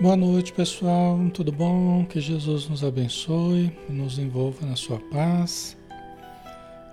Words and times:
Boa 0.00 0.16
noite, 0.16 0.52
pessoal. 0.52 1.18
Tudo 1.34 1.50
bom? 1.50 2.04
Que 2.04 2.20
Jesus 2.20 2.68
nos 2.68 2.84
abençoe, 2.84 3.76
nos 3.88 4.16
envolva 4.16 4.64
na 4.64 4.76
sua 4.76 5.00
paz, 5.00 5.76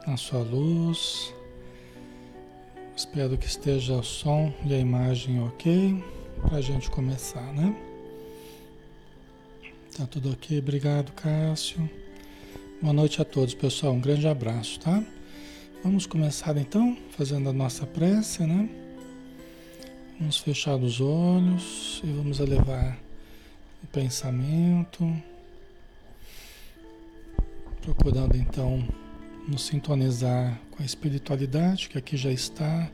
na 0.07 0.17
sua 0.17 0.39
luz. 0.39 1.31
Espero 2.97 3.38
que 3.38 3.45
esteja 3.45 3.93
o 3.93 4.03
som 4.03 4.51
e 4.66 4.73
a 4.73 4.79
imagem 4.79 5.39
ok 5.43 6.03
para 6.41 6.57
a 6.57 6.61
gente 6.61 6.89
começar, 6.89 7.53
né? 7.53 7.75
Tá 9.95 10.07
tudo 10.07 10.31
ok? 10.31 10.57
Obrigado, 10.57 11.11
Cássio. 11.11 11.87
Boa 12.81 12.91
noite 12.91 13.22
a 13.22 13.25
todos, 13.25 13.53
pessoal. 13.53 13.93
Um 13.93 14.01
grande 14.01 14.27
abraço, 14.27 14.79
tá? 14.79 15.03
Vamos 15.83 16.07
começar 16.07 16.57
então 16.57 16.97
fazendo 17.11 17.49
a 17.49 17.53
nossa 17.53 17.85
prece, 17.85 18.47
né? 18.47 18.67
Vamos 20.19 20.39
fechar 20.39 20.75
os 20.75 20.99
olhos 20.99 21.94
e 22.05 22.11
vamos 22.11 22.39
elevar 22.39 22.99
o 23.83 23.88
pensamento, 23.88 25.11
procurando 27.81 28.38
então 28.38 28.88
nos 29.47 29.66
sintonizar 29.66 30.61
com 30.69 30.83
a 30.83 30.85
espiritualidade 30.85 31.89
que 31.89 31.97
aqui 31.97 32.16
já 32.16 32.31
está, 32.31 32.91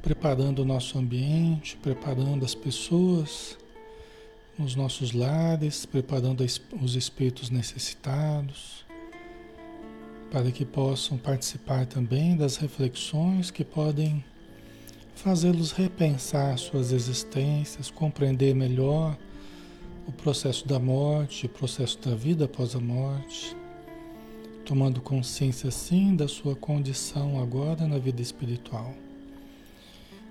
preparando 0.00 0.62
o 0.62 0.64
nosso 0.64 0.96
ambiente, 1.00 1.76
preparando 1.78 2.44
as 2.44 2.54
pessoas 2.54 3.58
nos 4.56 4.76
nossos 4.76 5.10
lares, 5.10 5.84
preparando 5.84 6.44
os 6.80 6.94
espíritos 6.94 7.50
necessitados, 7.50 8.84
para 10.30 10.52
que 10.52 10.64
possam 10.64 11.18
participar 11.18 11.86
também 11.86 12.36
das 12.36 12.56
reflexões 12.56 13.50
que 13.50 13.64
podem 13.64 14.24
fazê-los 15.14 15.72
repensar 15.72 16.58
suas 16.58 16.92
existências, 16.92 17.90
compreender 17.90 18.54
melhor 18.54 19.16
o 20.06 20.12
processo 20.12 20.66
da 20.66 20.78
morte, 20.78 21.46
o 21.46 21.48
processo 21.48 21.98
da 22.00 22.14
vida 22.14 22.46
após 22.46 22.74
a 22.74 22.80
morte, 22.80 23.56
tomando 24.64 25.00
consciência 25.00 25.70
sim 25.70 26.16
da 26.16 26.26
sua 26.26 26.56
condição 26.56 27.40
agora 27.40 27.86
na 27.86 27.98
vida 27.98 28.20
espiritual. 28.20 28.94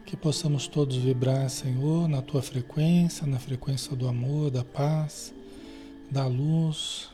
Que 0.06 0.18
possamos 0.18 0.68
todos 0.68 0.98
vibrar, 0.98 1.50
Senhor, 1.50 2.08
na 2.08 2.22
tua 2.22 2.42
frequência, 2.42 3.26
na 3.26 3.40
frequência 3.40 3.96
do 3.96 4.08
amor, 4.08 4.52
da 4.52 4.64
paz, 4.64 5.34
da 6.10 6.28
luz, 6.28 7.10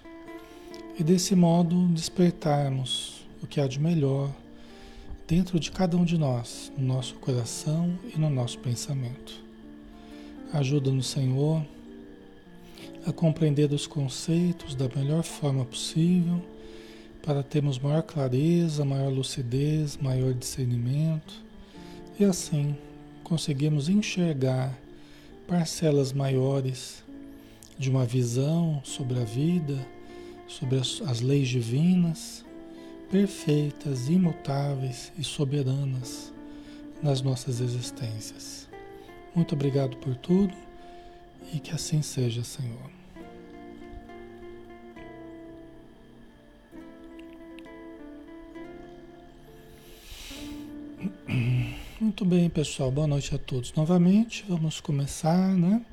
e 0.98 1.04
desse 1.04 1.36
modo 1.36 1.88
despertarmos 1.90 3.28
o 3.44 3.46
que 3.46 3.62
há 3.62 3.68
de 3.68 3.80
melhor 3.80 4.32
dentro 5.28 5.60
de 5.60 5.70
cada 5.72 5.98
um 5.98 6.06
de 6.06 6.18
nós, 6.18 6.72
no 6.78 6.88
nosso 6.88 7.16
coração 7.16 8.00
e 8.16 8.18
no 8.18 8.30
nosso 8.30 8.58
pensamento. 8.60 9.44
Ajuda-nos, 10.54 11.08
Senhor, 11.08 11.66
a 13.06 13.12
compreender 13.12 13.72
os 13.74 13.86
conceitos 13.86 14.74
da 14.74 14.88
melhor 14.96 15.24
forma 15.24 15.66
possível, 15.66 16.42
para 17.22 17.44
termos 17.44 17.78
maior 17.78 18.04
clareza, 18.04 18.86
maior 18.86 19.12
lucidez, 19.12 19.98
maior 19.98 20.34
discernimento 20.34 21.44
e 22.18 22.24
assim 22.24 22.74
conseguirmos 23.22 23.90
enxergar 23.90 24.80
parcelas 25.46 26.14
maiores 26.14 27.04
de 27.78 27.90
uma 27.90 28.06
visão 28.06 28.80
sobre 28.82 29.20
a 29.20 29.26
vida, 29.26 29.78
sobre 30.48 30.78
as, 30.80 31.02
as 31.06 31.20
leis 31.20 31.50
divinas 31.50 32.46
perfeitas, 33.10 34.10
imutáveis 34.10 35.12
e 35.18 35.24
soberanas 35.24 36.34
nas 37.02 37.22
nossas 37.22 37.62
existências. 37.62 38.68
Muito 39.34 39.56
obrigado 39.56 39.96
por 39.98 40.16
tudo 40.16 40.54
e 41.54 41.60
que 41.60 41.72
assim 41.72 42.02
seja, 42.02 42.44
Senhor. 42.44 42.98
Muito 52.00 52.26
bem, 52.26 52.50
pessoal. 52.50 52.92
Boa 52.92 53.08
noite 53.08 53.34
a 53.34 53.38
todos. 53.38 53.74
Novamente, 53.74 54.44
vamos 54.48 54.80
começar, 54.80 55.56
né? 55.56 55.84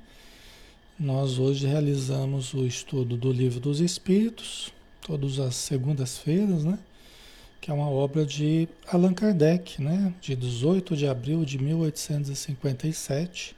Nós 0.99 1.39
hoje 1.39 1.67
realizamos 1.67 2.55
o 2.55 2.65
estudo 2.67 3.17
do 3.17 3.33
Livro 3.33 3.61
dos 3.61 3.81
Espíritos, 3.81 4.73
todas 5.01 5.39
as 5.39 5.55
segundas-feiras, 5.57 6.65
né? 6.65 6.79
Que 7.65 7.71
é 7.71 7.75
uma 7.75 7.89
obra 7.89 8.27
de 8.27 8.69
Allan 8.87 9.15
Kardec, 9.15 9.81
né, 9.81 10.13
de 10.21 10.37
18 10.37 10.95
de 10.95 11.07
abril 11.07 11.47
de 11.47 11.57
1857, 11.57 13.57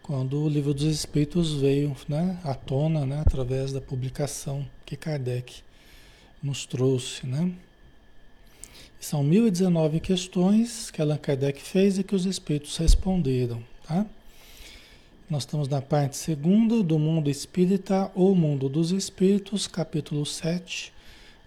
quando 0.00 0.40
o 0.40 0.48
Livro 0.48 0.72
dos 0.72 0.84
Espíritos 0.84 1.54
veio 1.54 1.96
né, 2.08 2.38
à 2.44 2.54
tona 2.54 3.04
né, 3.04 3.18
através 3.18 3.72
da 3.72 3.80
publicação 3.80 4.64
que 4.86 4.96
Kardec 4.96 5.56
nos 6.40 6.64
trouxe. 6.64 7.26
Né. 7.26 7.52
São 9.00 9.24
1019 9.24 9.98
questões 9.98 10.88
que 10.92 11.02
Allan 11.02 11.16
Kardec 11.16 11.60
fez 11.60 11.98
e 11.98 12.04
que 12.04 12.14
os 12.14 12.26
Espíritos 12.26 12.76
responderam. 12.76 13.60
Tá? 13.88 14.06
Nós 15.28 15.42
estamos 15.42 15.66
na 15.66 15.82
parte 15.82 16.16
segunda 16.16 16.80
do 16.80 16.96
Mundo 16.96 17.28
Espírita 17.28 18.08
ou 18.14 18.36
Mundo 18.36 18.68
dos 18.68 18.92
Espíritos, 18.92 19.66
capítulo 19.66 20.24
7 20.24 20.99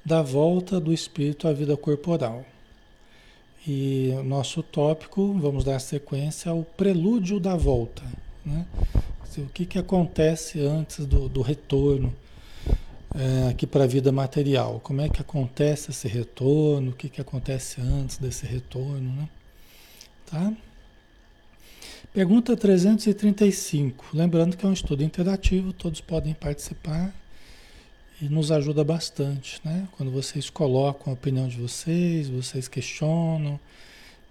da 0.05 0.21
volta 0.21 0.79
do 0.79 0.91
espírito 0.91 1.47
à 1.47 1.53
vida 1.53 1.77
corporal. 1.77 2.45
E 3.65 4.11
nosso 4.25 4.61
tópico, 4.61 5.33
vamos 5.39 5.63
dar 5.63 5.79
sequência 5.79 6.51
ao 6.51 6.63
prelúdio 6.63 7.39
da 7.39 7.55
volta. 7.55 8.03
Né? 8.45 8.65
O 9.37 9.45
que, 9.45 9.65
que 9.65 9.79
acontece 9.79 10.59
antes 10.59 11.05
do, 11.05 11.29
do 11.29 11.41
retorno 11.41 12.13
é, 13.15 13.49
aqui 13.49 13.65
para 13.65 13.85
a 13.85 13.87
vida 13.87 14.11
material? 14.11 14.81
Como 14.83 15.01
é 15.01 15.07
que 15.07 15.21
acontece 15.21 15.91
esse 15.91 16.07
retorno? 16.07 16.91
O 16.91 16.93
que, 16.93 17.07
que 17.07 17.21
acontece 17.21 17.79
antes 17.79 18.17
desse 18.17 18.45
retorno? 18.45 19.09
Né? 19.13 19.29
Tá? 20.29 20.53
Pergunta 22.13 22.55
335. 22.57 24.05
Lembrando 24.13 24.57
que 24.57 24.65
é 24.65 24.69
um 24.69 24.73
estudo 24.73 25.03
interativo, 25.03 25.71
todos 25.71 26.01
podem 26.01 26.33
participar 26.33 27.13
e 28.21 28.29
nos 28.29 28.51
ajuda 28.51 28.83
bastante, 28.83 29.59
né? 29.63 29.87
Quando 29.97 30.11
vocês 30.11 30.49
colocam 30.49 31.11
a 31.11 31.13
opinião 31.13 31.47
de 31.47 31.57
vocês, 31.57 32.29
vocês 32.29 32.67
questionam, 32.67 33.59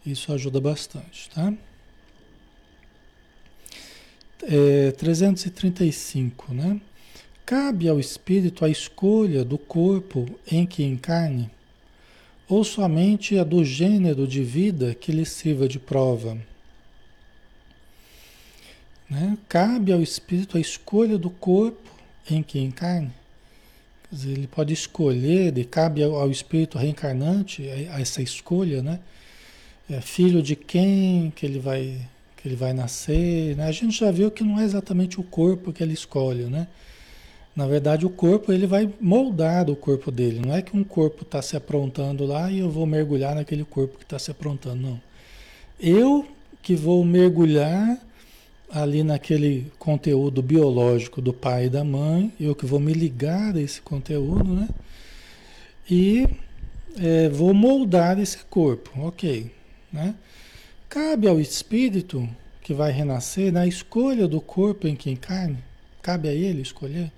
isso 0.05 0.33
ajuda 0.33 0.61
bastante, 0.61 1.29
tá? 1.31 1.53
É, 4.43 4.93
335, 4.93 6.53
né? 6.55 6.81
Cabe 7.45 7.89
ao 7.89 8.01
espírito 8.01 8.65
a 8.65 8.69
escolha 8.69 9.45
do 9.45 9.59
corpo 9.59 10.27
em 10.51 10.65
que 10.65 10.83
encarne, 10.83 11.51
ou 12.49 12.65
somente 12.65 13.39
a 13.39 13.45
do 13.45 13.65
gênero 13.65 14.27
de 14.27 14.43
vida 14.43 14.95
que 14.95 15.13
lhe 15.13 15.25
sirva 15.25 15.69
de 15.69 15.79
prova? 15.79 16.39
Né? 19.09 19.37
Cabe 19.49 19.93
ao 19.93 20.01
espírito 20.01 20.57
a 20.57 20.61
escolha 20.61 21.19
do 21.19 21.29
corpo 21.29 21.91
em 22.31 22.43
que 22.43 22.59
encarne? 22.59 23.13
Ele 24.25 24.47
pode 24.47 24.75
escolher, 24.75 25.57
e 25.57 25.65
cabe 25.65 26.03
ao, 26.03 26.31
espírito 26.31 26.77
reencarnante 26.77 27.69
a, 27.69 28.01
essa 28.01 28.21
escolha, 28.21 28.83
né? 28.83 29.01
É 29.91 30.01
filho 30.01 30.43
de 30.43 30.55
quem 30.55 31.33
que 31.35 31.47
ele 31.47 31.59
vai 31.59 31.99
que 32.37 32.49
ele 32.49 32.57
vai 32.57 32.73
nascer, 32.73 33.57
né? 33.57 33.67
A 33.67 33.73
gente 33.73 33.99
já 34.01 34.11
viu 34.11 34.31
que 34.31 34.43
não 34.43 34.59
é 34.59 34.65
exatamente 34.65 35.21
o 35.21 35.23
corpo 35.23 35.73
que 35.73 35.83
ele 35.83 35.95
escolhe, 35.95 36.45
né? 36.45 36.67
Na 37.55 37.67
verdade, 37.67 38.05
o 38.05 38.11
corpo 38.11 38.53
ele 38.53 38.67
vai 38.67 38.93
moldar 39.01 39.71
o 39.71 39.77
corpo 39.77 40.11
dele. 40.11 40.41
Não 40.45 40.55
é 40.55 40.63
que 40.63 40.77
um 40.77 40.83
corpo 40.83 41.23
está 41.23 41.41
se 41.41 41.57
aprontando 41.57 42.27
lá 42.27 42.51
e 42.51 42.59
eu 42.59 42.71
vou 42.71 42.87
mergulhar 42.87 43.35
naquele 43.35 43.65
corpo 43.65 43.99
que 43.99 44.05
está 44.05 44.19
se 44.19 44.31
aprontando, 44.31 44.83
não. 44.83 45.01
Eu 45.79 46.27
que 46.63 46.75
vou 46.75 47.05
mergulhar 47.05 47.99
ali 48.73 49.05
naquele 49.05 49.71
conteúdo 49.79 50.43
biológico 50.43 51.21
do 51.21 51.33
pai 51.33 51.67
e 51.67 51.71
da 51.71 51.85
mãe, 51.85 52.33
eu 52.41 52.55
que 52.55 52.65
vou 52.65 52.81
me 52.81 52.95
ligar 52.95 53.55
a 53.55 53.61
esse 53.61 53.83
conteúdo, 53.83 54.55
né? 54.55 54.69
E 55.91 56.27
é, 56.99 57.29
vou 57.29 57.53
moldar 57.53 58.19
esse 58.19 58.39
corpo, 58.39 58.91
ok, 59.03 59.51
né? 59.93 60.15
Cabe 60.89 61.29
ao 61.29 61.39
espírito 61.39 62.27
que 62.63 62.73
vai 62.73 62.91
renascer 62.91 63.53
na 63.53 63.67
escolha 63.67 64.27
do 64.27 64.41
corpo 64.41 64.89
em 64.89 64.97
que 64.97 65.11
encarne, 65.11 65.59
cabe 66.01 66.29
a 66.29 66.33
ele 66.33 66.63
escolher, 66.63 67.13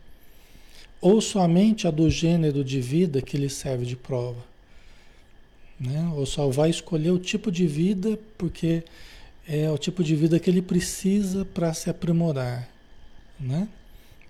ou 1.00 1.20
somente 1.20 1.86
a 1.86 1.90
do 1.90 2.10
gênero 2.10 2.64
de 2.64 2.80
vida 2.80 3.22
que 3.22 3.36
lhe 3.36 3.48
serve 3.48 3.86
de 3.86 3.94
prova, 3.94 4.42
né? 5.78 6.12
Ou 6.16 6.26
só 6.26 6.48
vai 6.48 6.70
escolher 6.70 7.12
o 7.12 7.18
tipo 7.18 7.52
de 7.52 7.64
vida 7.64 8.18
porque 8.36 8.82
é 9.46 9.70
o 9.70 9.79
tipo 9.79 10.02
de 10.02 10.17
vida 10.17 10.41
que 10.41 10.49
ele 10.49 10.62
precisa 10.62 11.44
para 11.44 11.73
se 11.75 11.91
aprimorar, 11.91 12.69
né? 13.38 13.69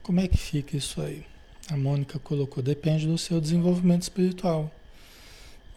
Como 0.03 0.21
é 0.21 0.29
que 0.29 0.37
fica 0.37 0.77
isso 0.77 1.01
aí? 1.01 1.25
A 1.71 1.77
Mônica 1.77 2.19
colocou, 2.19 2.63
depende 2.63 3.07
do 3.07 3.17
seu 3.17 3.41
desenvolvimento 3.41 4.03
espiritual, 4.03 4.71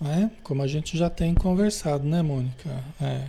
né? 0.01 0.31
Como 0.44 0.62
a 0.62 0.68
gente 0.68 0.98
já 0.98 1.10
tem 1.10 1.34
conversado, 1.34 2.04
né, 2.04 2.22
Mônica? 2.22 2.84
É, 3.00 3.28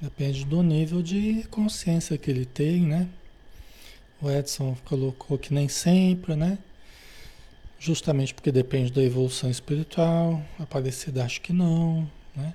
depende 0.00 0.44
do 0.44 0.62
nível 0.62 1.02
de 1.02 1.44
consciência 1.50 2.16
que 2.16 2.30
ele 2.30 2.46
tem, 2.46 2.82
né? 2.82 3.08
O 4.20 4.30
Edson 4.30 4.76
colocou 4.84 5.36
que 5.36 5.52
nem 5.52 5.68
sempre, 5.68 6.34
né? 6.34 6.58
Justamente 7.78 8.34
porque 8.34 8.50
depende 8.50 8.90
da 8.90 9.02
evolução 9.02 9.50
espiritual. 9.50 10.42
Aparecida 10.58 11.24
acho 11.24 11.40
que 11.40 11.52
não, 11.52 12.10
né? 12.34 12.54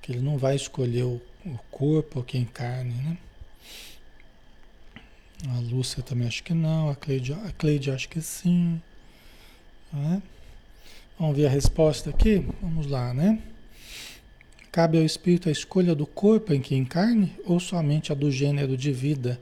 Que 0.00 0.12
ele 0.12 0.20
não 0.20 0.38
vai 0.38 0.54
escolher 0.54 1.04
o, 1.04 1.20
o 1.44 1.58
corpo 1.70 2.22
que 2.22 2.38
encarne, 2.38 2.94
né? 2.94 3.16
A 5.48 5.58
Lúcia 5.58 6.02
também 6.02 6.28
acho 6.28 6.44
que 6.44 6.54
não, 6.54 6.88
a 6.88 6.94
Cleide, 6.94 7.32
a 7.32 7.50
Cleide 7.52 7.90
acho 7.90 8.08
que 8.08 8.20
sim. 8.20 8.80
Né? 9.92 10.22
Vamos 11.18 11.36
ver 11.36 11.46
a 11.46 11.50
resposta 11.50 12.10
aqui? 12.10 12.46
Vamos 12.60 12.86
lá, 12.86 13.12
né? 13.12 13.40
Cabe 14.70 14.98
ao 14.98 15.04
espírito 15.04 15.48
a 15.48 15.52
escolha 15.52 15.94
do 15.94 16.06
corpo 16.06 16.54
em 16.54 16.60
que 16.60 16.76
encarne 16.76 17.36
ou 17.44 17.58
somente 17.58 18.12
a 18.12 18.14
do 18.14 18.30
gênero 18.30 18.76
de 18.76 18.92
vida 18.92 19.40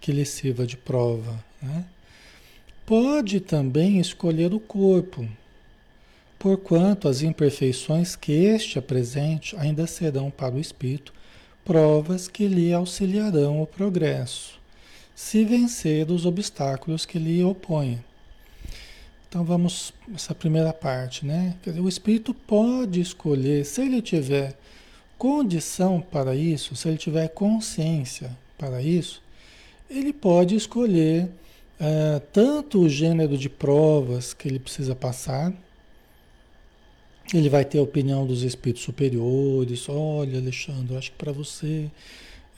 que 0.00 0.10
lhe 0.10 0.24
sirva 0.24 0.66
de 0.66 0.76
prova? 0.76 1.42
Né? 1.62 1.84
Pode 2.84 3.40
também 3.40 3.98
escolher 3.98 4.52
o 4.52 4.60
corpo, 4.60 5.26
porquanto 6.38 7.08
as 7.08 7.22
imperfeições 7.22 8.14
que 8.16 8.32
este 8.32 8.78
apresente 8.78 9.56
ainda 9.56 9.86
serão 9.86 10.30
para 10.30 10.54
o 10.54 10.60
espírito 10.60 11.15
provas 11.66 12.28
que 12.28 12.46
lhe 12.46 12.72
auxiliarão 12.72 13.60
o 13.60 13.66
progresso, 13.66 14.58
se 15.16 15.44
vencer 15.44 16.08
os 16.10 16.24
obstáculos 16.24 17.04
que 17.04 17.18
lhe 17.18 17.42
opõem. 17.42 18.02
Então 19.28 19.44
vamos 19.44 19.92
essa 20.14 20.32
primeira 20.32 20.72
parte, 20.72 21.26
né? 21.26 21.56
Dizer, 21.64 21.80
o 21.80 21.88
espírito 21.88 22.32
pode 22.32 23.00
escolher, 23.00 23.66
se 23.66 23.82
ele 23.82 24.00
tiver 24.00 24.56
condição 25.18 26.00
para 26.00 26.36
isso, 26.36 26.76
se 26.76 26.88
ele 26.88 26.96
tiver 26.96 27.28
consciência 27.28 28.30
para 28.56 28.80
isso, 28.80 29.20
ele 29.90 30.12
pode 30.12 30.54
escolher 30.54 31.28
é, 31.80 32.20
tanto 32.32 32.82
o 32.82 32.88
gênero 32.88 33.36
de 33.36 33.48
provas 33.48 34.32
que 34.32 34.46
ele 34.46 34.60
precisa 34.60 34.94
passar, 34.94 35.52
ele 37.34 37.48
vai 37.48 37.64
ter 37.64 37.78
a 37.78 37.82
opinião 37.82 38.26
dos 38.26 38.42
espíritos 38.42 38.82
superiores. 38.84 39.88
Olha, 39.88 40.38
Alexandre, 40.38 40.96
acho 40.96 41.10
que 41.12 41.18
para 41.18 41.32
você 41.32 41.90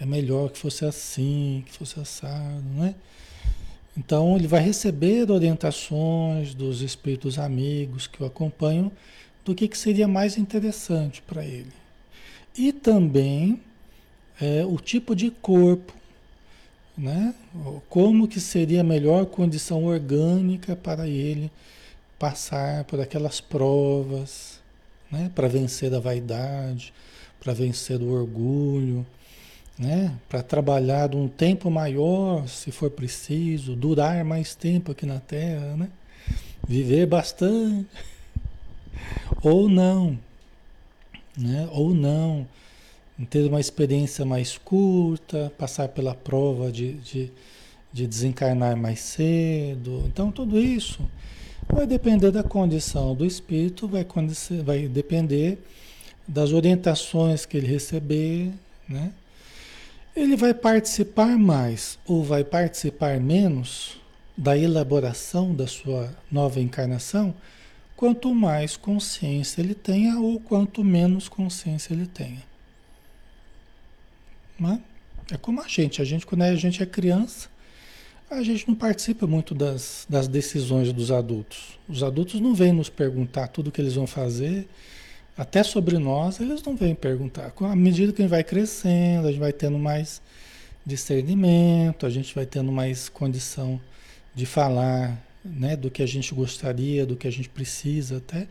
é 0.01 0.05
melhor 0.05 0.51
que 0.51 0.59
fosse 0.59 0.85
assim, 0.85 1.65
que 1.67 1.73
fosse 1.73 1.99
assado, 2.01 2.65
né? 2.77 2.95
Então 3.97 4.37
ele 4.37 4.47
vai 4.47 4.61
receber 4.61 5.31
orientações 5.31 6.55
dos 6.55 6.83
espíritos 6.83 7.39
amigos 7.39 8.07
que 8.07 8.23
o 8.23 8.27
acompanham 8.27 8.93
do 9.45 9.55
que, 9.55 9.67
que 9.67 9.79
seria 9.79 10.07
mais 10.07 10.37
interessante 10.37 11.23
para 11.23 11.45
ele. 11.45 11.73
E 12.57 12.73
também 12.73 13.61
é, 14.41 14.65
o 14.65 14.77
tipo 14.79 15.17
de 15.17 15.31
corpo 15.31 15.99
né? 16.99 17.33
Como 17.89 18.27
que 18.27 18.41
seria 18.41 18.81
a 18.81 18.85
melhor 18.85 19.27
condição 19.27 19.85
orgânica 19.85 20.75
para 20.75 21.07
ele 21.07 21.51
passar 22.19 22.83
por 22.85 23.01
aquelas 23.01 23.41
provas, 23.41 24.58
né? 25.11 25.31
Para 25.35 25.49
vencer 25.49 25.95
a 25.95 25.99
vaidade, 25.99 26.93
para 27.41 27.53
vencer 27.53 28.01
o 28.01 28.11
orgulho, 28.11 29.07
né? 29.79 30.15
Para 30.29 30.43
trabalhar 30.43 31.15
um 31.15 31.29
tempo 31.29 31.71
maior, 31.71 32.47
se 32.49 32.71
for 32.71 32.91
preciso, 32.91 33.77
durar 33.77 34.25
mais 34.25 34.55
tempo 34.55 34.93
aqui 34.93 35.07
na 35.07 35.21
Terra, 35.21 35.77
né? 35.77 35.89
Viver 36.67 37.07
bastante, 37.07 37.87
ou 39.43 39.69
não, 39.69 40.19
né? 41.37 41.69
Ou 41.73 41.95
não 41.95 42.47
ter 43.27 43.49
uma 43.49 43.61
experiência 43.61 44.25
mais 44.25 44.57
curta, 44.57 45.53
passar 45.59 45.89
pela 45.89 46.15
prova 46.15 46.71
de, 46.71 46.95
de, 46.95 47.33
de 47.93 48.07
desencarnar 48.07 48.77
mais 48.77 49.01
cedo. 49.01 50.05
Então, 50.07 50.31
tudo 50.31 50.61
isso 50.61 51.03
vai 51.71 51.87
depender 51.87 52.31
da 52.31 52.43
condição 52.43 53.15
do 53.15 53.25
espírito, 53.25 53.87
vai, 53.87 54.07
vai 54.65 54.89
depender 54.89 55.59
das 56.27 56.53
orientações 56.53 57.47
que 57.47 57.57
ele 57.57 57.67
receber, 57.67 58.53
né? 58.89 59.13
Ele 60.15 60.37
vai 60.37 60.53
participar 60.53 61.39
mais 61.39 61.99
ou 62.05 62.25
vai 62.25 62.43
participar 62.43 63.21
menos 63.21 64.01
da 64.37 64.57
elaboração 64.57 65.55
da 65.55 65.67
sua 65.67 66.13
nova 66.31 66.61
encarnação, 66.61 67.35
quanto 67.97 68.35
mais 68.35 68.77
consciência 68.77 69.61
ele 69.61 69.75
tenha 69.75 70.19
ou 70.19 70.41
quanto 70.41 70.85
menos 70.85 71.29
consciência 71.29 71.93
ele 71.93 72.07
tenha. 72.07 72.43
Né? 74.59 74.81
É 75.31 75.37
como 75.37 75.61
a 75.61 75.69
gente, 75.69 76.03
a 76.03 76.05
gente 76.05 76.27
quando 76.27 76.43
a 76.43 76.55
gente 76.57 76.83
é 76.83 76.87
criança, 76.87 77.49
a 78.31 78.43
gente 78.43 78.69
não 78.69 78.75
participa 78.75 79.27
muito 79.27 79.55
das, 79.55 80.07
das 80.09 80.29
decisões 80.29 80.93
dos 80.93 81.11
adultos. 81.11 81.79
Os 81.89 82.03
adultos 82.03 82.41
não 82.41 82.55
vêm 82.55 82.73
nos 82.73 82.89
perguntar 82.89 83.49
tudo 83.49 83.69
o 83.69 83.73
que 83.73 83.81
eles 83.81 83.95
vão 83.95 84.07
fazer, 84.07 84.69
até 85.37 85.63
sobre 85.63 85.99
nós, 85.99 86.41
eles 86.41 86.63
não 86.63 86.77
vêm 86.77 86.95
perguntar. 86.95 87.53
À 87.61 87.77
medida 87.77 88.13
que 88.13 88.21
a 88.21 88.25
gente 88.25 88.31
vai 88.31 88.45
crescendo, 88.45 89.29
a 89.29 89.31
gente 89.31 89.41
vai 89.41 89.53
tendo 89.53 89.79
mais 89.79 90.21
discernimento, 90.85 92.07
a 92.07 92.11
gente 92.11 92.35
vai 92.35 92.45
tendo 92.45 92.73
mais 92.73 93.09
condição 93.09 93.81
de 94.35 94.45
falar 94.47 95.17
né, 95.45 95.77
do 95.77 95.91
que 95.91 96.03
a 96.03 96.07
gente 96.07 96.35
gostaria, 96.35 97.07
do 97.07 97.17
que 97.17 97.29
a 97.29 97.31
gente 97.31 97.49
precisa 97.49 98.19
até 98.19 98.49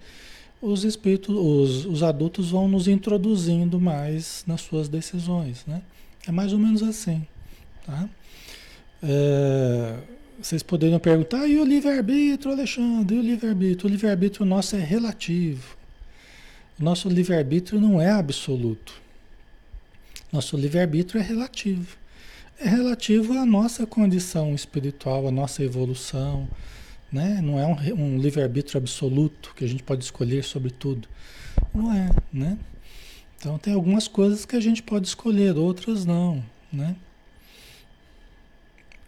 os 0.62 0.84
espíritos, 0.84 1.36
os, 1.36 1.86
os 1.86 2.04
adultos 2.04 2.50
vão 2.52 2.68
nos 2.68 2.88
introduzindo 2.88 3.80
mais 3.80 4.44
nas 4.48 4.62
suas 4.62 4.90
decisões, 4.90 5.64
né? 5.68 5.82
É 6.28 6.32
mais 6.32 6.52
ou 6.52 6.60
menos 6.60 6.82
assim, 6.82 7.26
tá? 7.86 8.10
É, 9.04 9.98
vocês 10.42 10.64
poderiam 10.64 11.00
perguntar, 11.00 11.48
e 11.48 11.60
o 11.60 11.66
livre-arbítrio, 11.66 12.52
Alexandre, 12.52 13.16
e 13.16 13.20
o 13.20 13.22
livre-arbítrio? 13.22 13.90
O 13.90 13.92
livre-arbítrio 13.92 14.46
nosso 14.46 14.76
é 14.76 14.80
relativo. 14.80 15.76
Nosso 16.80 17.10
livre-arbítrio 17.10 17.80
não 17.80 18.02
é 18.02 18.10
absoluto. 18.12 18.94
Nosso 20.32 20.56
livre-arbítrio 20.58 21.20
é 21.20 21.24
relativo. 21.24 21.98
É 22.60 22.68
relativo 22.68 23.34
à 23.34 23.46
nossa 23.46 23.86
condição 23.86 24.54
espiritual, 24.54 25.28
à 25.28 25.32
nossa 25.32 25.64
evolução, 25.64 26.48
né? 27.12 27.40
Não 27.42 27.60
é 27.60 27.66
um, 27.66 28.04
um 28.04 28.18
livre-arbítrio 28.18 28.78
absoluto 28.78 29.54
que 29.56 29.64
a 29.64 29.68
gente 29.68 29.84
pode 29.84 30.04
escolher 30.04 30.44
sobre 30.44 30.72
tudo. 30.72 31.08
Não 31.74 31.94
é, 31.94 32.10
né? 32.34 32.58
Então 33.40 33.58
tem 33.58 33.74
algumas 33.74 34.08
coisas 34.08 34.46
que 34.46 34.56
a 34.56 34.60
gente 34.60 34.82
pode 34.82 35.08
escolher, 35.08 35.56
outras 35.56 36.06
não, 36.06 36.44
né? 36.74 36.96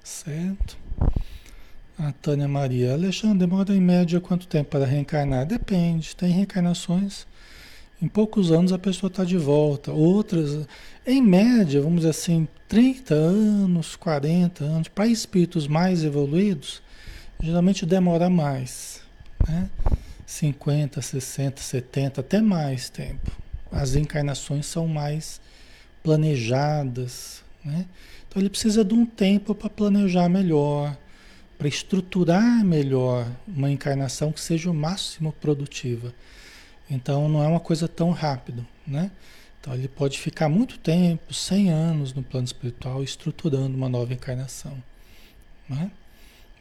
Certo? 0.10 0.76
A 1.98 2.12
Tânia 2.12 2.48
Maria. 2.48 2.94
Alexandre, 2.94 3.38
demora 3.38 3.76
em 3.76 3.80
média 3.80 4.20
quanto 4.20 4.48
tempo 4.48 4.72
para 4.72 4.84
reencarnar? 4.84 5.46
Depende. 5.46 6.16
Tem 6.16 6.32
reencarnações. 6.32 7.28
Em 8.02 8.08
poucos 8.08 8.52
anos 8.52 8.74
a 8.74 8.80
pessoa 8.80 9.08
está 9.08 9.24
de 9.24 9.38
volta. 9.38 9.92
Outras, 9.92 10.68
em 11.06 11.22
média, 11.22 11.80
vamos 11.80 11.98
dizer 11.98 12.10
assim, 12.10 12.48
30 12.68 13.14
anos, 13.14 13.96
40 13.96 14.64
anos. 14.64 14.88
Para 14.88 15.06
espíritos 15.06 15.68
mais 15.68 16.04
evoluídos, 16.04 16.82
geralmente 17.40 17.86
demora 17.86 18.32
mais, 18.32 19.02
né? 19.48 19.70
50, 20.26 21.04
60, 21.04 21.62
70, 21.62 22.22
até 22.22 22.42
mais 22.42 22.90
tempo. 22.90 23.32
As 23.72 23.96
encarnações 23.96 24.66
são 24.66 24.88
mais 24.88 25.40
planejadas, 26.02 27.44
né? 27.64 27.86
Então 28.30 28.42
ele 28.42 28.50
precisa 28.50 28.86
de 28.86 28.94
um 28.94 29.06
tempo 29.06 29.56
para 29.56 29.70
planejar 29.70 30.30
melhor, 30.30 30.96
para 31.58 31.68
estruturar 31.68 32.64
melhor 32.64 33.28
uma 33.48 33.72
encarnação 33.72 34.32
que 34.32 34.40
seja 34.40 34.70
o 34.70 34.74
máximo 34.74 35.34
produtiva. 35.34 36.14
Então 36.90 37.28
não 37.28 37.44
é 37.44 37.48
uma 37.48 37.60
coisa 37.60 37.88
tão 37.88 38.12
rápido, 38.12 38.66
né? 38.86 39.12
Então 39.60 39.74
ele 39.74 39.88
pode 39.88 40.20
ficar 40.20 40.48
muito 40.48 40.78
tempo, 40.78 41.34
100 41.34 41.70
anos 41.72 42.14
no 42.14 42.24
plano 42.24 42.46
espiritual, 42.46 43.04
estruturando 43.04 43.76
uma 43.76 43.90
nova 43.90 44.14
encarnação, 44.14 44.78
né? 45.68 45.92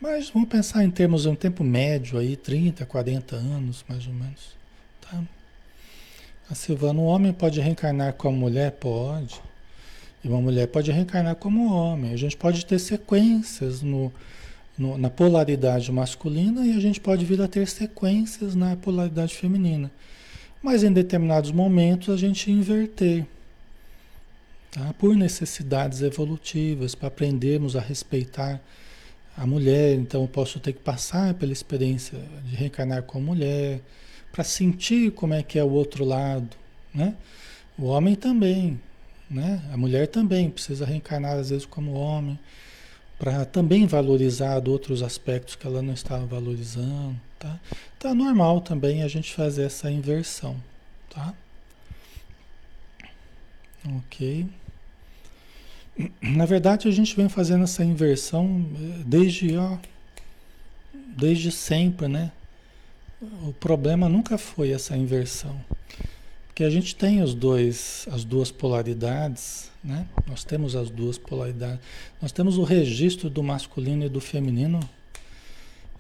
Mas 0.01 0.31
vamos 0.31 0.49
pensar 0.49 0.85
em 0.85 0.91
termos 0.91 1.23
de 1.23 1.29
um 1.29 1.35
tempo 1.35 1.63
médio 1.63 2.19
aí, 2.19 2.37
30, 2.37 2.87
40 2.87 3.37
anos, 3.37 3.85
mais 3.89 4.07
ou 4.07 4.13
menos. 4.13 4.57
Tá? 5.01 5.23
A 6.49 6.55
Silvana, 6.55 7.01
um 7.01 7.05
homem 7.05 7.33
pode 7.33 7.61
reencarnar 7.61 8.15
como 8.15 8.37
mulher? 8.37 8.73
Pode. 8.73 9.41
E 10.25 10.29
uma 10.29 10.41
mulher 10.41 10.67
pode 10.69 10.91
reencarnar 10.91 11.37
como 11.37 11.73
homem. 11.73 12.13
A 12.13 12.17
gente 12.17 12.37
pode 12.37 12.65
ter 12.67 12.79
sequências 12.79 13.83
no, 13.83 14.13
no, 14.77 14.99
na 14.99 15.11
polaridade 15.11 15.91
masculina 15.93 16.67
e 16.67 16.77
a 16.77 16.81
gente 16.81 17.01
pode 17.01 17.25
vir 17.25 17.41
a 17.41 17.49
ter 17.49 17.67
sequências 17.69 18.55
na 18.55 18.77
polaridade 18.77 19.35
feminina. 19.35 19.91
Mas 20.63 20.83
em 20.83 20.93
determinados 20.93 21.53
momentos 21.53 22.13
a 22.13 22.17
gente 22.17 22.51
inverter. 22.51 23.27
Tá? 24.71 24.93
Por 24.99 25.17
necessidades 25.17 26.03
evolutivas, 26.03 26.95
para 26.95 27.09
aprendermos 27.09 27.77
a 27.77 27.81
respeitar 27.81 28.61
a 29.37 29.47
mulher, 29.47 29.95
então 29.95 30.23
eu 30.23 30.29
posso 30.29 30.59
ter 30.59 30.73
que 30.73 30.81
passar 30.81 31.33
pela 31.35 31.53
experiência 31.53 32.19
de 32.45 32.57
reencarnar 32.57 33.05
como 33.05 33.27
mulher, 33.27 33.81
para 34.33 34.43
sentir 34.43 35.13
como 35.13 35.33
é 35.33 35.45
que 35.45 35.59
é 35.59 35.65
o 35.65 35.71
outro 35.71 36.05
lado, 36.05 36.49
né? 36.93 37.15
O 37.79 37.85
homem 37.85 38.17
também, 38.17 38.81
né? 39.31 39.63
A 39.73 39.77
mulher 39.77 40.09
também 40.09 40.51
precisa 40.51 40.87
reencarnar 40.87 41.37
às 41.37 41.51
vezes 41.51 41.67
como 41.67 41.93
homem, 41.93 42.39
para 43.19 43.45
também 43.45 43.87
valorizar 43.87 44.69
outros 44.69 45.03
aspectos 45.03 45.57
que 45.57 45.67
ela 45.67 45.83
não 45.83 45.93
estava 45.93 46.25
valorizando, 46.25 47.21
tá? 47.39 47.59
Tá 47.99 48.15
normal 48.15 48.61
também 48.61 49.03
a 49.03 49.09
gente 49.09 49.33
fazer 49.35 49.65
essa 49.65 49.91
inversão, 49.91 50.57
tá? 51.11 51.35
Ok. 53.97 54.47
Na 56.23 56.47
verdade, 56.47 56.87
a 56.87 56.93
gente 56.93 57.17
vem 57.17 57.29
fazendo 57.29 57.65
essa 57.65 57.85
inversão 57.85 58.65
eh, 58.77 59.03
desde, 59.05 59.57
ó, 59.57 59.79
desde 60.95 61.51
sempre, 61.51 62.07
né? 62.07 62.31
O 63.43 63.53
problema 63.53 64.09
nunca 64.09 64.39
foi 64.39 64.71
essa 64.71 64.97
inversão. 64.97 65.61
Porque 66.59 66.67
a 66.67 66.71
gente 66.71 66.97
tem 66.97 67.23
os 67.23 67.35
dois, 67.35 68.09
as 68.11 68.25
duas 68.25 68.51
polaridades, 68.51 69.71
né? 69.85 70.09
Nós 70.27 70.43
temos 70.43 70.75
as 70.75 70.91
duas 70.91 71.17
polaridades. 71.17 71.79
Nós 72.21 72.33
temos 72.33 72.59
o 72.59 72.65
registro 72.65 73.31
do 73.31 73.45
masculino 73.45 74.05
e 74.05 74.09
do 74.09 74.21
feminino 74.21 74.81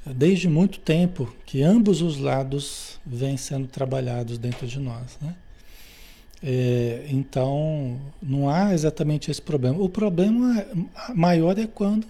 desde 0.04 0.48
muito 0.48 0.80
tempo, 0.80 1.32
que 1.46 1.62
ambos 1.62 2.02
os 2.02 2.18
lados 2.18 2.98
vêm 3.06 3.36
sendo 3.36 3.68
trabalhados 3.68 4.36
dentro 4.36 4.66
de 4.66 4.80
nós, 4.80 5.16
né? 5.22 5.36
É, 6.42 7.06
então, 7.08 7.96
não 8.20 8.50
há 8.50 8.74
exatamente 8.74 9.30
esse 9.30 9.40
problema. 9.40 9.80
O 9.80 9.88
problema 9.88 10.66
maior 11.14 11.56
é 11.56 11.68
quando 11.68 12.04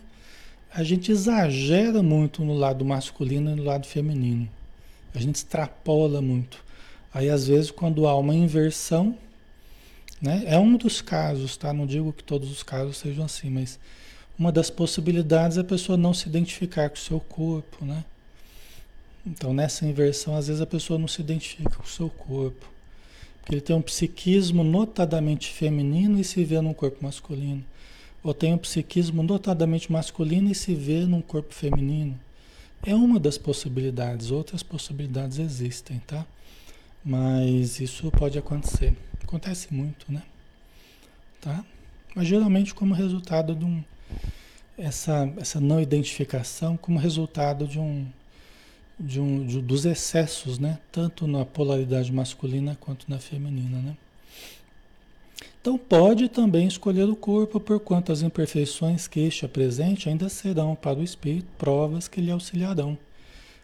a 0.72 0.82
gente 0.82 1.12
exagera 1.12 2.02
muito 2.02 2.42
no 2.42 2.54
lado 2.54 2.82
masculino 2.82 3.50
e 3.50 3.54
no 3.54 3.64
lado 3.64 3.86
feminino. 3.86 4.48
A 5.14 5.18
gente 5.18 5.34
extrapola 5.34 6.22
muito. 6.22 6.66
Aí, 7.12 7.28
às 7.30 7.46
vezes, 7.46 7.70
quando 7.70 8.06
há 8.06 8.16
uma 8.16 8.34
inversão, 8.34 9.16
né, 10.20 10.42
é 10.46 10.58
um 10.58 10.76
dos 10.76 11.00
casos, 11.00 11.56
tá? 11.56 11.72
Não 11.72 11.86
digo 11.86 12.12
que 12.12 12.22
todos 12.22 12.50
os 12.50 12.62
casos 12.62 12.96
sejam 12.98 13.24
assim, 13.24 13.48
mas 13.50 13.78
uma 14.38 14.52
das 14.52 14.70
possibilidades 14.70 15.56
é 15.56 15.60
a 15.60 15.64
pessoa 15.64 15.96
não 15.96 16.14
se 16.14 16.28
identificar 16.28 16.88
com 16.88 16.96
o 16.96 16.98
seu 16.98 17.20
corpo, 17.20 17.84
né? 17.84 18.04
Então, 19.26 19.52
nessa 19.52 19.84
inversão, 19.84 20.36
às 20.36 20.46
vezes 20.46 20.62
a 20.62 20.66
pessoa 20.66 20.98
não 20.98 21.08
se 21.08 21.20
identifica 21.20 21.76
com 21.76 21.82
o 21.82 21.88
seu 21.88 22.08
corpo. 22.08 22.66
Porque 23.40 23.54
ele 23.54 23.60
tem 23.60 23.74
um 23.74 23.82
psiquismo 23.82 24.62
notadamente 24.62 25.50
feminino 25.50 26.20
e 26.20 26.24
se 26.24 26.44
vê 26.44 26.60
num 26.60 26.72
corpo 26.72 27.02
masculino. 27.02 27.64
Ou 28.22 28.32
tem 28.32 28.54
um 28.54 28.58
psiquismo 28.58 29.22
notadamente 29.22 29.90
masculino 29.90 30.50
e 30.50 30.54
se 30.54 30.74
vê 30.74 31.00
num 31.00 31.20
corpo 31.20 31.54
feminino. 31.54 32.18
É 32.84 32.94
uma 32.94 33.18
das 33.18 33.36
possibilidades, 33.36 34.30
outras 34.30 34.62
possibilidades 34.62 35.38
existem, 35.38 35.98
tá? 36.06 36.26
Mas 37.08 37.80
isso 37.80 38.10
pode 38.10 38.38
acontecer. 38.38 38.94
Acontece 39.24 39.72
muito, 39.72 40.12
né? 40.12 40.22
Tá? 41.40 41.64
Mas 42.14 42.28
geralmente 42.28 42.74
como 42.74 42.92
resultado 42.92 43.54
de 43.54 43.64
um 43.64 43.82
essa, 44.76 45.32
essa 45.38 45.58
não 45.58 45.80
identificação 45.80 46.76
como 46.76 46.98
resultado 46.98 47.66
de 47.66 47.78
um, 47.78 48.06
de 49.00 49.20
um 49.20 49.46
de, 49.46 49.62
dos 49.62 49.86
excessos, 49.86 50.58
né? 50.58 50.80
Tanto 50.92 51.26
na 51.26 51.46
polaridade 51.46 52.12
masculina 52.12 52.76
quanto 52.78 53.10
na 53.10 53.18
feminina, 53.18 53.78
né? 53.78 53.96
Então 55.62 55.78
pode 55.78 56.28
também 56.28 56.66
escolher 56.66 57.08
o 57.08 57.16
corpo, 57.16 57.58
por 57.58 57.80
quanto 57.80 58.12
as 58.12 58.20
imperfeições 58.20 59.08
que 59.08 59.20
este 59.20 59.46
apresente 59.46 60.10
ainda 60.10 60.28
serão 60.28 60.74
para 60.74 60.98
o 60.98 61.02
espírito 61.02 61.48
provas 61.56 62.06
que 62.06 62.20
lhe 62.20 62.30
auxiliarão 62.30 62.98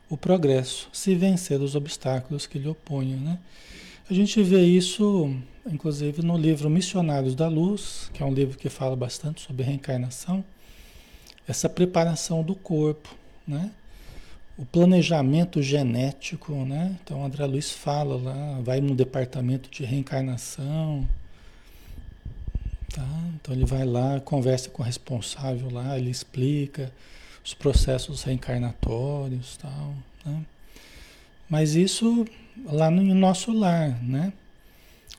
o 0.08 0.16
progresso, 0.16 0.88
se 0.92 1.14
vencer 1.14 1.60
os 1.60 1.74
obstáculos 1.74 2.46
que 2.46 2.58
lhe 2.58 2.68
oponham. 2.68 3.18
Né? 3.18 3.38
A 4.08 4.14
gente 4.14 4.42
vê 4.42 4.62
isso, 4.64 5.34
inclusive, 5.66 6.22
no 6.22 6.36
livro 6.36 6.68
Missionários 6.68 7.34
da 7.34 7.48
Luz, 7.48 8.10
que 8.12 8.22
é 8.22 8.26
um 8.26 8.32
livro 8.32 8.58
que 8.58 8.68
fala 8.68 8.94
bastante 8.94 9.40
sobre 9.42 9.62
reencarnação, 9.62 10.44
essa 11.46 11.68
preparação 11.68 12.42
do 12.42 12.54
corpo, 12.54 13.14
né? 13.46 13.70
o 14.56 14.64
planejamento 14.64 15.60
genético, 15.60 16.52
né? 16.52 16.96
Então 17.02 17.24
André 17.24 17.44
Luiz 17.44 17.72
fala 17.72 18.16
lá, 18.16 18.60
vai 18.62 18.80
no 18.80 18.94
departamento 18.94 19.68
de 19.68 19.84
reencarnação, 19.84 21.06
Tá? 22.94 23.02
Então 23.34 23.52
ele 23.52 23.64
vai 23.64 23.84
lá, 23.84 24.20
conversa 24.20 24.70
com 24.70 24.80
o 24.80 24.86
responsável 24.86 25.68
lá, 25.68 25.98
ele 25.98 26.10
explica 26.10 26.92
os 27.44 27.52
processos 27.52 28.22
reencarnatórios 28.22 29.56
tal, 29.58 29.94
né? 30.24 30.42
Mas 31.48 31.74
isso 31.74 32.24
lá 32.64 32.90
no 32.90 33.02
nosso 33.14 33.52
lar, 33.52 34.02
né? 34.02 34.32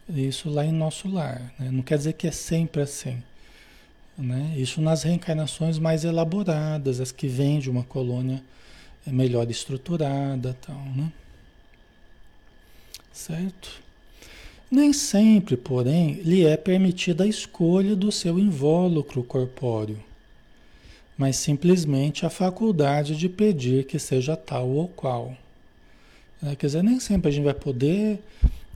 Isso 0.10 0.50
lá 0.50 0.66
em 0.66 0.72
nosso 0.72 1.08
lar, 1.08 1.54
né? 1.60 1.70
Não 1.72 1.84
quer 1.84 1.98
dizer 1.98 2.14
que 2.14 2.28
é 2.28 2.32
sempre 2.32 2.82
assim, 2.82 3.22
né? 4.18 4.54
Isso 4.58 4.82
nas 4.82 5.04
reencarnações 5.04 5.78
mais 5.78 6.04
elaboradas, 6.04 7.00
as 7.00 7.12
que 7.12 7.28
vêm 7.28 7.60
de 7.60 7.70
uma 7.70 7.84
colônia 7.84 8.44
melhor 9.06 9.50
estruturada 9.50 10.58
tal, 10.62 10.84
né? 10.96 11.12
Certo? 13.14 13.82
Nem 14.70 14.92
sempre, 14.92 15.56
porém, 15.56 16.16
lhe 16.24 16.44
é 16.44 16.58
permitida 16.58 17.24
a 17.24 17.28
escolha 17.28 17.96
do 17.96 18.12
seu 18.12 18.40
invólucro 18.40 19.24
corpóreo, 19.24 20.04
mas 21.18 21.38
simplesmente 21.38 22.26
a 22.26 22.30
faculdade 22.30 23.16
de 23.16 23.30
pedir 23.30 23.86
que 23.86 23.98
seja 24.00 24.36
tal 24.36 24.68
ou 24.70 24.88
qual. 24.88 25.36
É, 26.44 26.56
quer 26.56 26.68
dizer, 26.68 26.84
nem 26.84 27.00
sempre 27.00 27.30
a 27.30 27.32
gente 27.32 27.44
vai 27.46 27.54
poder 27.54 28.20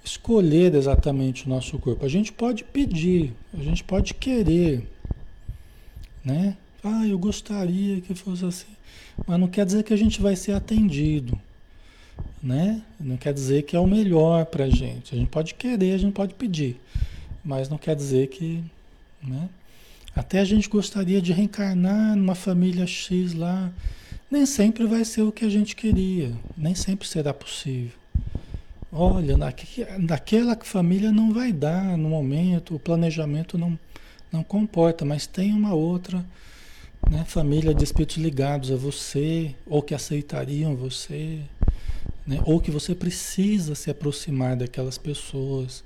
escolher 0.03 0.73
exatamente 0.73 1.45
o 1.45 1.49
nosso 1.49 1.77
corpo. 1.77 2.05
A 2.05 2.09
gente 2.09 2.31
pode 2.31 2.63
pedir, 2.63 3.33
a 3.53 3.61
gente 3.61 3.83
pode 3.83 4.13
querer, 4.13 4.87
né? 6.23 6.55
Ah, 6.83 7.05
eu 7.05 7.19
gostaria 7.19 7.99
que 8.01 8.15
fosse 8.15 8.45
assim. 8.45 8.73
Mas 9.27 9.39
não 9.39 9.47
quer 9.47 9.65
dizer 9.65 9.83
que 9.83 9.93
a 9.93 9.97
gente 9.97 10.21
vai 10.21 10.35
ser 10.35 10.53
atendido 10.53 11.37
né? 12.41 12.81
Não 12.99 13.17
quer 13.17 13.33
dizer 13.33 13.63
que 13.63 13.75
é 13.75 13.79
o 13.79 13.87
melhor 13.87 14.45
para 14.45 14.65
a 14.65 14.69
gente. 14.69 15.13
A 15.13 15.17
gente 15.17 15.29
pode 15.29 15.53
querer, 15.53 15.93
a 15.93 15.97
gente 15.97 16.13
pode 16.13 16.33
pedir, 16.33 16.79
mas 17.43 17.69
não 17.69 17.77
quer 17.77 17.95
dizer 17.95 18.27
que, 18.27 18.63
né? 19.21 19.49
Até 20.15 20.39
a 20.39 20.45
gente 20.45 20.67
gostaria 20.67 21.21
de 21.21 21.31
reencarnar 21.31 22.15
numa 22.15 22.35
família 22.35 22.85
X 22.85 23.33
lá, 23.33 23.71
nem 24.29 24.45
sempre 24.45 24.85
vai 24.85 25.05
ser 25.05 25.21
o 25.21 25.31
que 25.31 25.45
a 25.45 25.49
gente 25.49 25.75
queria, 25.75 26.31
nem 26.57 26.75
sempre 26.75 27.07
será 27.07 27.33
possível. 27.33 27.97
Olha, 28.91 29.37
naquela 29.99 30.57
família 30.63 31.11
não 31.11 31.31
vai 31.31 31.53
dar 31.53 31.97
no 31.97 32.09
momento, 32.09 32.75
o 32.75 32.79
planejamento 32.79 33.57
não, 33.57 33.77
não 34.31 34.43
comporta, 34.43 35.05
mas 35.05 35.27
tem 35.27 35.53
uma 35.53 35.73
outra 35.73 36.25
né, 37.09 37.23
família 37.25 37.73
de 37.73 37.83
espíritos 37.83 38.17
ligados 38.17 38.71
a 38.71 38.75
você, 38.75 39.55
ou 39.65 39.81
que 39.81 39.93
aceitariam 39.93 40.75
você, 40.75 41.39
né? 42.25 42.41
Ou 42.45 42.59
que 42.59 42.71
você 42.71 42.93
precisa 42.93 43.75
se 43.75 43.89
aproximar 43.89 44.55
daquelas 44.55 44.97
pessoas 44.97 45.83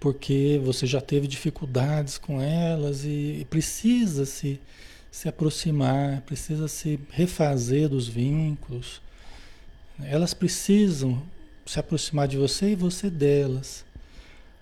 porque 0.00 0.60
você 0.64 0.86
já 0.86 1.00
teve 1.00 1.26
dificuldades 1.26 2.18
com 2.18 2.40
elas 2.40 3.04
e, 3.04 3.46
precisa 3.50 4.24
se, 4.24 4.60
se 5.10 5.28
aproximar, 5.28 6.20
precisa 6.22 6.68
se 6.68 7.00
refazer 7.10 7.88
dos 7.88 8.06
vínculos. 8.06 9.00
Elas 10.00 10.32
precisam 10.32 11.20
se 11.66 11.80
aproximar 11.80 12.28
de 12.28 12.36
você 12.36 12.70
e 12.70 12.76
você 12.76 13.10
delas. 13.10 13.84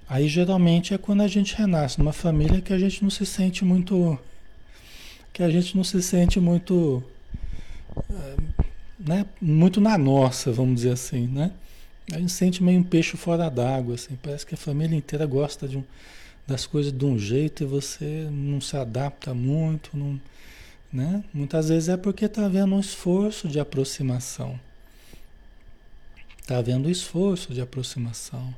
Aí 0.09 0.29
geralmente 0.29 0.94
é 0.94 0.99
quando 0.99 1.20
a 1.22 1.29
gente 1.29 1.55
renasce 1.55 1.99
numa 1.99 2.12
família 2.12 2.61
que 2.61 2.72
a 2.72 2.79
gente 2.79 3.03
não 3.03 3.11
se 3.11 3.27
sente 3.27 3.64
muito. 3.64 4.18
que 5.33 5.42
a 5.42 5.51
gente 5.51 5.77
não 5.77 5.85
se 5.85 6.01
sente 6.03 6.40
muito. 6.40 7.03
Uh, 7.96 8.64
né, 8.99 9.27
muito 9.40 9.81
na 9.81 9.99
nossa, 9.99 10.51
vamos 10.51 10.77
dizer 10.77 10.92
assim, 10.92 11.27
né? 11.27 11.53
A 12.12 12.19
gente 12.19 12.33
sente 12.33 12.62
meio 12.62 12.79
um 12.79 12.85
peixe 12.85 13.16
fora 13.16 13.51
d'água, 13.51 13.97
assim, 13.97 14.16
parece 14.23 14.47
que 14.47 14.55
a 14.55 14.59
família 14.59 14.97
inteira 14.97 15.27
gosta 15.27 15.66
de 15.66 15.77
um, 15.77 15.85
das 16.47 16.64
coisas 16.64 16.92
de 16.92 17.05
um 17.05 17.19
jeito 17.19 17.64
e 17.64 17.66
você 17.66 18.29
não 18.31 18.61
se 18.61 18.77
adapta 18.77 19.35
muito, 19.35 19.97
não, 19.97 20.21
né? 20.92 21.25
Muitas 21.35 21.69
vezes 21.69 21.88
é 21.88 21.97
porque 21.97 22.27
está 22.27 22.47
havendo 22.47 22.77
um 22.77 22.81
esforço 22.81 23.49
de 23.49 23.59
aproximação. 23.59 24.59
Está 26.40 26.59
havendo 26.59 26.87
um 26.87 26.90
esforço 26.90 27.53
de 27.53 27.61
aproximação, 27.61 28.55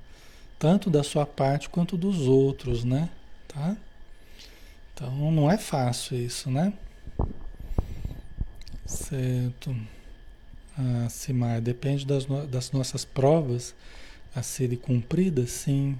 tanto 0.58 0.90
da 0.90 1.02
sua 1.02 1.24
parte 1.24 1.70
quanto 1.70 1.96
dos 1.96 2.20
outros, 2.20 2.84
né? 2.84 3.08
Tá? 3.48 3.74
Então 4.92 5.32
não 5.32 5.50
é 5.50 5.56
fácil 5.56 6.18
isso, 6.18 6.50
né? 6.50 6.72
Certo. 8.84 9.74
Ah, 10.80 11.08
Simar, 11.08 11.60
depende 11.60 12.06
das, 12.06 12.28
no, 12.28 12.46
das 12.46 12.70
nossas 12.70 13.04
provas 13.04 13.74
a 14.32 14.42
serem 14.42 14.78
cumpridas, 14.78 15.50
sim. 15.50 15.98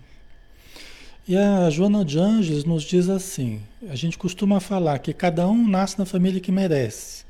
E 1.26 1.36
a 1.36 1.68
Joana 1.68 2.04
de 2.04 2.16
Anjos 2.16 2.62
nos 2.62 2.84
diz 2.84 3.08
assim: 3.08 3.60
a 3.88 3.96
gente 3.96 4.16
costuma 4.16 4.60
falar 4.60 5.00
que 5.00 5.12
cada 5.12 5.48
um 5.48 5.66
nasce 5.66 5.98
na 5.98 6.06
família 6.06 6.40
que 6.40 6.52
merece. 6.52 7.24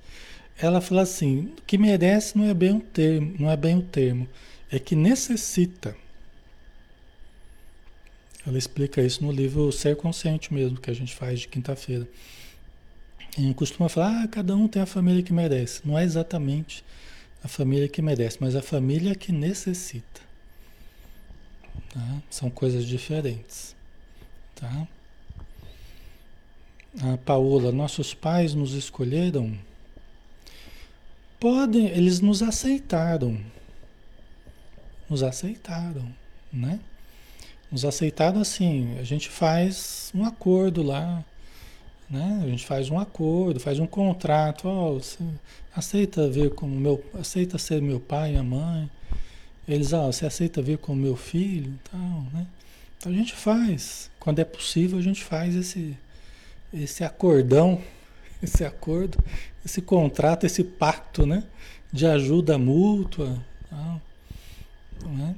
Ela 0.58 0.82
fala 0.82 1.02
assim: 1.02 1.50
que 1.66 1.78
merece 1.78 2.36
não 2.36 2.44
é 2.44 2.52
bem 2.52 2.76
o 2.76 2.80
termo, 2.80 3.34
não 3.38 3.50
é 3.50 3.56
bem 3.56 3.78
o 3.78 3.82
termo, 3.82 4.28
é 4.70 4.78
que 4.78 4.94
necessita. 4.94 5.96
Ela 8.46 8.58
explica 8.58 9.00
isso 9.00 9.24
no 9.24 9.32
livro 9.32 9.72
Ser 9.72 9.96
Consciente 9.96 10.52
mesmo, 10.52 10.78
que 10.78 10.90
a 10.90 10.94
gente 10.94 11.14
faz 11.14 11.40
de 11.40 11.48
quinta-feira. 11.48 12.06
A 13.36 13.40
gente 13.40 13.54
costuma 13.54 13.88
falar, 13.88 14.24
ah, 14.24 14.28
cada 14.28 14.54
um 14.54 14.68
tem 14.68 14.82
a 14.82 14.86
família 14.86 15.22
que 15.22 15.32
merece. 15.32 15.80
Não 15.84 15.98
é 15.98 16.04
exatamente 16.04 16.84
a 17.42 17.48
família 17.48 17.88
que 17.88 18.02
merece, 18.02 18.38
mas 18.40 18.56
a 18.56 18.62
família 18.62 19.14
que 19.14 19.32
necessita. 19.32 20.20
Tá? 21.92 22.22
São 22.30 22.50
coisas 22.50 22.84
diferentes. 22.84 23.74
Tá? 24.54 24.86
A 27.02 27.16
Paola, 27.18 27.70
nossos 27.70 28.12
pais 28.12 28.54
nos 28.54 28.74
escolheram. 28.74 29.56
Podem, 31.38 31.86
eles 31.86 32.20
nos 32.20 32.42
aceitaram. 32.42 33.38
Nos 35.08 35.22
aceitaram, 35.22 36.12
né? 36.52 36.80
Nos 37.70 37.84
aceitaram 37.84 38.40
assim, 38.40 38.98
a 38.98 39.04
gente 39.04 39.28
faz 39.28 40.10
um 40.14 40.24
acordo 40.24 40.82
lá, 40.82 41.24
né? 42.10 42.40
A 42.42 42.46
gente 42.46 42.66
faz 42.66 42.90
um 42.90 42.98
acordo, 42.98 43.60
faz 43.60 43.78
um 43.78 43.86
contrato, 43.86 44.66
ó, 44.66 44.98
aceita 45.78 46.28
vir 46.28 46.50
como 46.50 46.74
meu, 46.74 47.02
aceita 47.18 47.56
ser 47.58 47.80
meu 47.80 48.00
pai 48.00 48.34
e 48.34 48.36
a 48.36 48.42
mãe. 48.42 48.90
Eles, 49.66 49.92
oh, 49.92 50.06
você 50.06 50.26
aceita 50.26 50.60
vir 50.60 50.78
como 50.78 51.00
meu 51.00 51.16
filho, 51.16 51.78
tal, 51.90 52.26
né? 52.32 52.46
Então 52.96 53.12
a 53.12 53.14
gente 53.14 53.34
faz, 53.34 54.10
quando 54.18 54.40
é 54.40 54.44
possível 54.44 54.98
a 54.98 55.02
gente 55.02 55.22
faz 55.22 55.54
esse 55.54 55.96
esse 56.72 57.02
acordão, 57.04 57.80
esse 58.42 58.64
acordo, 58.64 59.18
esse 59.64 59.80
contrato, 59.80 60.44
esse 60.44 60.64
pacto, 60.64 61.26
né? 61.26 61.44
De 61.92 62.06
ajuda 62.06 62.58
mútua. 62.58 63.42
né? 65.06 65.34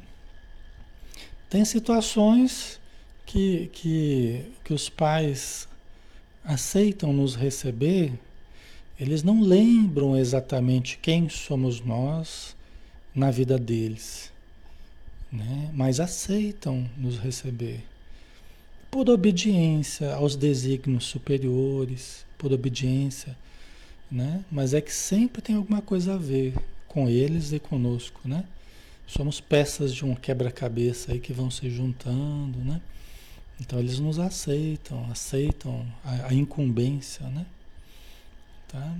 Tem 1.48 1.64
situações 1.64 2.81
que, 3.26 3.68
que, 3.72 4.44
que 4.64 4.72
os 4.72 4.88
pais 4.88 5.68
aceitam 6.44 7.12
nos 7.12 7.35
receber, 7.35 8.12
eles 9.00 9.22
não 9.22 9.40
lembram 9.40 10.16
exatamente 10.16 10.98
quem 11.00 11.28
somos 11.28 11.80
nós 11.80 12.54
na 13.14 13.30
vida 13.30 13.58
deles, 13.58 14.30
né? 15.32 15.70
mas 15.72 15.98
aceitam 15.98 16.88
nos 16.98 17.18
receber 17.18 17.82
por 18.90 19.08
obediência 19.08 20.14
aos 20.14 20.34
desígnios 20.36 21.04
superiores, 21.04 22.26
por 22.36 22.52
obediência, 22.52 23.36
né? 24.10 24.44
Mas 24.50 24.74
é 24.74 24.80
que 24.80 24.92
sempre 24.92 25.40
tem 25.40 25.54
alguma 25.54 25.80
coisa 25.80 26.14
a 26.14 26.16
ver 26.16 26.54
com 26.88 27.08
eles 27.08 27.52
e 27.52 27.60
conosco, 27.60 28.20
né? 28.24 28.44
Somos 29.06 29.40
peças 29.40 29.94
de 29.94 30.04
um 30.04 30.14
quebra-cabeça 30.14 31.12
aí 31.12 31.20
que 31.20 31.32
vão 31.32 31.50
se 31.50 31.70
juntando, 31.70 32.58
né? 32.58 32.80
Então 33.60 33.78
eles 33.78 34.00
nos 34.00 34.18
aceitam, 34.18 35.08
aceitam 35.10 35.86
a, 36.04 36.28
a 36.28 36.34
incumbência, 36.34 37.28
né? 37.28 37.46
Tá? 38.70 38.96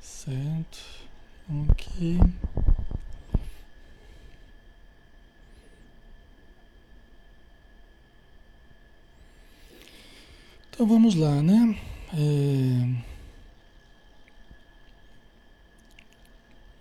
Certo. 0.00 0.78
Ok. 1.50 2.18
Então 10.70 10.86
vamos 10.86 11.14
lá, 11.14 11.42
né? 11.42 11.76
É... 12.14 13.08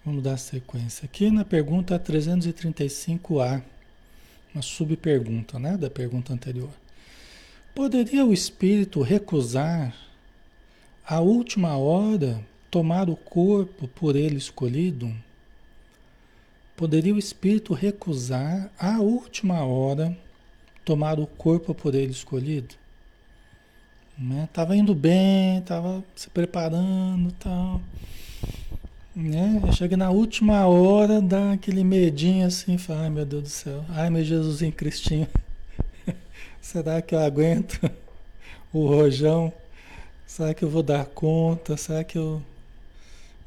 Vamos 0.05 0.23
dar 0.23 0.37
sequência 0.37 1.05
aqui 1.05 1.29
na 1.29 1.43
pergunta 1.43 1.99
335A, 1.99 3.61
uma 4.53 4.61
subpergunta, 4.61 5.59
né, 5.59 5.75
da 5.75 5.89
pergunta 5.89 6.31
anterior. 6.31 6.69
Poderia 7.77 8.25
o 8.25 8.33
espírito 8.33 9.03
recusar 9.03 9.93
a 11.05 11.19
última 11.19 11.77
hora 11.77 12.43
tomar 12.71 13.07
o 13.07 13.15
corpo 13.15 13.87
por 13.87 14.15
ele 14.15 14.35
escolhido? 14.37 15.13
Poderia 16.75 17.13
o 17.13 17.19
espírito 17.19 17.75
recusar 17.75 18.71
a 18.79 18.99
última 18.99 19.63
hora 19.63 20.17
tomar 20.83 21.19
o 21.19 21.27
corpo 21.27 21.75
por 21.75 21.93
ele 21.93 22.09
escolhido? 22.09 22.73
Né? 24.17 24.49
Tava 24.51 24.75
indo 24.75 24.95
bem, 24.95 25.61
tava 25.61 26.03
se 26.15 26.31
preparando 26.31 27.31
tal. 27.33 27.79
Né? 29.15 29.61
Chega 29.73 29.95
na 29.95 30.09
última 30.09 30.65
hora, 30.65 31.21
dá 31.21 31.51
aquele 31.51 31.83
medinho 31.83 32.47
assim, 32.47 32.75
fala, 32.79 33.01
ai 33.01 33.11
meu 33.11 33.23
Deus 33.23 33.43
do 33.43 33.49
céu, 33.49 33.85
ai 33.89 34.09
meu 34.09 34.23
Jesus 34.23 34.63
em 34.63 34.71
Cristinho, 34.71 35.27
será 36.67 37.01
que 37.01 37.15
eu 37.15 37.19
aguento 37.19 37.79
o 38.73 38.85
rojão? 38.85 39.53
Será 40.25 40.53
que 40.53 40.63
eu 40.63 40.69
vou 40.69 40.83
dar 40.83 41.05
conta? 41.05 41.77
Será 41.77 42.03
que 42.03 42.17
eu 42.17 42.41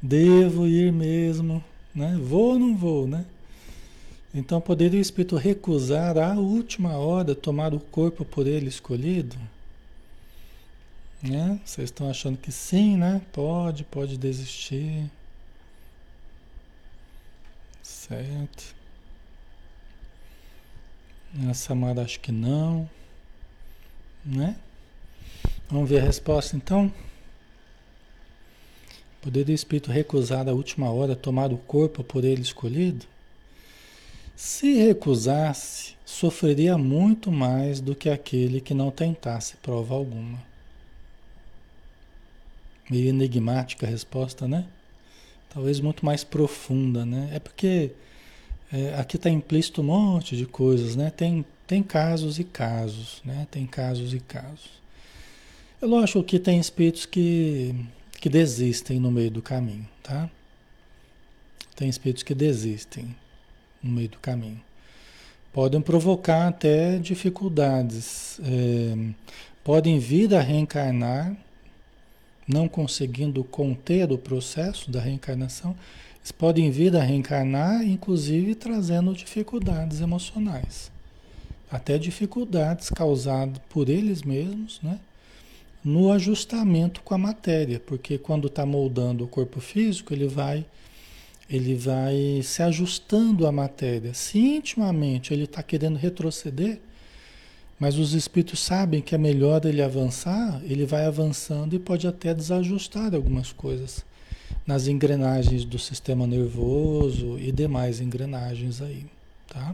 devo 0.01 0.67
ir 0.67 0.91
mesmo? 0.91 1.63
Né? 1.93 2.17
Vou 2.19 2.53
ou 2.53 2.59
não 2.59 2.75
vou, 2.75 3.07
né? 3.07 3.23
Então 4.33 4.59
poderia 4.59 4.97
o 4.97 5.01
Espírito 5.01 5.35
recusar 5.35 6.17
a 6.17 6.33
última 6.33 6.97
hora 6.97 7.35
tomar 7.35 7.75
o 7.75 7.79
corpo 7.79 8.25
por 8.25 8.47
ele 8.47 8.67
escolhido? 8.67 9.37
Né? 11.21 11.59
Vocês 11.63 11.89
estão 11.89 12.09
achando 12.09 12.37
que 12.37 12.51
sim, 12.51 12.97
né? 12.97 13.21
Pode, 13.31 13.83
pode 13.83 14.17
desistir. 14.17 15.05
Certo. 17.83 18.75
A 21.47 21.53
Samara 21.53 22.01
acho 22.01 22.19
que 22.19 22.31
não. 22.31 22.89
Né? 24.25 24.55
Vamos 25.69 25.89
ver 25.89 25.99
a 25.99 26.03
resposta 26.03 26.55
então? 26.55 26.91
Poderia 29.21 29.53
o 29.53 29.55
espírito 29.55 29.91
recusar 29.91 30.47
a 30.49 30.51
última 30.53 30.89
hora 30.91 31.15
tomar 31.15 31.53
o 31.53 31.57
corpo 31.57 32.03
por 32.03 32.23
ele 32.23 32.41
escolhido? 32.41 33.05
Se 34.35 34.73
recusasse, 34.73 35.95
sofreria 36.03 36.77
muito 36.77 37.31
mais 37.31 37.79
do 37.79 37.95
que 37.95 38.09
aquele 38.09 38.59
que 38.59 38.73
não 38.73 38.89
tentasse 38.89 39.55
prova 39.57 39.93
alguma. 39.93 40.41
Meio 42.89 43.09
enigmática 43.09 43.85
a 43.85 43.89
resposta, 43.89 44.47
né? 44.47 44.65
Talvez 45.53 45.79
muito 45.79 46.03
mais 46.03 46.23
profunda, 46.23 47.05
né? 47.05 47.29
É 47.33 47.39
porque 47.39 47.91
é, 48.73 48.95
aqui 48.95 49.17
está 49.17 49.29
implícito 49.29 49.81
um 49.81 49.85
monte 49.85 50.35
de 50.35 50.45
coisas, 50.47 50.95
né? 50.95 51.11
Tem, 51.11 51.45
tem 51.71 51.81
casos 51.81 52.37
e 52.37 52.43
casos, 52.43 53.21
né? 53.23 53.47
Tem 53.49 53.65
casos 53.65 54.13
e 54.13 54.19
casos. 54.19 54.71
É 55.81 55.85
lógico 55.85 56.21
que 56.21 56.37
tem 56.37 56.59
espíritos 56.59 57.05
que, 57.05 57.73
que 58.19 58.27
desistem 58.27 58.99
no 58.99 59.09
meio 59.09 59.31
do 59.31 59.41
caminho, 59.41 59.87
tá? 60.03 60.29
Tem 61.73 61.87
espíritos 61.87 62.23
que 62.23 62.35
desistem 62.35 63.15
no 63.81 63.89
meio 63.89 64.09
do 64.09 64.19
caminho. 64.19 64.59
Podem 65.53 65.79
provocar 65.79 66.49
até 66.49 66.97
dificuldades. 66.97 68.37
É, 68.43 69.13
podem 69.63 69.97
vir 69.97 70.35
a 70.35 70.41
reencarnar 70.41 71.37
não 72.45 72.67
conseguindo 72.67 73.45
conter 73.45 74.11
o 74.11 74.17
processo 74.17 74.91
da 74.91 74.99
reencarnação, 74.99 75.73
eles 76.17 76.33
podem 76.33 76.69
vir 76.69 76.93
a 76.97 77.01
reencarnar, 77.01 77.81
inclusive 77.83 78.55
trazendo 78.55 79.13
dificuldades 79.13 80.01
emocionais. 80.01 80.91
Até 81.71 81.97
dificuldades 81.97 82.89
causadas 82.89 83.61
por 83.69 83.87
eles 83.87 84.23
mesmos, 84.23 84.79
né? 84.83 84.99
No 85.83 86.11
ajustamento 86.11 87.01
com 87.01 87.13
a 87.15 87.17
matéria, 87.17 87.79
porque 87.79 88.17
quando 88.17 88.47
está 88.47 88.65
moldando 88.65 89.23
o 89.23 89.27
corpo 89.27 89.59
físico, 89.61 90.13
ele 90.13 90.27
vai, 90.27 90.65
ele 91.49 91.73
vai 91.73 92.41
se 92.43 92.61
ajustando 92.61 93.47
à 93.47 93.51
matéria. 93.51 94.13
Se 94.13 94.37
intimamente 94.37 95.33
ele 95.33 95.45
está 95.45 95.63
querendo 95.63 95.95
retroceder, 95.95 96.79
mas 97.79 97.97
os 97.97 98.13
espíritos 98.13 98.59
sabem 98.59 99.01
que 99.01 99.15
é 99.15 99.17
melhor 99.17 99.65
ele 99.65 99.81
avançar, 99.81 100.61
ele 100.65 100.85
vai 100.85 101.05
avançando 101.05 101.73
e 101.73 101.79
pode 101.79 102.05
até 102.05 102.31
desajustar 102.31 103.15
algumas 103.15 103.51
coisas 103.51 104.05
nas 104.67 104.87
engrenagens 104.87 105.65
do 105.65 105.79
sistema 105.79 106.27
nervoso 106.27 107.39
e 107.39 107.51
demais 107.51 107.99
engrenagens 107.99 108.81
aí, 108.81 109.05
tá? 109.47 109.73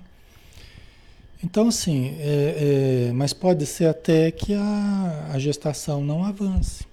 Então, 1.44 1.68
assim, 1.68 2.16
é, 2.20 3.08
é, 3.10 3.12
mas 3.14 3.32
pode 3.32 3.66
ser 3.66 3.86
até 3.86 4.32
que 4.32 4.54
a, 4.54 5.30
a 5.32 5.40
gestação 5.40 6.04
não 6.04 6.24
avance. 6.24 6.86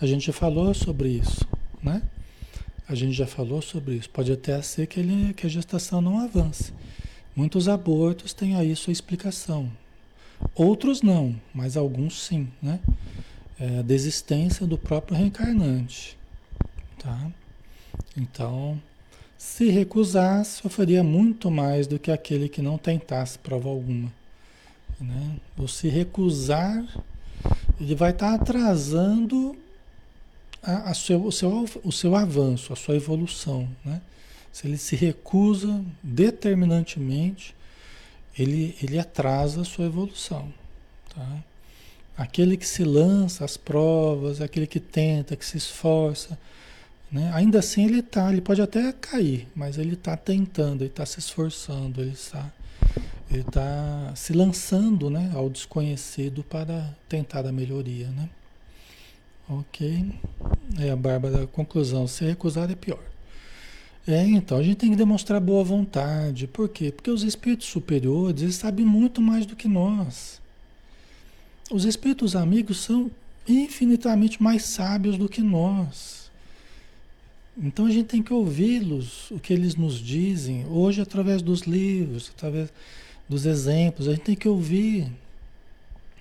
A 0.00 0.06
gente 0.06 0.26
já 0.26 0.32
falou 0.32 0.72
sobre 0.72 1.08
isso, 1.08 1.46
né? 1.82 2.02
A 2.88 2.94
gente 2.94 3.12
já 3.12 3.26
falou 3.26 3.60
sobre 3.60 3.96
isso. 3.96 4.08
Pode 4.10 4.32
até 4.32 4.60
ser 4.62 4.86
que, 4.86 5.00
ele, 5.00 5.34
que 5.34 5.46
a 5.46 5.50
gestação 5.50 6.00
não 6.00 6.18
avance. 6.18 6.72
Muitos 7.34 7.68
abortos 7.68 8.32
têm 8.32 8.56
aí 8.56 8.74
sua 8.74 8.92
explicação. 8.92 9.70
Outros 10.54 11.02
não, 11.02 11.38
mas 11.52 11.76
alguns 11.76 12.22
sim, 12.22 12.48
né? 12.62 12.80
É 13.58 13.80
a 13.80 13.82
desistência 13.82 14.66
do 14.66 14.78
próprio 14.78 15.16
reencarnante, 15.16 16.16
tá? 16.98 17.30
Então, 18.16 18.80
se 19.40 19.70
recusasse, 19.70 20.60
sofreria 20.60 21.02
muito 21.02 21.50
mais 21.50 21.86
do 21.86 21.98
que 21.98 22.10
aquele 22.10 22.46
que 22.46 22.60
não 22.60 22.76
tentasse 22.76 23.38
prova 23.38 23.70
alguma, 23.70 24.12
né? 25.00 25.36
Se 25.66 25.88
recusar 25.88 26.84
ele 27.80 27.94
vai 27.94 28.10
estar 28.10 28.36
tá 28.36 28.42
atrasando 28.42 29.56
a, 30.62 30.90
a 30.90 30.94
seu, 30.94 31.24
o, 31.24 31.32
seu, 31.32 31.64
o 31.82 31.90
seu 31.90 32.14
avanço, 32.14 32.70
a 32.70 32.76
sua 32.76 32.96
evolução. 32.96 33.66
Né? 33.82 34.02
Se 34.52 34.66
ele 34.66 34.76
se 34.76 34.94
recusa 34.94 35.82
determinantemente, 36.02 37.54
ele, 38.38 38.76
ele 38.82 38.98
atrasa 38.98 39.62
a 39.62 39.64
sua 39.64 39.86
evolução. 39.86 40.52
Tá? 41.14 41.44
Aquele 42.14 42.58
que 42.58 42.68
se 42.68 42.84
lança 42.84 43.42
às 43.42 43.56
provas, 43.56 44.42
aquele 44.42 44.66
que 44.66 44.80
tenta, 44.80 45.34
que 45.34 45.46
se 45.46 45.56
esforça, 45.56 46.38
né? 47.10 47.30
ainda 47.34 47.58
assim 47.58 47.84
ele 47.84 48.00
está, 48.00 48.32
ele 48.32 48.40
pode 48.40 48.62
até 48.62 48.92
cair, 48.92 49.48
mas 49.54 49.78
ele 49.78 49.94
está 49.94 50.16
tentando, 50.16 50.82
ele 50.82 50.90
está 50.90 51.04
se 51.04 51.18
esforçando, 51.18 52.00
ele 52.00 52.12
está, 52.12 52.52
ele 53.30 53.40
está 53.40 54.12
se 54.14 54.32
lançando 54.32 55.10
né, 55.10 55.30
ao 55.34 55.50
desconhecido 55.50 56.44
para 56.44 56.94
tentar 57.08 57.46
a 57.46 57.52
melhoria. 57.52 58.08
Né? 58.08 58.28
Ok. 59.48 60.12
É 60.78 60.90
a 60.90 60.96
Bárbara, 60.96 61.46
conclusão, 61.48 62.06
se 62.06 62.24
recusar 62.24 62.70
é 62.70 62.74
pior. 62.76 63.02
É, 64.06 64.24
então, 64.24 64.58
a 64.58 64.62
gente 64.62 64.76
tem 64.76 64.90
que 64.90 64.96
demonstrar 64.96 65.40
boa 65.40 65.62
vontade. 65.62 66.46
Por 66.46 66.68
quê? 66.68 66.90
Porque 66.90 67.10
os 67.10 67.22
espíritos 67.22 67.68
superiores, 67.68 68.42
eles 68.42 68.54
sabem 68.54 68.86
muito 68.86 69.20
mais 69.20 69.44
do 69.44 69.54
que 69.54 69.68
nós. 69.68 70.40
Os 71.70 71.84
espíritos 71.84 72.34
amigos 72.34 72.80
são 72.80 73.10
infinitamente 73.46 74.42
mais 74.42 74.64
sábios 74.64 75.18
do 75.18 75.28
que 75.28 75.40
nós. 75.40 76.19
Então 77.62 77.84
a 77.84 77.90
gente 77.90 78.06
tem 78.06 78.22
que 78.22 78.32
ouvi-los, 78.32 79.30
o 79.30 79.38
que 79.38 79.52
eles 79.52 79.76
nos 79.76 79.98
dizem, 79.98 80.66
hoje 80.66 81.02
através 81.02 81.42
dos 81.42 81.62
livros, 81.62 82.32
através 82.34 82.72
dos 83.28 83.44
exemplos, 83.44 84.08
a 84.08 84.12
gente 84.12 84.22
tem 84.22 84.34
que 84.34 84.48
ouvir. 84.48 85.12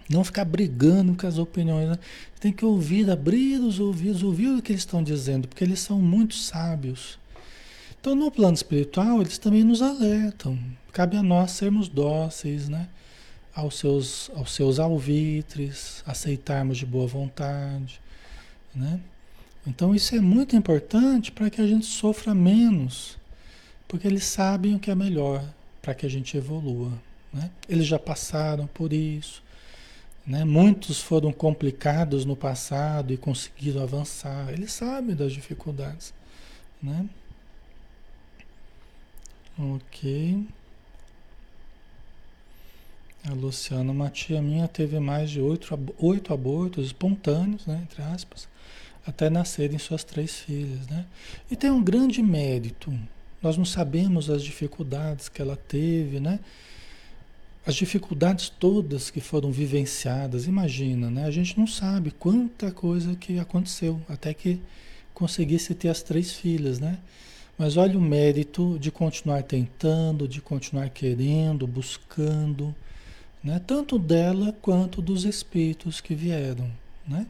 Não 0.10 0.24
ficar 0.24 0.44
brigando 0.44 1.16
com 1.16 1.28
as 1.28 1.38
opiniões. 1.38 1.88
Né? 1.90 2.00
Tem 2.40 2.52
que 2.52 2.66
ouvir, 2.66 3.10
abrir 3.10 3.60
os 3.60 3.80
ouvidos, 3.80 4.24
ouvir 4.24 4.48
o 4.50 4.62
que 4.62 4.72
eles 4.72 4.82
estão 4.82 5.04
dizendo, 5.04 5.48
porque 5.48 5.64
eles 5.64 5.80
são 5.80 6.02
muito 6.02 6.36
sábios. 6.36 7.18
Então, 8.02 8.16
no 8.16 8.32
plano 8.32 8.56
espiritual, 8.56 9.22
eles 9.22 9.38
também 9.38 9.64
nos 9.64 9.82
alertam. 9.82 10.58
Cabe 10.92 11.16
a 11.16 11.24
nós 11.24 11.52
sermos 11.52 11.88
dóceis, 11.88 12.68
né? 12.68 12.90
Aos 13.54 13.78
seus, 13.78 14.32
aos 14.36 14.52
seus 14.54 14.80
alvitres, 14.80 16.04
aceitarmos 16.06 16.78
de 16.78 16.86
boa 16.86 17.08
vontade, 17.08 18.02
né? 18.74 19.00
Então, 19.70 19.94
isso 19.94 20.16
é 20.16 20.20
muito 20.20 20.56
importante 20.56 21.32
para 21.32 21.48
que 21.48 21.62
a 21.62 21.68
gente 21.68 21.86
sofra 21.86 22.34
menos, 22.34 23.20
porque 23.88 24.08
eles 24.08 24.24
sabem 24.24 24.74
o 24.74 24.80
que 24.80 24.90
é 24.90 24.96
melhor 24.96 25.46
para 25.80 25.94
que 25.94 26.08
a 26.08 26.10
gente 26.10 26.36
evolua, 26.36 26.92
né? 27.32 27.52
Eles 27.70 27.86
já 27.86 28.00
passaram 28.00 28.66
por 28.66 28.92
isso, 28.92 29.44
né? 30.26 30.44
Muitos 30.44 31.00
foram 31.00 31.32
complicados 31.32 32.26
no 32.26 32.36
passado 32.36 33.14
e 33.14 33.18
conseguiram 33.18 33.84
avançar. 33.84 34.52
Eles 34.52 34.72
sabem 34.74 35.16
das 35.16 35.32
dificuldades. 35.32 36.16
Né? 36.82 37.08
Ok. 39.56 40.48
A 43.24 43.34
Luciana, 43.34 43.92
uma 43.92 44.10
tia 44.10 44.42
minha 44.42 44.68
teve 44.68 45.00
mais 45.00 45.30
de 45.30 45.40
oito, 45.40 45.68
oito 46.00 46.34
abortos 46.34 46.88
espontâneos, 46.88 47.68
né, 47.68 47.82
entre 47.84 48.02
aspas, 48.02 48.49
até 49.10 49.30
nascerem 49.30 49.80
suas 49.80 50.04
três 50.04 50.40
filhas. 50.40 50.88
Né? 50.88 51.06
E 51.50 51.56
tem 51.56 51.72
um 51.72 51.84
grande 51.84 52.22
mérito. 52.22 52.94
Nós 53.42 53.58
não 53.58 53.66
sabemos 53.66 54.30
as 54.30 54.44
dificuldades 54.44 55.28
que 55.28 55.42
ela 55.42 55.56
teve, 55.56 56.20
né? 56.20 56.40
as 57.66 57.76
dificuldades 57.76 58.50
todas 58.50 59.12
que 59.12 59.20
foram 59.20 59.52
vivenciadas, 59.52 60.48
imagina, 60.48 61.12
né? 61.12 61.26
A 61.26 61.32
gente 61.32 61.58
não 61.60 61.68
sabe 61.68 62.10
quanta 62.10 62.72
coisa 62.72 63.16
que 63.16 63.38
aconteceu 63.38 64.02
até 64.10 64.34
que 64.34 64.60
conseguisse 65.14 65.76
ter 65.76 65.90
as 65.90 66.02
três 66.02 66.34
filhas, 66.34 66.80
né? 66.80 66.98
Mas 67.58 67.78
olha 67.78 67.98
o 67.98 68.02
mérito 68.02 68.80
de 68.80 68.90
continuar 68.90 69.44
tentando, 69.44 70.28
de 70.28 70.42
continuar 70.42 70.90
querendo, 70.90 71.68
buscando, 71.68 72.74
né? 73.44 73.62
Tanto 73.68 74.00
dela 74.00 74.56
quanto 74.62 75.02
dos 75.02 75.24
espíritos 75.26 76.02
que 76.02 76.16
vieram, 76.16 76.72
né? 77.08 77.28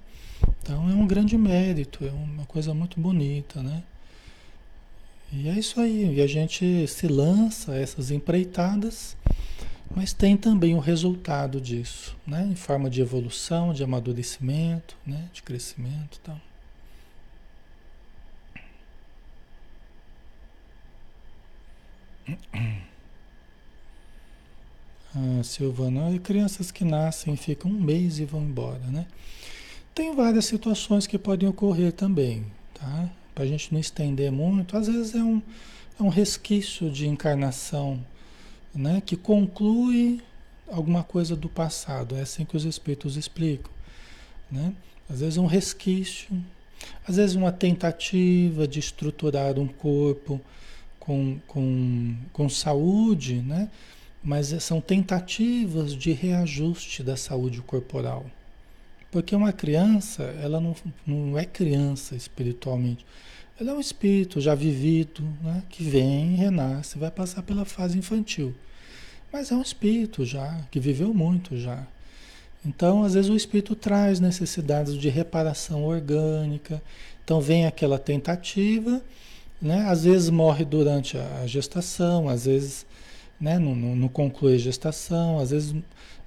Então 0.62 0.90
é 0.90 0.94
um 0.94 1.08
grande 1.08 1.38
mérito, 1.38 2.06
é 2.06 2.12
uma 2.12 2.46
coisa 2.46 2.74
muito 2.74 3.00
bonita, 3.00 3.62
né? 3.62 3.84
E 5.32 5.48
é 5.48 5.54
isso 5.54 5.80
aí, 5.80 6.16
e 6.16 6.22
a 6.22 6.28
gente 6.28 6.88
se 6.88 7.08
lança 7.08 7.76
essas 7.76 8.10
empreitadas 8.10 9.16
mas 9.96 10.14
tem 10.14 10.38
também 10.38 10.76
o 10.76 10.80
resultado 10.80 11.60
disso, 11.60 12.16
né? 12.26 12.46
em 12.46 12.56
forma 12.56 12.90
de 12.90 13.02
evolução, 13.02 13.74
de 13.74 13.84
amadurecimento, 13.84 14.96
né? 15.06 15.28
de 15.34 15.42
crescimento 15.42 16.18
e 16.18 16.20
tal. 16.20 16.42
Ah, 25.16 25.44
Silvana, 25.44 26.12
e 26.12 26.20
crianças 26.20 26.70
que 26.70 26.86
nascem 26.86 27.36
ficam 27.36 27.72
um 27.72 27.82
mês 27.82 28.20
e 28.20 28.26
vão 28.26 28.44
embora, 28.44 28.86
né? 28.92 29.08
Tem 30.00 30.16
várias 30.16 30.46
situações 30.46 31.06
que 31.06 31.18
podem 31.18 31.50
ocorrer 31.50 31.92
também, 31.92 32.46
tá? 32.74 33.10
Para 33.36 33.44
a 33.44 33.48
gente 33.48 33.74
não 33.74 33.82
estender 33.82 34.32
muito, 34.32 34.78
às 34.78 34.88
vezes 34.88 35.14
é 35.14 35.22
um, 35.22 35.42
é 36.00 36.02
um 36.02 36.08
resquício 36.08 36.90
de 36.90 37.06
encarnação 37.06 38.00
né, 38.74 39.04
que 39.06 39.18
conclui 39.18 40.22
alguma 40.72 41.04
coisa 41.04 41.36
do 41.36 41.50
passado. 41.50 42.16
É 42.16 42.22
assim 42.22 42.46
que 42.46 42.56
os 42.56 42.64
espíritos 42.64 43.18
explicam. 43.18 43.70
Né? 44.50 44.74
Às 45.10 45.20
vezes 45.20 45.36
um 45.36 45.46
resquício, 45.46 46.30
às 47.06 47.18
vezes 47.18 47.36
uma 47.36 47.52
tentativa 47.52 48.66
de 48.66 48.80
estruturar 48.80 49.60
um 49.60 49.68
corpo 49.68 50.40
com, 50.98 51.38
com, 51.46 52.16
com 52.32 52.48
saúde, 52.48 53.42
né? 53.42 53.70
mas 54.24 54.48
são 54.64 54.80
tentativas 54.80 55.94
de 55.94 56.14
reajuste 56.14 57.04
da 57.04 57.18
saúde 57.18 57.62
corporal. 57.62 58.26
Porque 59.12 59.36
uma 59.36 59.52
criança, 59.52 60.24
ela 60.42 60.60
não, 60.60 60.76
não 61.06 61.38
é 61.38 61.46
criança 61.46 62.16
espiritualmente. 62.16 63.06
Ela 63.60 63.72
é 63.72 63.74
um 63.74 63.80
espírito 63.80 64.40
já 64.40 64.56
vivido, 64.56 65.24
né? 65.44 65.64
que 65.70 65.84
vem, 65.84 66.36
renasce, 66.36 66.98
vai 66.98 67.12
passar 67.12 67.42
pela 67.44 67.66
fase 67.66 67.98
infantil. 67.98 68.54
Mas 69.34 69.52
é 69.52 69.56
um 69.56 69.62
espírito 69.62 70.24
já, 70.24 70.62
que 70.72 70.80
viveu 70.80 71.14
muito 71.14 71.58
já. 71.58 71.86
Então, 72.66 73.04
às 73.04 73.14
vezes, 73.14 73.30
o 73.30 73.36
espírito 73.36 73.76
traz 73.76 74.20
necessidades 74.20 74.96
de 74.96 75.10
reparação 75.10 75.84
orgânica. 75.84 76.82
Então, 77.24 77.42
vem 77.42 77.66
aquela 77.66 77.98
tentativa, 77.98 79.02
né? 79.62 79.86
às 79.88 80.04
vezes 80.04 80.30
morre 80.30 80.66
durante 80.66 81.18
a 81.18 81.46
gestação, 81.48 82.30
às 82.30 82.46
vezes 82.46 82.86
né? 83.40 83.58
não, 83.58 83.76
não, 83.76 83.96
não 83.96 84.08
conclui 84.08 84.56
a 84.56 84.58
gestação, 84.58 85.40
às 85.40 85.52
vezes 85.52 85.76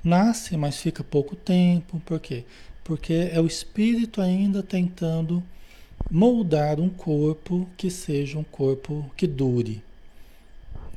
nasce, 0.03 0.57
mas 0.57 0.79
fica 0.79 1.05
pouco 1.05 1.37
tempo. 1.37 2.01
Por 2.05 2.18
quê? 2.21 2.45
Porque 2.85 3.31
é 3.33 3.40
o 3.40 3.47
espírito 3.47 4.21
ainda 4.21 4.62
tentando 4.62 5.42
moldar 6.11 6.81
um 6.81 6.88
corpo 6.88 7.68
que 7.77 7.90
seja 7.90 8.38
um 8.38 8.45
corpo 8.45 9.11
que 9.16 9.27
dure. 9.27 9.83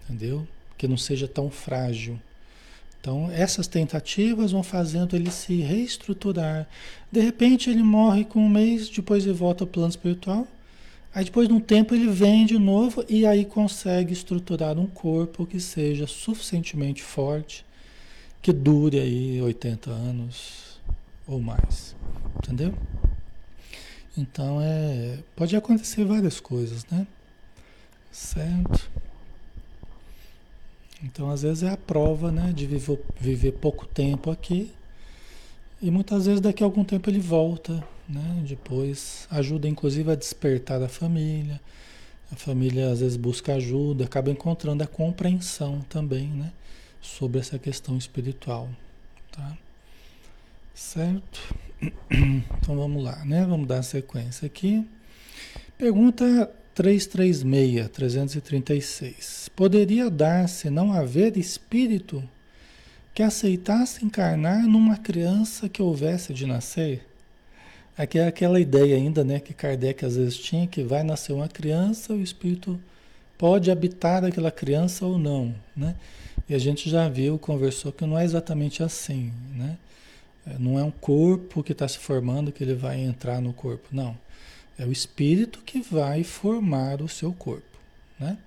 Entendeu? 0.04 0.48
Que 0.78 0.88
não 0.88 0.98
seja 0.98 1.28
tão 1.28 1.50
frágil. 1.50 2.20
Então, 3.00 3.30
essas 3.32 3.68
tentativas 3.68 4.52
vão 4.52 4.64
fazendo 4.64 5.16
ele 5.16 5.30
se 5.30 5.62
reestruturar. 5.62 6.68
De 7.12 7.20
repente, 7.20 7.70
ele 7.70 7.84
morre 7.84 8.26
com 8.26 8.40
um 8.40 8.50
mês, 8.50 8.90
depois 8.90 9.26
ele 9.26 9.34
volta 9.34 9.64
ao 9.64 9.68
plano 9.68 9.90
espiritual. 9.90 10.48
Aí, 11.14 11.24
depois 11.24 11.48
de 11.48 11.54
um 11.54 11.60
tempo, 11.60 11.94
ele 11.94 12.08
vem 12.08 12.46
de 12.46 12.58
novo 12.58 13.06
e 13.08 13.26
aí 13.26 13.46
consegue 13.46 14.12
estruturar 14.12 14.78
um 14.80 14.88
corpo 14.88 15.46
que 15.46 15.60
seja 15.60 16.08
suficientemente 16.08 17.04
forte, 17.04 17.64
que 18.42 18.52
dure 18.52 19.00
aí 19.00 19.40
80 19.40 19.92
anos 19.92 20.75
ou 21.28 21.40
mais. 21.40 21.96
Entendeu? 22.38 22.74
Então 24.18 24.60
é, 24.62 25.20
pode 25.36 25.56
acontecer 25.56 26.06
várias 26.06 26.40
coisas, 26.40 26.86
né? 26.86 27.06
Certo? 28.12 28.90
Então 31.04 31.30
às 31.30 31.42
vezes 31.42 31.64
é 31.64 31.70
a 31.70 31.78
prova, 31.78 32.32
né, 32.32 32.54
de 32.54 32.66
viver, 32.66 33.00
viver 33.20 33.52
pouco 33.54 33.86
tempo 33.86 34.32
aqui 34.32 34.72
e 35.82 35.92
muitas 35.92 36.26
vezes 36.26 36.40
daqui 36.40 36.64
a 36.64 36.66
algum 36.66 36.84
tempo 36.84 37.10
ele 37.10 37.20
volta, 37.20 37.84
né? 38.08 38.44
Depois 38.48 39.28
ajuda 39.30 39.68
inclusive 39.68 40.12
a 40.12 40.16
despertar 40.16 40.82
a 40.82 40.88
família. 40.88 41.60
A 42.32 42.36
família 42.36 42.90
às 42.90 43.02
vezes 43.02 43.18
busca 43.18 43.54
ajuda, 43.56 44.06
acaba 44.06 44.32
encontrando 44.32 44.84
a 44.84 44.88
compreensão 44.88 45.82
também, 45.90 46.28
né, 46.28 46.52
sobre 47.02 47.40
essa 47.40 47.60
questão 47.60 47.98
espiritual, 47.98 48.70
tá? 49.32 49.58
Certo? 50.76 51.56
Então 52.62 52.76
vamos 52.76 53.04
lá, 53.04 53.24
né? 53.24 53.46
Vamos 53.46 53.68
dar 53.68 53.82
sequência 53.84 54.46
aqui. 54.46 54.86
Pergunta 55.78 56.52
336, 56.74 57.90
336. 57.90 59.50
Poderia 59.56 60.10
dar-se 60.10 60.70
não 60.70 60.92
haver 60.92 61.38
espírito 61.38 62.24
que 63.14 63.24
aceitasse 63.24 64.04
encarnar 64.04 64.68
numa 64.68 64.98
criança 64.98 65.70
que 65.70 65.82
houvesse 65.82 66.34
de 66.34 66.46
nascer. 66.46 67.08
Aqui 67.98 68.20
é 68.20 68.28
aquela 68.28 68.60
ideia 68.60 68.98
ainda, 68.98 69.24
né, 69.24 69.40
que 69.40 69.54
Kardec 69.54 70.04
às 70.04 70.18
vezes 70.18 70.38
tinha, 70.38 70.68
que 70.68 70.84
vai 70.84 71.02
nascer 71.02 71.32
uma 71.32 71.48
criança, 71.48 72.14
o 72.14 72.22
espírito 72.22 72.78
pode 73.38 73.72
habitar 73.72 74.26
aquela 74.26 74.52
criança 74.52 75.06
ou 75.06 75.18
não, 75.18 75.56
né? 75.76 75.96
E 76.50 76.54
a 76.54 76.58
gente 76.58 76.90
já 76.90 77.08
viu, 77.08 77.40
conversou 77.40 77.94
que 77.94 78.06
não 78.06 78.20
é 78.20 78.26
exatamente 78.26 78.84
assim, 78.84 79.32
né? 79.56 79.78
É, 80.48 80.58
não 80.60 80.80
é 80.80 80.84
um 80.84 80.92
corpo 80.92 81.64
que 81.64 81.72
está 81.72 81.88
se 81.88 81.98
formando 81.98 82.52
que 82.52 82.64
ele 82.64 82.76
vai 82.76 83.00
entrar 83.00 83.42
no 83.42 83.54
corpo, 83.54 83.88
não. 83.92 84.18
É 84.78 84.86
o 84.86 84.92
espírito 84.92 85.60
que 85.66 85.82
vai 85.82 86.24
formar 86.24 87.02
o 87.02 87.08
seu 87.08 87.32
corpo, 87.34 87.80
né? 88.20 88.38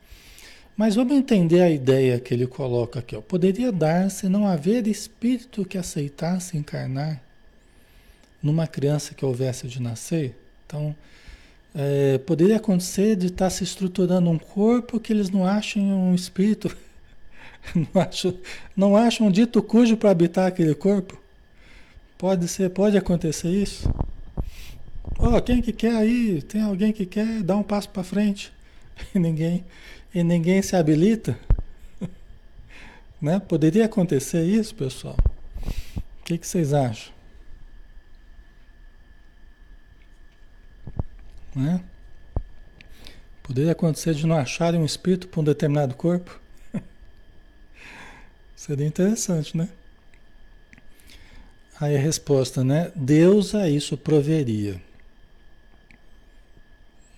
Mas 0.77 0.95
vamos 0.95 1.17
entender 1.17 1.61
a 1.61 1.69
ideia 1.69 2.21
que 2.21 2.33
ele 2.33 2.47
coloca 2.47 3.01
aqui. 3.01 3.17
Ó. 3.17 3.21
Poderia 3.21 3.73
dar-se 3.73 4.29
não 4.29 4.47
haver 4.47 4.87
espírito 4.87 5.65
que 5.65 5.77
aceitasse 5.77 6.57
encarnar 6.57 7.21
numa 8.41 8.65
criança 8.65 9.13
que 9.13 9.25
houvesse 9.25 9.67
de 9.67 9.83
nascer? 9.83 10.37
Então, 10.65 10.95
é, 11.75 12.19
poderia 12.19 12.59
acontecer 12.59 13.17
de 13.17 13.27
estar 13.27 13.51
se 13.51 13.65
estruturando 13.65 14.31
um 14.31 14.39
corpo 14.39 15.01
que 15.01 15.13
eles 15.13 15.31
não 15.31 15.45
achem 15.45 15.83
um 15.93 16.15
espírito, 16.15 16.77
não 17.75 18.01
acham, 18.01 18.39
não 18.77 18.97
acham 18.97 19.27
um 19.27 19.31
dito 19.33 19.61
cujo 19.61 19.97
para 19.97 20.11
habitar 20.11 20.47
aquele 20.47 20.77
corpo? 20.77 21.21
Pode 22.19 22.49
ser, 22.49 22.69
pode 22.71 22.97
acontecer 22.97 23.49
isso? 23.49 23.89
Ó, 25.17 25.37
oh, 25.37 25.43
quem 25.43 25.63
que 25.63 25.73
quer 25.73 25.95
aí? 25.95 26.43
Tem 26.43 26.61
alguém 26.61 26.93
que 26.93 27.07
quer 27.07 27.45
dar 27.45 27.57
um 27.57 27.63
passo 27.63 27.89
para 27.89 28.03
frente? 28.03 28.53
E 29.15 29.19
ninguém 29.21 29.65
e 30.13 30.25
ninguém 30.25 30.61
se 30.63 30.75
habilita? 30.75 31.39
né? 33.23 33.39
Poderia 33.39 33.85
acontecer 33.85 34.43
isso, 34.45 34.75
pessoal? 34.75 35.17
O 35.97 36.25
que, 36.25 36.37
que 36.37 36.47
vocês 36.47 36.75
acham? 36.75 37.13
Né? 41.55 41.83
Poderia 43.43 43.73
acontecer 43.73 44.15
de 44.15 44.27
não 44.27 44.37
acharem 44.37 44.81
um 44.81 44.85
espírito 44.85 45.29
para 45.29 45.41
um 45.41 45.45
determinado 45.45 45.95
corpo? 45.95 46.41
Seria 48.57 48.87
interessante, 48.87 49.57
né? 49.57 49.69
Aí 51.81 51.97
a 51.97 52.01
resposta, 52.01 52.65
né? 52.65 52.91
Deus 52.95 53.55
a 53.55 53.69
isso 53.69 53.97
proveria. 53.97 54.81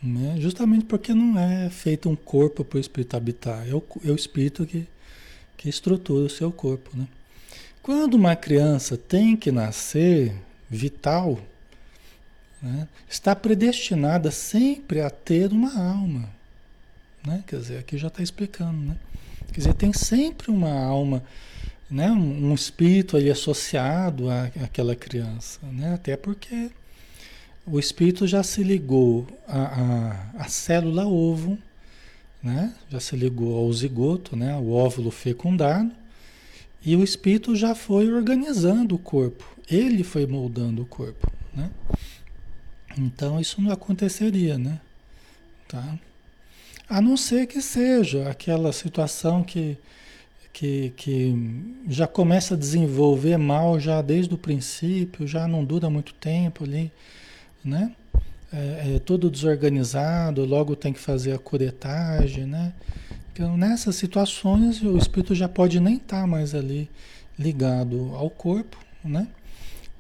Né? 0.03 0.37
Justamente 0.39 0.85
porque 0.85 1.13
não 1.13 1.39
é 1.39 1.69
feito 1.69 2.09
um 2.09 2.17
corpo 2.17 2.65
para 2.65 2.79
o 2.79 2.81
espírito 2.81 3.17
habitar, 3.17 3.69
é 3.69 3.75
o, 3.75 3.83
é 4.05 4.11
o 4.11 4.15
espírito 4.15 4.67
que, 4.67 4.87
que 5.57 5.69
estrutura 5.69 6.27
o 6.27 6.31
seu 6.31 6.51
corpo. 6.51 6.91
Né? 6.95 7.07
Quando 7.83 8.15
uma 8.15 8.35
criança 8.35 8.97
tem 8.97 9.37
que 9.37 9.53
nascer 9.53 10.35
vital, 10.69 11.39
né, 12.63 12.89
está 13.09 13.35
predestinada 13.35 14.31
sempre 14.31 15.01
a 15.01 15.11
ter 15.11 15.53
uma 15.53 15.79
alma. 15.79 16.29
Né? 17.27 17.45
Quer 17.47 17.57
dizer, 17.57 17.79
aqui 17.79 17.99
já 17.99 18.09
está 18.09 18.23
explicando. 18.23 18.81
Né? 18.81 18.97
Quer 19.49 19.61
dizer, 19.61 19.75
tem 19.75 19.93
sempre 19.93 20.51
uma 20.51 20.73
alma, 20.73 21.23
né? 21.91 22.11
um, 22.11 22.55
espírito 22.55 23.17
ali 23.17 23.31
associado 23.31 24.31
à, 24.31 24.45
àquela 24.63 24.95
criança. 24.95 25.59
Né? 25.63 25.95
Até 25.95 26.17
porque 26.17 26.71
o 27.67 27.79
espírito 27.79 28.27
já 28.27 28.43
se 28.43 28.63
ligou 28.63 29.27
à, 29.49 29.63
à, 30.39 30.45
à 30.45 30.49
célula 30.49 31.07
ovo, 31.07 31.59
né? 32.43 32.75
já 32.89 33.01
se 33.01 33.17
ligou 33.17 33.59
ao 33.59 33.73
zigoto, 33.73 34.37
né? 34.37 34.57
o 34.57 34.71
óvulo 34.71 35.11
fecundado, 35.11 35.91
e 36.83 36.97
o 36.97 37.05
espírito 37.05 37.55
já 37.55 37.75
foi 37.75 38.11
organizando 38.11 38.95
o 38.95 38.99
corpo, 38.99 39.45
ele 39.69 40.03
foi 40.03 40.27
moldando 40.27 40.83
o 40.83 40.87
corpo. 40.87 41.31
Né? 41.55 41.71
Então 42.97 43.39
isso 43.39 43.61
não 43.61 43.71
aconteceria, 43.71 44.59
né? 44.59 44.81
Tá? 45.69 45.99
A 46.89 47.01
não 47.01 47.17
ser 47.17 47.47
que 47.47 47.61
seja 47.61 48.29
aquela 48.29 48.73
situação 48.73 49.45
que, 49.45 49.77
que, 50.53 50.93
que 50.97 51.35
já 51.89 52.07
começa 52.07 52.55
a 52.55 52.57
desenvolver 52.57 53.37
mal 53.37 53.79
já 53.79 54.03
desde 54.03 54.35
o 54.35 54.39
princípio, 54.39 55.27
já 55.27 55.47
não 55.47 55.65
dura 55.65 55.89
muito 55.89 56.15
tempo 56.15 56.65
ali 56.65 56.93
né? 57.65 57.93
É, 58.53 58.95
é 58.97 58.99
todo 58.99 59.31
desorganizado, 59.31 60.45
logo 60.45 60.75
tem 60.75 60.93
que 60.93 60.99
fazer 60.99 61.33
a 61.33 61.39
curetagem, 61.39 62.47
né? 62.47 62.73
Então, 63.33 63.57
nessas 63.57 63.95
situações, 63.97 64.83
o 64.83 64.97
espírito 64.99 65.35
já 65.35 65.49
pode 65.49 65.79
nem 65.79 65.97
estar 65.97 66.23
tá 66.23 66.27
mais 66.27 66.55
ali 66.55 66.91
ligado 67.39 68.13
ao 68.15 68.29
corpo, 68.29 68.77
né? 69.05 69.29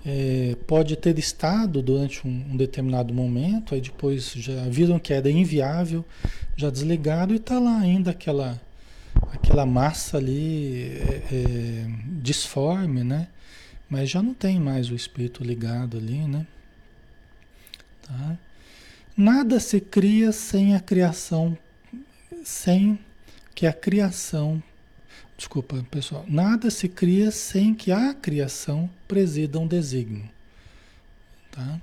É, 0.04 0.56
pode 0.66 0.96
ter 0.96 1.18
estado 1.18 1.82
durante 1.82 2.26
um, 2.26 2.44
um, 2.52 2.56
determinado 2.56 3.12
momento, 3.12 3.74
aí 3.74 3.82
depois 3.82 4.32
já 4.32 4.62
viram 4.64 4.98
que 4.98 5.12
era 5.12 5.30
inviável, 5.30 6.04
já 6.56 6.70
desligado 6.70 7.34
e 7.34 7.36
está 7.36 7.58
lá 7.58 7.78
ainda 7.78 8.10
aquela, 8.10 8.58
aquela 9.32 9.66
massa 9.66 10.16
ali 10.16 10.84
é, 10.84 11.22
é, 11.32 11.86
disforme, 12.20 13.04
né? 13.04 13.28
Mas 13.88 14.08
já 14.08 14.22
não 14.22 14.32
tem 14.32 14.60
mais 14.60 14.90
o 14.90 14.94
espírito 14.94 15.42
ligado 15.42 15.96
ali, 15.96 16.26
né? 16.26 16.46
Tá? 18.02 18.38
Nada 19.16 19.58
se 19.58 19.80
cria 19.80 20.32
sem 20.32 20.74
a 20.74 20.80
criação, 20.80 21.58
sem 22.44 22.98
que 23.54 23.66
a 23.66 23.72
criação, 23.72 24.62
desculpa 25.36 25.84
pessoal, 25.90 26.24
nada 26.28 26.70
se 26.70 26.88
cria 26.88 27.30
sem 27.30 27.74
que 27.74 27.90
a 27.90 28.14
criação 28.14 28.88
presida 29.08 29.58
um 29.58 29.66
desígnio. 29.66 30.30
Tá? 31.50 31.80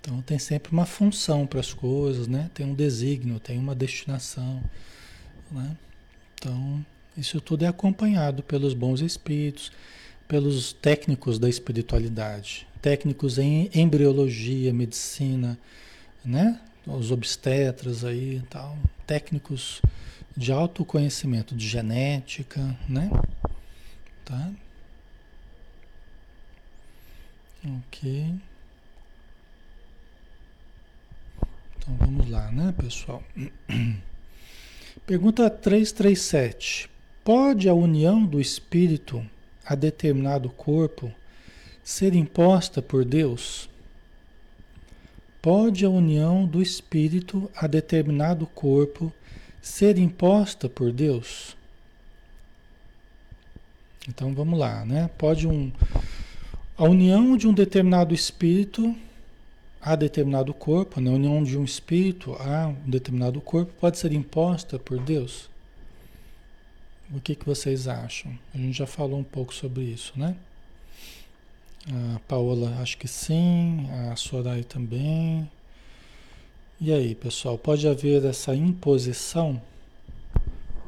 Então 0.00 0.22
tem 0.22 0.38
sempre 0.38 0.72
uma 0.72 0.86
função 0.86 1.46
para 1.46 1.60
as 1.60 1.72
coisas, 1.72 2.26
né? 2.26 2.50
Tem 2.54 2.64
um 2.64 2.74
desígnio, 2.74 3.40
tem 3.40 3.58
uma 3.58 3.74
destinação, 3.74 4.62
né? 5.50 5.76
Então 6.38 6.84
isso 7.16 7.40
tudo 7.40 7.64
é 7.64 7.68
acompanhado 7.68 8.44
pelos 8.44 8.74
bons 8.74 9.00
espíritos, 9.00 9.72
pelos 10.28 10.72
técnicos 10.72 11.38
da 11.38 11.48
espiritualidade, 11.48 12.66
técnicos 12.80 13.38
em 13.38 13.68
embriologia, 13.74 14.72
medicina, 14.72 15.58
né? 16.24 16.60
Os 16.86 17.10
obstetras 17.10 18.04
aí 18.04 18.40
tal, 18.48 18.78
técnicos 19.06 19.82
de 20.36 20.52
autoconhecimento, 20.52 21.56
de 21.56 21.66
genética, 21.66 22.76
né? 22.88 23.10
Tá? 24.24 24.52
Ok. 27.64 28.34
Então 31.76 31.96
vamos 31.96 32.30
lá, 32.30 32.50
né, 32.52 32.72
pessoal? 32.78 33.22
Pergunta 35.08 35.48
337. 35.48 36.90
Pode 37.24 37.66
a 37.66 37.72
união 37.72 38.26
do 38.26 38.38
espírito 38.38 39.24
a 39.64 39.74
determinado 39.74 40.50
corpo 40.50 41.10
ser 41.82 42.14
imposta 42.14 42.82
por 42.82 43.06
Deus? 43.06 43.70
Pode 45.40 45.82
a 45.82 45.88
união 45.88 46.44
do 46.44 46.60
espírito 46.60 47.50
a 47.56 47.66
determinado 47.66 48.46
corpo 48.48 49.10
ser 49.62 49.96
imposta 49.96 50.68
por 50.68 50.92
Deus? 50.92 51.56
Então 54.06 54.34
vamos 54.34 54.58
lá, 54.58 54.84
né? 54.84 55.08
Pode 55.16 55.48
um 55.48 55.72
a 56.76 56.84
união 56.84 57.34
de 57.34 57.48
um 57.48 57.54
determinado 57.54 58.12
espírito 58.12 58.94
a 59.80 59.94
determinado 59.96 60.52
corpo, 60.52 61.00
né? 61.00 61.10
a 61.10 61.14
união 61.14 61.42
de 61.42 61.56
um 61.56 61.64
espírito 61.64 62.34
a 62.34 62.68
um 62.68 62.90
determinado 62.90 63.40
corpo 63.40 63.72
pode 63.80 63.98
ser 63.98 64.12
imposta 64.12 64.78
por 64.78 64.98
Deus? 64.98 65.48
O 67.10 67.20
que, 67.20 67.34
que 67.34 67.46
vocês 67.46 67.88
acham? 67.88 68.38
A 68.54 68.58
gente 68.58 68.76
já 68.76 68.86
falou 68.86 69.18
um 69.18 69.24
pouco 69.24 69.54
sobre 69.54 69.82
isso, 69.84 70.12
né? 70.16 70.36
A 72.14 72.18
Paola, 72.20 72.76
acho 72.82 72.98
que 72.98 73.08
sim. 73.08 73.88
A 74.10 74.16
Soraya 74.16 74.62
também. 74.62 75.50
E 76.78 76.92
aí, 76.92 77.14
pessoal, 77.14 77.56
pode 77.56 77.88
haver 77.88 78.24
essa 78.26 78.54
imposição? 78.54 79.60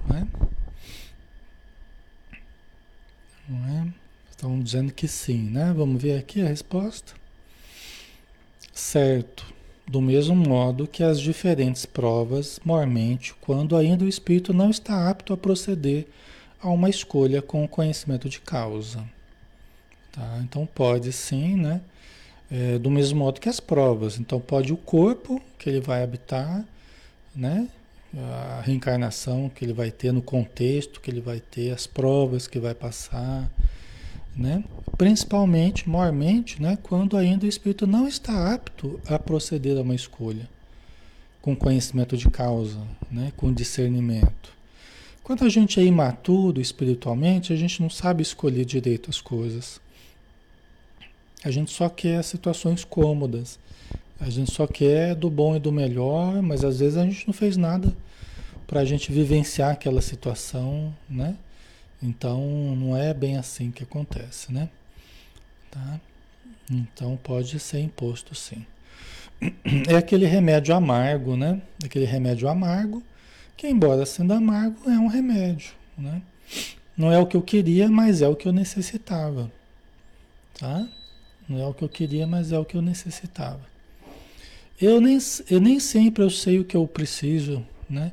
Né? 0.06 0.28
Não 3.48 3.66
é? 3.66 3.94
Estão 4.30 4.60
dizendo 4.60 4.92
que 4.92 5.08
sim, 5.08 5.50
né? 5.50 5.72
Vamos 5.72 6.02
ver 6.02 6.18
aqui 6.18 6.42
a 6.42 6.46
resposta. 6.46 7.19
Certo. 8.80 9.44
Do 9.86 10.00
mesmo 10.00 10.34
modo 10.34 10.86
que 10.86 11.02
as 11.02 11.20
diferentes 11.20 11.84
provas, 11.84 12.58
mormente, 12.64 13.34
quando 13.38 13.76
ainda 13.76 14.06
o 14.06 14.08
espírito 14.08 14.54
não 14.54 14.70
está 14.70 15.10
apto 15.10 15.34
a 15.34 15.36
proceder 15.36 16.06
a 16.60 16.70
uma 16.70 16.88
escolha 16.88 17.42
com 17.42 17.62
o 17.62 17.68
conhecimento 17.68 18.26
de 18.26 18.40
causa. 18.40 19.04
Tá? 20.10 20.40
Então 20.42 20.66
pode 20.66 21.12
sim, 21.12 21.56
né? 21.56 21.82
É, 22.50 22.78
do 22.78 22.90
mesmo 22.90 23.18
modo 23.18 23.38
que 23.38 23.50
as 23.50 23.60
provas. 23.60 24.18
Então 24.18 24.40
pode 24.40 24.72
o 24.72 24.78
corpo 24.78 25.40
que 25.58 25.68
ele 25.68 25.80
vai 25.80 26.02
habitar, 26.02 26.64
né? 27.36 27.68
A 28.16 28.62
reencarnação 28.64 29.50
que 29.50 29.62
ele 29.62 29.74
vai 29.74 29.90
ter 29.90 30.10
no 30.10 30.22
contexto 30.22 31.02
que 31.02 31.10
ele 31.10 31.20
vai 31.20 31.38
ter, 31.38 31.70
as 31.70 31.86
provas 31.86 32.48
que 32.48 32.58
vai 32.58 32.74
passar, 32.74 33.48
né? 34.36 34.64
Principalmente, 34.96 35.88
maiormente, 35.88 36.60
né? 36.60 36.78
Quando 36.82 37.16
ainda 37.16 37.46
o 37.46 37.48
espírito 37.48 37.86
não 37.86 38.06
está 38.06 38.52
apto 38.52 39.00
a 39.06 39.18
proceder 39.18 39.76
a 39.76 39.82
uma 39.82 39.94
escolha 39.94 40.48
com 41.40 41.56
conhecimento 41.56 42.16
de 42.16 42.28
causa, 42.28 42.78
né? 43.10 43.32
Com 43.36 43.52
discernimento. 43.52 44.52
Quando 45.22 45.44
a 45.44 45.48
gente 45.48 45.78
é 45.78 45.84
imaturo 45.84 46.60
espiritualmente, 46.60 47.52
a 47.52 47.56
gente 47.56 47.80
não 47.80 47.88
sabe 47.88 48.22
escolher 48.22 48.64
direito 48.64 49.08
as 49.08 49.20
coisas. 49.20 49.80
A 51.44 51.50
gente 51.50 51.70
só 51.70 51.88
quer 51.88 52.22
situações 52.24 52.84
cômodas. 52.84 53.58
A 54.18 54.28
gente 54.28 54.52
só 54.52 54.66
quer 54.66 55.14
do 55.14 55.30
bom 55.30 55.56
e 55.56 55.60
do 55.60 55.72
melhor, 55.72 56.42
mas 56.42 56.64
às 56.64 56.80
vezes 56.80 56.98
a 56.98 57.04
gente 57.04 57.26
não 57.26 57.32
fez 57.32 57.56
nada 57.56 57.96
para 58.66 58.80
a 58.80 58.84
gente 58.84 59.10
vivenciar 59.10 59.70
aquela 59.70 60.02
situação, 60.02 60.94
né? 61.08 61.36
Então 62.02 62.40
não 62.76 62.96
é 62.96 63.12
bem 63.12 63.36
assim 63.36 63.70
que 63.70 63.82
acontece, 63.82 64.52
né? 64.52 64.68
Tá? 65.70 66.00
Então 66.70 67.18
pode 67.22 67.58
ser 67.58 67.80
imposto 67.80 68.34
sim. 68.34 68.64
É 69.88 69.96
aquele 69.96 70.26
remédio 70.26 70.74
amargo, 70.74 71.36
né? 71.36 71.60
Aquele 71.84 72.04
remédio 72.04 72.48
amargo, 72.48 73.02
que 73.56 73.66
embora 73.66 74.04
sendo 74.04 74.32
amargo, 74.32 74.88
é 74.88 74.98
um 74.98 75.06
remédio, 75.06 75.72
né? 75.96 76.22
Não 76.96 77.10
é 77.10 77.18
o 77.18 77.26
que 77.26 77.36
eu 77.36 77.42
queria, 77.42 77.88
mas 77.88 78.20
é 78.20 78.28
o 78.28 78.36
que 78.36 78.46
eu 78.46 78.52
necessitava. 78.52 79.50
Tá? 80.58 80.86
Não 81.48 81.58
é 81.58 81.66
o 81.66 81.72
que 81.72 81.82
eu 81.82 81.88
queria, 81.88 82.26
mas 82.26 82.52
é 82.52 82.58
o 82.58 82.64
que 82.64 82.76
eu 82.76 82.82
necessitava. 82.82 83.60
Eu 84.80 85.00
nem, 85.00 85.18
eu 85.50 85.60
nem 85.60 85.80
sempre 85.80 86.22
eu 86.22 86.30
sei 86.30 86.58
o 86.58 86.64
que 86.64 86.76
eu 86.76 86.86
preciso, 86.86 87.66
né? 87.88 88.12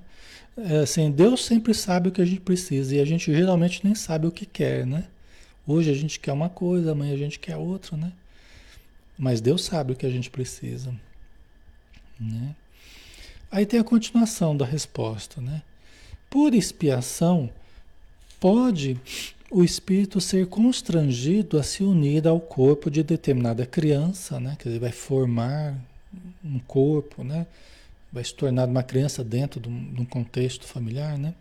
É 0.58 0.80
assim, 0.80 1.12
Deus 1.12 1.46
sempre 1.46 1.74
sabe 1.74 2.10
o 2.10 2.12
que 2.12 2.22
a 2.22 2.26
gente 2.26 2.42
precisa 2.42 2.96
e 2.96 3.00
a 3.00 3.06
gente 3.06 3.32
geralmente 3.32 3.82
nem 3.84 3.94
sabe 3.94 4.26
o 4.26 4.32
que 4.32 4.46
quer, 4.46 4.88
né? 4.88 5.06
Hoje 5.68 5.92
a 5.92 5.94
gente 5.94 6.20
quer 6.20 6.32
uma 6.32 6.50
coisa, 6.50 6.94
amanhã 6.94 7.14
a 7.14 7.18
gente 7.18 7.38
quer 7.38 7.56
outra, 7.56 7.96
né? 7.96 8.12
Mas 9.18 9.40
Deus 9.40 9.64
sabe 9.64 9.94
o 9.94 9.96
que 9.96 10.06
a 10.06 10.10
gente 10.10 10.32
precisa, 10.32 10.94
né? 12.20 12.56
Aí 13.52 13.66
tem 13.66 13.80
a 13.80 13.84
continuação 13.84 14.58
da 14.58 14.66
resposta, 14.66 15.40
né? 15.40 15.62
Por 16.30 16.54
expiação, 16.56 17.50
pode 18.40 19.00
o 19.50 19.64
espírito 19.64 20.20
ser 20.20 20.48
constrangido 20.48 21.58
a 21.60 21.64
se 21.64 21.84
unir 21.84 22.28
ao 22.28 22.40
corpo 22.40 22.90
de 22.90 23.04
determinada 23.04 23.66
criança, 23.66 24.40
né? 24.40 24.56
Quer 24.58 24.70
dizer, 24.70 24.80
vai 24.80 24.92
formar 24.92 25.76
um 26.44 26.60
corpo, 26.60 27.24
né? 27.24 27.46
Vai 28.12 28.24
se 28.24 28.34
tornar 28.34 28.68
uma 28.68 28.84
criança 28.84 29.24
dentro 29.24 29.60
de 29.60 29.70
um, 29.70 29.94
de 29.94 30.02
um 30.02 30.06
contexto 30.06 30.66
familiar, 30.66 31.18
né? 31.18 31.34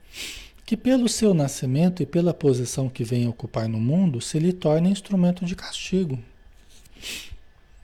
que 0.64 0.76
pelo 0.76 1.08
seu 1.08 1.32
nascimento 1.32 2.02
e 2.02 2.06
pela 2.06 2.34
posição 2.34 2.88
que 2.88 3.04
vem 3.04 3.28
ocupar 3.28 3.68
no 3.68 3.78
mundo, 3.78 4.20
se 4.20 4.36
lhe 4.38 4.52
torna 4.52 4.88
instrumento 4.88 5.44
de 5.44 5.54
castigo. 5.54 6.18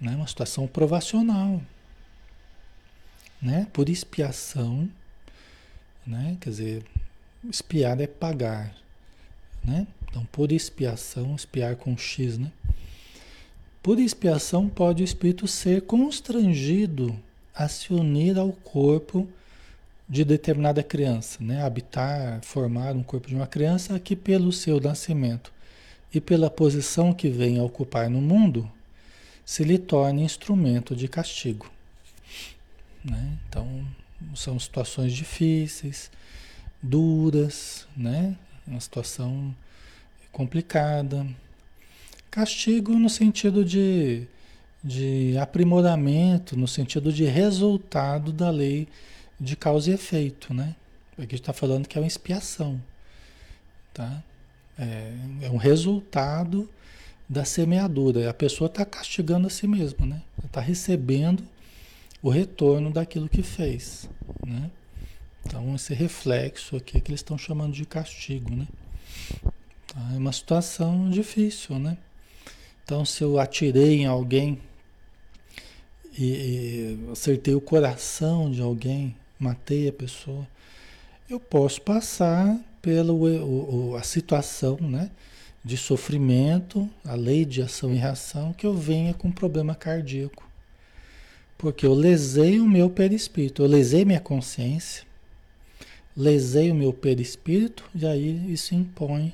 Né? 0.01 0.17
Uma 0.17 0.27
situação 0.27 0.67
provacional. 0.67 1.63
Né? 3.41 3.69
Por 3.73 3.89
expiação, 3.89 4.91
né? 6.05 6.37
quer 6.41 6.51
dizer, 6.51 6.85
espiar 7.49 8.01
é 8.01 8.09
pagar. 8.09 8.75
Né? 9.65 9.87
Então, 10.11 10.25
por 10.33 10.51
expiação, 10.51 11.37
espiar 11.37 11.77
com 11.77 11.97
X, 11.97 12.37
né? 12.37 12.51
Por 13.83 13.99
expiação 13.99 14.69
pode 14.69 15.03
o 15.03 15.05
espírito 15.05 15.49
ser 15.49 15.83
constrangido 15.83 17.19
a 17.55 17.69
se 17.69 17.93
unir 17.93 18.39
ao 18.39 18.53
corpo 18.53 19.29
de 20.09 20.25
determinada 20.25 20.83
criança, 20.83 21.39
né? 21.41 21.63
habitar, 21.63 22.41
formar 22.43 22.95
um 22.95 23.03
corpo 23.03 23.29
de 23.29 23.35
uma 23.35 23.47
criança 23.47 23.99
que 23.99 24.15
pelo 24.15 24.53
seu 24.53 24.81
nascimento 24.81 25.53
e 26.13 26.21
pela 26.21 26.51
posição 26.51 27.15
que 27.15 27.29
vem 27.29 27.59
a 27.59 27.63
ocupar 27.63 28.11
no 28.11 28.21
mundo, 28.21 28.71
se 29.45 29.65
lhe 29.65 29.79
torne 29.79 30.23
instrumento 30.23 30.95
de 30.95 31.09
castigo. 31.09 31.71
Né? 33.05 33.39
Então, 33.49 33.87
são 34.35 34.59
situações 34.59 35.13
difíceis, 35.13 36.11
duras, 36.83 37.87
né? 37.97 38.37
uma 38.67 38.81
situação 38.81 39.55
complicada. 40.31 41.27
Castigo 42.31 42.99
no 42.99 43.09
sentido 43.09 43.65
de 43.65 44.27
de 44.83 45.37
aprimoramento, 45.39 46.57
no 46.57 46.67
sentido 46.67 47.13
de 47.13 47.25
resultado 47.25 48.33
da 48.33 48.51
lei 48.51 48.89
de 49.39 49.57
causa 49.57 49.91
e 49.91 49.95
efeito, 49.95 50.53
né? 50.53 50.75
Aqui 51.19 51.35
está 51.35 51.53
falando 51.53 51.87
que 51.87 51.97
é 51.97 52.01
uma 52.01 52.07
expiação, 52.07 52.83
tá? 53.93 54.23
É, 54.79 55.13
é 55.43 55.51
um 55.51 55.57
resultado 55.57 56.69
da 57.29 57.45
semeadura. 57.45 58.29
A 58.29 58.35
pessoa 58.35 58.67
está 58.67 58.85
castigando 58.85 59.47
a 59.47 59.51
si 59.51 59.67
mesma, 59.67 60.07
né? 60.07 60.23
Está 60.45 60.61
recebendo 60.61 61.45
o 62.23 62.31
retorno 62.31 62.93
daquilo 62.93 63.29
que 63.29 63.43
fez, 63.43 64.09
né? 64.45 64.71
Então, 65.45 65.75
esse 65.75 65.93
reflexo 65.93 66.77
aqui 66.77 66.97
é 66.97 67.01
que 67.01 67.11
eles 67.11 67.21
estão 67.21 67.37
chamando 67.37 67.73
de 67.73 67.85
castigo, 67.85 68.55
né? 68.55 68.67
Tá? 69.87 70.01
É 70.15 70.19
uma 70.19 70.33
situação 70.33 71.11
difícil, 71.11 71.79
né? 71.79 71.99
Então, 72.85 73.05
se 73.05 73.23
eu 73.23 73.39
atirei 73.39 74.01
em 74.01 74.07
alguém 74.07 74.61
e, 76.17 76.25
e 76.25 77.11
acertei 77.11 77.55
o 77.55 77.61
coração 77.61 78.51
de 78.51 78.61
alguém, 78.61 79.17
matei 79.39 79.89
a 79.89 79.93
pessoa, 79.93 80.47
eu 81.29 81.41
posso 81.41 81.81
passar 81.81 82.59
pela 82.81 83.13
a 83.99 84.03
situação 84.03 84.77
né, 84.81 85.11
de 85.65 85.77
sofrimento, 85.77 86.89
a 87.05 87.15
lei 87.15 87.45
de 87.45 87.63
ação 87.63 87.95
e 87.95 87.97
reação, 87.97 88.53
que 88.53 88.67
eu 88.67 88.75
venha 88.75 89.15
com 89.15 89.31
problema 89.31 89.75
cardíaco. 89.75 90.49
Porque 91.57 91.87
eu 91.87 91.95
lesei 91.95 92.59
o 92.59 92.69
meu 92.69 92.91
perispírito, 92.91 93.63
eu 93.63 93.69
lesei 93.69 94.05
minha 94.05 94.21
consciência, 94.21 95.05
lesei 96.17 96.71
o 96.73 96.75
meu 96.75 96.93
perispírito, 96.93 97.89
e 97.95 98.05
aí 98.05 98.53
isso 98.53 98.75
impõe 98.75 99.33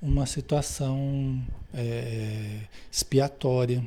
uma 0.00 0.24
situação 0.24 1.42
é, 1.74 2.60
expiatória 2.90 3.84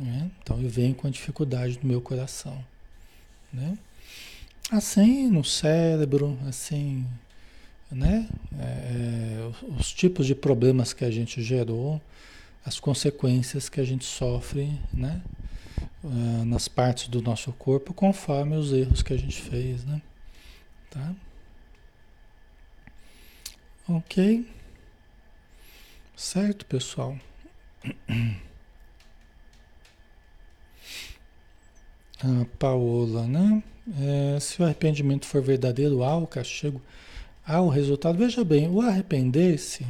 né? 0.00 0.30
Então 0.42 0.60
eu 0.60 0.68
venho 0.68 0.94
com 0.94 1.06
a 1.06 1.10
dificuldade 1.10 1.78
no 1.82 1.88
meu 1.88 2.00
coração. 2.00 2.64
Né? 3.52 3.76
Assim 4.70 5.28
no 5.28 5.44
cérebro, 5.44 6.38
assim, 6.48 7.06
né? 7.90 8.28
É, 8.58 8.62
é, 8.64 9.52
os 9.78 9.92
tipos 9.92 10.26
de 10.26 10.34
problemas 10.34 10.92
que 10.92 11.04
a 11.04 11.10
gente 11.10 11.42
gerou, 11.42 12.00
as 12.64 12.80
consequências 12.80 13.68
que 13.68 13.80
a 13.80 13.84
gente 13.84 14.04
sofre, 14.04 14.78
né? 14.92 15.20
Uh, 16.02 16.44
nas 16.46 16.68
partes 16.68 17.08
do 17.08 17.20
nosso 17.20 17.52
corpo, 17.52 17.92
conforme 17.92 18.56
os 18.56 18.72
erros 18.72 19.02
que 19.02 19.12
a 19.12 19.18
gente 19.18 19.40
fez, 19.40 19.84
né? 19.84 20.00
Tá? 20.90 21.14
Ok? 23.88 24.46
Certo, 26.16 26.64
pessoal? 26.66 27.18
A 32.22 32.44
Paola, 32.58 33.26
né? 33.26 33.62
É, 33.98 34.38
se 34.40 34.60
o 34.60 34.64
arrependimento 34.64 35.26
for 35.26 35.42
verdadeiro, 35.42 36.04
há 36.04 36.16
o 36.16 36.26
castigo, 36.26 36.80
há 37.46 37.60
o 37.60 37.68
resultado. 37.68 38.18
Veja 38.18 38.44
bem, 38.44 38.68
o 38.68 38.80
arrepender-se 38.82 39.86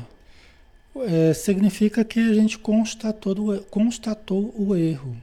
é, 0.97 1.35
significa 1.35 2.05
que 2.05 2.21
a 2.21 2.35
gente 2.35 2.59
constatou, 2.59 3.61
constatou 3.65 4.55
o 4.57 4.77
erro. 4.77 5.17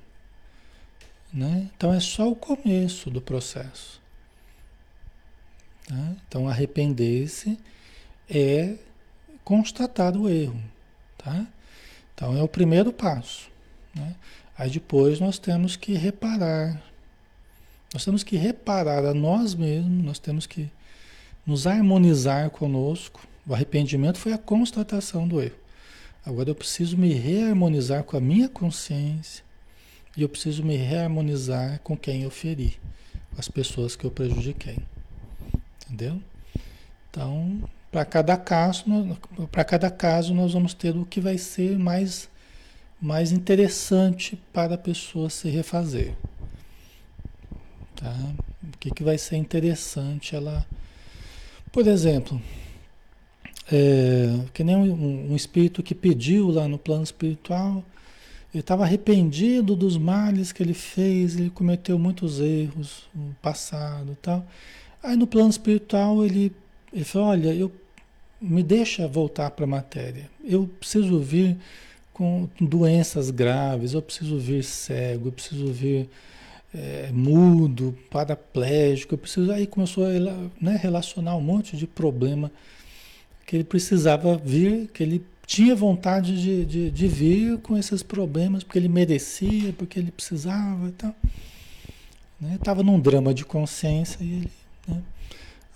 Né? 1.33 1.69
Então 1.75 1.93
é 1.93 1.99
só 1.99 2.29
o 2.29 2.35
começo 2.35 3.09
do 3.09 3.21
processo. 3.21 4.01
Tá? 5.87 6.15
Então 6.27 6.47
arrepender-se 6.47 7.57
é 8.29 8.75
constatar 9.43 10.15
o 10.17 10.29
erro. 10.29 10.61
Tá? 11.17 11.47
Então 12.13 12.37
é 12.37 12.43
o 12.43 12.47
primeiro 12.47 12.91
passo. 12.91 13.49
Né? 13.95 14.15
Aí 14.57 14.69
depois 14.69 15.19
nós 15.19 15.39
temos 15.39 15.75
que 15.75 15.93
reparar 15.93 16.81
nós 17.97 18.05
temos 18.05 18.23
que 18.23 18.37
reparar 18.37 19.03
a 19.03 19.11
nós 19.11 19.55
mesmos, 19.55 20.05
nós 20.05 20.19
temos 20.19 20.45
que 20.45 20.69
nos 21.43 21.65
harmonizar 21.65 22.47
conosco. 22.51 23.27
O 23.43 23.55
arrependimento 23.55 24.19
foi 24.19 24.33
a 24.33 24.37
constatação 24.37 25.27
do 25.27 25.41
erro. 25.41 25.55
Agora 26.23 26.47
eu 26.47 26.53
preciso 26.53 26.95
me 26.95 27.11
reharmonizar 27.11 28.03
com 28.03 28.15
a 28.15 28.21
minha 28.21 28.47
consciência 28.47 29.43
e 30.15 30.21
eu 30.21 30.29
preciso 30.29 30.63
me 30.63 30.75
reharmonizar 30.75 31.79
com 31.79 31.97
quem 31.97 32.21
eu 32.21 32.29
feri, 32.29 32.79
com 33.33 33.39
as 33.39 33.49
pessoas 33.49 33.95
que 33.95 34.05
eu 34.05 34.11
prejudiquei. 34.11 34.77
Entendeu? 35.87 36.21
Então, 37.09 37.67
para 37.91 38.05
cada 38.05 38.37
caso, 38.37 38.85
para 39.51 39.65
cada 39.65 39.89
caso 39.89 40.35
nós 40.35 40.53
vamos 40.53 40.75
ter 40.75 40.95
o 40.95 41.03
que 41.03 41.19
vai 41.19 41.39
ser 41.39 41.79
mais 41.79 42.29
mais 43.01 43.31
interessante 43.31 44.39
para 44.53 44.75
a 44.75 44.77
pessoa 44.77 45.31
se 45.31 45.49
refazer. 45.49 46.13
Tá? 47.97 48.15
O 48.63 48.77
que, 48.79 48.91
que 48.91 49.03
vai 49.03 49.17
ser 49.17 49.37
interessante 49.37 50.35
ela. 50.35 50.65
Por 51.71 51.85
exemplo, 51.87 52.39
é, 53.71 54.39
que 54.53 54.63
nem 54.63 54.75
um, 54.75 55.31
um 55.31 55.35
espírito 55.35 55.83
que 55.83 55.95
pediu 55.95 56.49
lá 56.49 56.67
no 56.67 56.77
plano 56.77 57.03
espiritual, 57.03 57.83
ele 58.53 58.61
estava 58.61 58.83
arrependido 58.83 59.75
dos 59.75 59.97
males 59.97 60.51
que 60.51 60.63
ele 60.63 60.73
fez, 60.73 61.35
ele 61.35 61.49
cometeu 61.49 61.99
muitos 61.99 62.39
erros 62.39 63.03
no 63.13 63.35
passado 63.41 64.17
tal. 64.21 64.45
Aí 65.03 65.15
no 65.15 65.27
plano 65.27 65.49
espiritual 65.49 66.23
ele, 66.23 66.51
ele 66.93 67.03
falou, 67.03 67.29
olha, 67.29 67.53
eu 67.53 67.71
me 68.39 68.63
deixa 68.63 69.07
voltar 69.07 69.51
para 69.51 69.65
a 69.65 69.67
matéria. 69.67 70.29
Eu 70.43 70.69
preciso 70.79 71.19
vir 71.19 71.57
com 72.13 72.47
doenças 72.59 73.29
graves, 73.29 73.93
eu 73.93 74.01
preciso 74.01 74.39
vir 74.39 74.63
cego, 74.63 75.27
eu 75.27 75.31
preciso 75.31 75.71
vir 75.71 76.09
é, 76.73 77.09
mudo, 77.11 77.97
paraplégico, 78.09 79.13
eu 79.13 79.17
preciso. 79.17 79.51
Aí 79.51 79.65
começou 79.65 80.05
a 80.05 80.09
né, 80.59 80.77
relacionar 80.81 81.35
um 81.35 81.41
monte 81.41 81.75
de 81.77 81.87
problema 81.87 82.51
que 83.45 83.55
ele 83.55 83.63
precisava 83.63 84.37
vir, 84.37 84.87
que 84.87 85.01
ele 85.01 85.25
tinha 85.45 85.73
vontade 85.73 86.41
de, 86.41 86.65
de, 86.65 86.91
de 86.91 87.07
vir 87.07 87.57
com 87.59 87.77
esses 87.77 88.03
problemas, 88.03 88.63
porque 88.63 88.77
ele 88.77 88.89
merecia, 88.89 89.71
porque 89.73 89.97
ele 89.97 90.11
precisava 90.11 90.89
e 90.89 90.91
tal. 90.91 91.15
Estava 92.53 92.83
né? 92.83 92.91
num 92.91 92.99
drama 92.99 93.33
de 93.33 93.45
consciência 93.45 94.21
e 94.21 94.33
ele. 94.33 94.51
Né? 94.87 95.01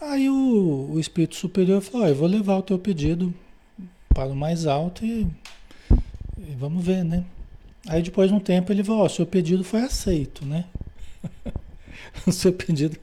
Aí 0.01 0.29
o, 0.29 0.91
o 0.91 0.99
espírito 0.99 1.35
superior 1.35 1.81
falou: 1.81 2.05
oh, 2.05 2.09
Eu 2.09 2.15
vou 2.15 2.27
levar 2.27 2.57
o 2.57 2.61
teu 2.61 2.77
pedido 2.77 3.33
para 4.09 4.27
o 4.27 4.35
mais 4.35 4.67
alto 4.67 5.05
e, 5.05 5.25
e 6.37 6.55
vamos 6.59 6.83
ver, 6.85 7.05
né? 7.05 7.23
Aí 7.87 8.01
depois 8.01 8.29
de 8.29 8.35
um 8.35 8.39
tempo 8.39 8.71
ele 8.71 8.83
falou: 8.83 9.05
oh, 9.05 9.09
seu 9.09 9.25
pedido 9.25 9.63
foi 9.63 9.81
aceito, 9.81 10.45
né? 10.45 10.65
o 12.27 12.31
seu 12.31 12.53
pedido, 12.53 12.97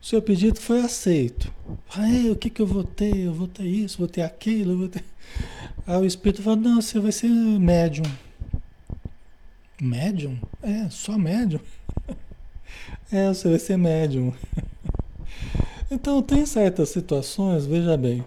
o 0.00 0.04
seu 0.04 0.22
pedido 0.22 0.60
foi 0.60 0.80
aceito. 0.80 1.52
Aí, 1.94 2.30
o 2.30 2.36
que 2.36 2.48
que 2.48 2.62
eu 2.62 2.66
vou 2.66 2.84
ter? 2.84 3.16
Eu 3.16 3.34
vou 3.34 3.48
ter 3.48 3.64
isso, 3.64 3.98
vou 3.98 4.08
ter 4.08 4.22
aquilo, 4.22 4.78
vou 4.78 4.88
ter... 4.88 5.04
Aí 5.86 5.96
o 5.96 6.04
espírito 6.04 6.42
falou: 6.42 6.60
"Não, 6.60 6.80
você 6.80 7.00
vai 7.00 7.12
ser 7.12 7.28
médium". 7.28 8.06
Médium? 9.80 10.38
É, 10.62 10.88
só 10.90 11.16
médium. 11.18 11.60
é, 13.10 13.28
você 13.28 13.48
vai 13.48 13.58
ser 13.58 13.76
médium. 13.76 14.32
então 15.90 16.22
tem 16.22 16.46
certas 16.46 16.90
situações, 16.90 17.66
veja 17.66 17.96
bem, 17.96 18.24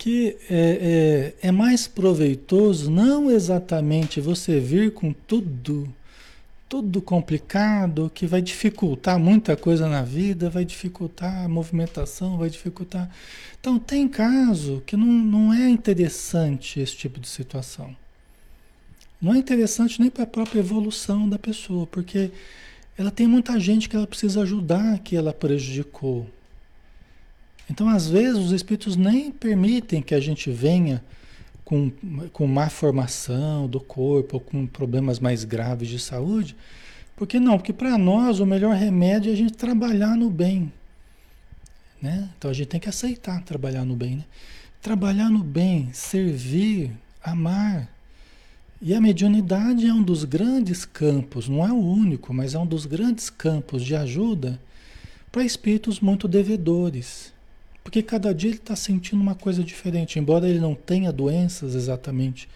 que 0.00 0.38
é, 0.48 1.34
é, 1.42 1.48
é 1.48 1.52
mais 1.52 1.86
proveitoso 1.86 2.90
não 2.90 3.30
exatamente 3.30 4.18
você 4.18 4.58
vir 4.58 4.94
com 4.94 5.12
tudo 5.12 5.92
tudo 6.70 7.02
complicado, 7.02 8.10
que 8.14 8.26
vai 8.26 8.40
dificultar 8.40 9.18
muita 9.18 9.56
coisa 9.56 9.88
na 9.88 10.02
vida, 10.02 10.48
vai 10.48 10.64
dificultar 10.64 11.44
a 11.44 11.48
movimentação, 11.48 12.38
vai 12.38 12.48
dificultar. 12.48 13.10
Então, 13.60 13.76
tem 13.76 14.06
caso 14.06 14.80
que 14.86 14.96
não, 14.96 15.04
não 15.06 15.52
é 15.52 15.68
interessante 15.68 16.78
esse 16.78 16.96
tipo 16.96 17.18
de 17.18 17.28
situação. 17.28 17.94
Não 19.20 19.34
é 19.34 19.38
interessante 19.38 20.00
nem 20.00 20.08
para 20.08 20.22
a 20.22 20.28
própria 20.28 20.60
evolução 20.60 21.28
da 21.28 21.40
pessoa, 21.40 21.88
porque 21.88 22.30
ela 22.96 23.10
tem 23.10 23.26
muita 23.26 23.58
gente 23.58 23.88
que 23.88 23.96
ela 23.96 24.06
precisa 24.06 24.42
ajudar 24.42 25.00
que 25.00 25.16
ela 25.16 25.32
prejudicou. 25.32 26.24
Então, 27.70 27.88
às 27.88 28.10
vezes, 28.10 28.36
os 28.36 28.50
espíritos 28.50 28.96
nem 28.96 29.30
permitem 29.30 30.02
que 30.02 30.12
a 30.12 30.18
gente 30.18 30.50
venha 30.50 31.00
com, 31.64 31.88
com 32.32 32.44
má 32.44 32.68
formação 32.68 33.68
do 33.68 33.78
corpo, 33.78 34.36
ou 34.36 34.40
com 34.40 34.66
problemas 34.66 35.20
mais 35.20 35.44
graves 35.44 35.88
de 35.88 36.00
saúde. 36.00 36.56
Por 37.14 37.28
que 37.28 37.38
não? 37.38 37.56
Porque 37.56 37.72
para 37.72 37.96
nós 37.96 38.40
o 38.40 38.46
melhor 38.46 38.74
remédio 38.74 39.30
é 39.30 39.34
a 39.34 39.36
gente 39.36 39.52
trabalhar 39.52 40.16
no 40.16 40.28
bem. 40.28 40.72
Né? 42.02 42.28
Então 42.36 42.50
a 42.50 42.54
gente 42.54 42.66
tem 42.66 42.80
que 42.80 42.88
aceitar 42.88 43.40
trabalhar 43.44 43.84
no 43.84 43.94
bem. 43.94 44.16
Né? 44.16 44.24
Trabalhar 44.82 45.30
no 45.30 45.44
bem, 45.44 45.90
servir, 45.92 46.90
amar. 47.22 47.88
E 48.82 48.92
a 48.92 49.00
mediunidade 49.00 49.86
é 49.86 49.94
um 49.94 50.02
dos 50.02 50.24
grandes 50.24 50.84
campos, 50.84 51.48
não 51.48 51.64
é 51.64 51.70
o 51.70 51.78
único, 51.78 52.34
mas 52.34 52.54
é 52.54 52.58
um 52.58 52.66
dos 52.66 52.84
grandes 52.84 53.30
campos 53.30 53.84
de 53.84 53.94
ajuda 53.94 54.58
para 55.30 55.44
espíritos 55.44 56.00
muito 56.00 56.26
devedores. 56.26 57.32
Porque 57.90 58.04
cada 58.04 58.32
dia 58.32 58.50
ele 58.50 58.56
está 58.58 58.76
sentindo 58.76 59.20
uma 59.20 59.34
coisa 59.34 59.64
diferente, 59.64 60.16
embora 60.16 60.48
ele 60.48 60.60
não 60.60 60.76
tenha 60.76 61.10
doenças 61.12 61.74
exatamente, 61.74 62.48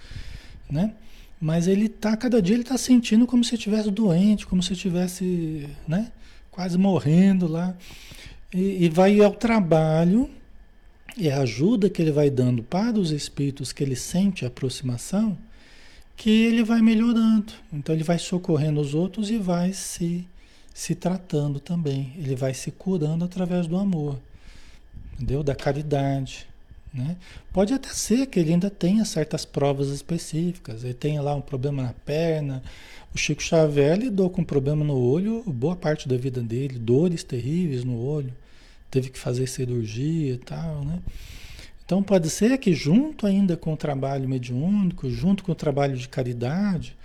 né? 0.70 0.94
Mas 1.40 1.66
ele 1.66 1.88
tá, 1.88 2.16
cada 2.16 2.40
dia 2.40 2.54
ele 2.54 2.62
está 2.62 2.78
sentindo 2.78 3.26
como 3.26 3.42
se 3.42 3.56
estivesse 3.56 3.90
doente, 3.90 4.46
como 4.46 4.62
se 4.62 4.74
estivesse, 4.74 5.68
né? 5.88 6.12
Quase 6.52 6.78
morrendo 6.78 7.48
lá. 7.48 7.74
E, 8.52 8.84
e 8.84 8.88
vai 8.88 9.20
ao 9.20 9.32
trabalho, 9.32 10.30
e 11.16 11.28
a 11.28 11.40
ajuda 11.40 11.90
que 11.90 12.00
ele 12.00 12.12
vai 12.12 12.30
dando 12.30 12.62
para 12.62 12.96
os 12.96 13.10
espíritos 13.10 13.72
que 13.72 13.82
ele 13.82 13.96
sente 13.96 14.44
a 14.44 14.48
aproximação, 14.48 15.36
que 16.16 16.30
ele 16.30 16.62
vai 16.62 16.80
melhorando. 16.80 17.52
Então 17.72 17.92
ele 17.92 18.04
vai 18.04 18.20
socorrendo 18.20 18.80
os 18.80 18.94
outros 18.94 19.30
e 19.30 19.36
vai 19.36 19.72
se, 19.72 20.24
se 20.72 20.94
tratando 20.94 21.58
também. 21.58 22.12
Ele 22.16 22.36
vai 22.36 22.54
se 22.54 22.70
curando 22.70 23.24
através 23.24 23.66
do 23.66 23.76
amor 23.76 24.16
entendeu? 25.14 25.42
Da 25.42 25.54
caridade. 25.54 26.46
Né? 26.92 27.16
Pode 27.52 27.74
até 27.74 27.88
ser 27.88 28.26
que 28.26 28.38
ele 28.38 28.52
ainda 28.52 28.70
tenha 28.70 29.04
certas 29.04 29.44
provas 29.44 29.88
específicas, 29.88 30.84
ele 30.84 30.94
tenha 30.94 31.20
lá 31.20 31.34
um 31.34 31.40
problema 31.40 31.82
na 31.82 31.92
perna. 31.92 32.62
O 33.12 33.18
Chico 33.18 33.42
Xavier 33.42 33.98
lidou 33.98 34.30
com 34.30 34.42
um 34.42 34.44
problema 34.44 34.84
no 34.84 34.96
olho 34.96 35.42
boa 35.46 35.74
parte 35.74 36.08
da 36.08 36.16
vida 36.16 36.40
dele, 36.40 36.78
dores 36.78 37.24
terríveis 37.24 37.84
no 37.84 38.00
olho, 38.00 38.32
teve 38.90 39.10
que 39.10 39.18
fazer 39.18 39.48
cirurgia 39.48 40.34
e 40.34 40.38
tal, 40.38 40.84
né? 40.84 41.00
Então 41.84 42.02
pode 42.02 42.30
ser 42.30 42.56
que 42.58 42.72
junto 42.72 43.26
ainda 43.26 43.56
com 43.56 43.74
o 43.74 43.76
trabalho 43.76 44.28
mediúnico, 44.28 45.10
junto 45.10 45.44
com 45.44 45.52
o 45.52 45.54
trabalho 45.54 45.96
de 45.96 46.08
caridade, 46.08 46.96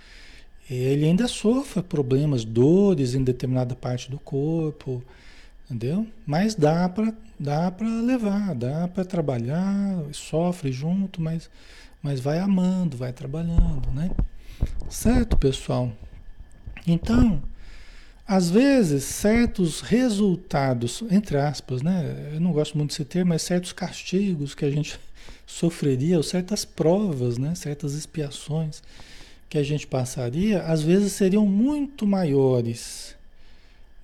ele 0.70 1.04
ainda 1.04 1.26
sofra 1.26 1.82
problemas, 1.82 2.44
dores 2.44 3.14
em 3.14 3.22
determinada 3.22 3.74
parte 3.74 4.10
do 4.10 4.18
corpo, 4.18 5.02
entendeu? 5.70 6.06
Mas 6.26 6.54
dá 6.54 6.88
para 6.88 7.14
dá 7.38 7.70
para 7.70 7.86
levar, 7.86 8.54
dá 8.54 8.88
para 8.88 9.04
trabalhar, 9.04 10.02
sofre 10.12 10.72
junto, 10.72 11.22
mas 11.22 11.48
mas 12.02 12.18
vai 12.18 12.38
amando, 12.38 12.96
vai 12.96 13.12
trabalhando, 13.12 13.90
né? 13.92 14.10
Certo, 14.88 15.36
pessoal? 15.36 15.92
Então, 16.86 17.42
às 18.26 18.50
vezes, 18.50 19.04
certos 19.04 19.80
resultados, 19.80 21.02
entre 21.10 21.36
aspas, 21.36 21.82
né? 21.82 22.30
Eu 22.32 22.40
não 22.40 22.52
gosto 22.52 22.76
muito 22.76 22.90
desse 22.90 23.04
termo, 23.04 23.30
mas 23.30 23.42
certos 23.42 23.72
castigos 23.72 24.54
que 24.54 24.64
a 24.64 24.70
gente 24.70 24.98
sofreria, 25.46 26.16
ou 26.16 26.22
certas 26.22 26.64
provas, 26.64 27.36
né? 27.38 27.54
Certas 27.54 27.94
expiações 27.94 28.82
que 29.48 29.58
a 29.58 29.62
gente 29.62 29.86
passaria, 29.86 30.62
às 30.62 30.80
vezes 30.80 31.12
seriam 31.12 31.44
muito 31.44 32.06
maiores, 32.06 33.16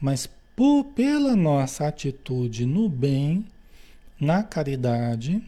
mas 0.00 0.28
por, 0.56 0.84
pela 0.84 1.36
nossa 1.36 1.86
atitude 1.86 2.64
no 2.64 2.88
bem, 2.88 3.44
na 4.18 4.42
caridade, 4.42 5.42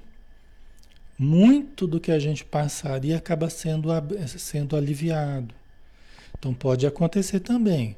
muito 1.18 1.86
do 1.86 1.98
que 1.98 2.12
a 2.12 2.18
gente 2.18 2.44
passaria 2.44 3.16
acaba 3.16 3.48
sendo, 3.48 3.88
sendo 4.26 4.76
aliviado. 4.76 5.54
Então 6.38 6.52
pode 6.52 6.86
acontecer 6.86 7.40
também. 7.40 7.96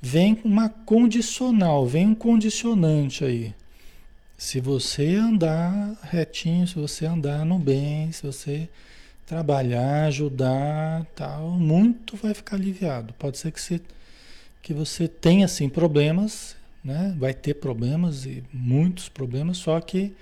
Vem 0.00 0.40
uma 0.44 0.68
condicional, 0.68 1.84
vem 1.84 2.06
um 2.06 2.14
condicionante 2.14 3.24
aí. 3.24 3.52
Se 4.36 4.60
você 4.60 5.16
andar 5.16 5.98
retinho, 6.04 6.68
se 6.68 6.76
você 6.76 7.04
andar 7.04 7.44
no 7.44 7.58
bem, 7.58 8.12
se 8.12 8.24
você 8.24 8.68
trabalhar, 9.26 10.04
ajudar, 10.04 11.04
tal, 11.16 11.50
muito 11.50 12.16
vai 12.16 12.32
ficar 12.32 12.54
aliviado. 12.54 13.12
Pode 13.14 13.36
ser 13.36 13.50
que 13.50 13.60
você 13.60 13.80
que 14.62 14.74
você 14.74 15.08
tem 15.08 15.44
assim 15.44 15.68
problemas, 15.68 16.56
né? 16.84 17.14
Vai 17.18 17.34
ter 17.34 17.54
problemas 17.54 18.26
e 18.26 18.42
muitos 18.52 19.08
problemas, 19.08 19.58
só 19.58 19.80
que 19.80 20.14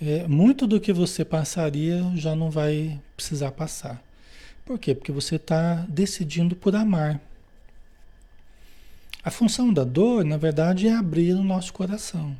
é, 0.00 0.26
muito 0.26 0.66
do 0.66 0.80
que 0.80 0.92
você 0.92 1.24
passaria 1.24 2.02
já 2.14 2.34
não 2.34 2.50
vai 2.50 3.00
precisar 3.16 3.52
passar. 3.52 4.02
Por 4.64 4.78
quê? 4.78 4.94
Porque 4.94 5.12
você 5.12 5.36
está 5.36 5.84
decidindo 5.88 6.56
por 6.56 6.74
amar. 6.74 7.20
A 9.22 9.30
função 9.30 9.72
da 9.72 9.84
dor, 9.84 10.24
na 10.24 10.38
verdade, 10.38 10.88
é 10.88 10.94
abrir 10.94 11.34
o 11.34 11.44
nosso 11.44 11.72
coração, 11.72 12.34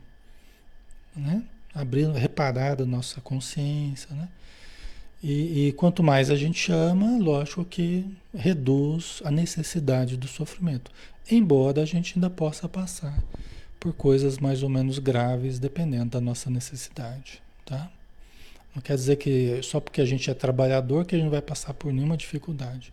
né? 1.15 1.43
Abrir, 1.75 2.11
reparar 2.13 2.81
a 2.81 2.87
nossa 2.87 3.21
consciência, 3.21 4.15
né? 4.15 4.29
E, 5.23 5.69
e, 5.69 5.73
quanto 5.73 6.03
mais 6.03 6.31
a 6.31 6.37
gente 6.37 6.73
ama, 6.73 7.19
lógico 7.19 7.65
que 7.65 8.07
reduz 8.35 9.21
a 9.25 9.31
necessidade 9.31 10.17
do 10.17 10.27
sofrimento. 10.27 10.91
Embora 11.31 11.83
a 11.83 11.85
gente 11.85 12.15
ainda 12.17 12.31
possa 12.31 12.69
passar 12.69 13.23
por 13.79 13.93
coisas 13.93 14.39
mais 14.39 14.63
ou 14.63 14.69
menos 14.69 14.99
graves, 14.99 15.59
dependendo 15.59 16.11
da 16.11 16.21
nossa 16.21 16.49
necessidade, 16.51 17.43
tá? 17.67 17.91
Não 18.75 18.81
quer 18.81 18.95
dizer 18.95 19.17
que 19.17 19.61
só 19.63 19.81
porque 19.81 20.01
a 20.01 20.05
gente 20.05 20.31
é 20.31 20.35
trabalhador 20.35 21.05
que 21.05 21.15
a 21.15 21.19
gente 21.19 21.31
vai 21.31 21.43
passar 21.43 21.75
por 21.75 21.93
nenhuma 21.93 22.17
dificuldade. 22.17 22.93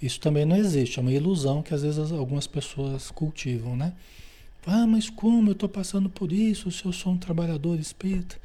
Isso 0.00 0.20
também 0.20 0.44
não 0.44 0.56
existe, 0.56 0.98
é 0.98 1.02
uma 1.02 1.12
ilusão 1.12 1.62
que 1.62 1.74
às 1.74 1.82
vezes 1.82 2.12
algumas 2.12 2.46
pessoas 2.46 3.10
cultivam, 3.10 3.76
né? 3.76 3.92
Ah, 4.66 4.86
mas 4.86 5.08
como 5.08 5.48
eu 5.48 5.52
estou 5.52 5.68
passando 5.68 6.10
por 6.10 6.30
isso 6.30 6.70
se 6.70 6.84
eu 6.84 6.92
sou 6.92 7.14
um 7.14 7.16
trabalhador 7.16 7.78
espírita? 7.78 8.36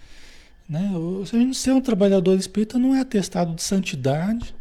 Né? 0.68 0.92
Se 1.26 1.36
a 1.36 1.40
gente 1.40 1.58
ser 1.58 1.72
um 1.72 1.82
trabalhador 1.82 2.38
espírita 2.38 2.80
não 2.80 2.96
é 2.96 3.02
atestado 3.02 3.54
de 3.54 3.62
santidade, 3.62 4.56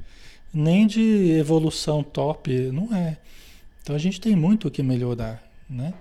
nem 0.53 0.87
de 0.87 1.31
evolução 1.33 2.03
top, 2.03 2.53
não 2.73 2.95
é. 2.95 3.17
Então 3.83 3.97
a 3.97 3.99
gente 3.99 4.21
tem 4.21 4.37
muito 4.37 4.69
o 4.69 4.71
que 4.71 4.83
melhorar, 4.83 5.43
né? 5.69 5.95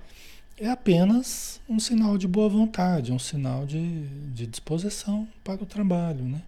É 0.58 0.70
apenas 0.70 1.60
um 1.68 1.80
sinal 1.80 2.18
de 2.18 2.28
boa 2.28 2.48
vontade, 2.48 3.12
um 3.12 3.18
sinal 3.18 3.66
de, 3.66 4.06
de 4.34 4.46
disposição 4.46 5.28
para 5.44 5.64
o 5.64 5.66
trabalho, 5.66 6.24
né? 6.24 6.42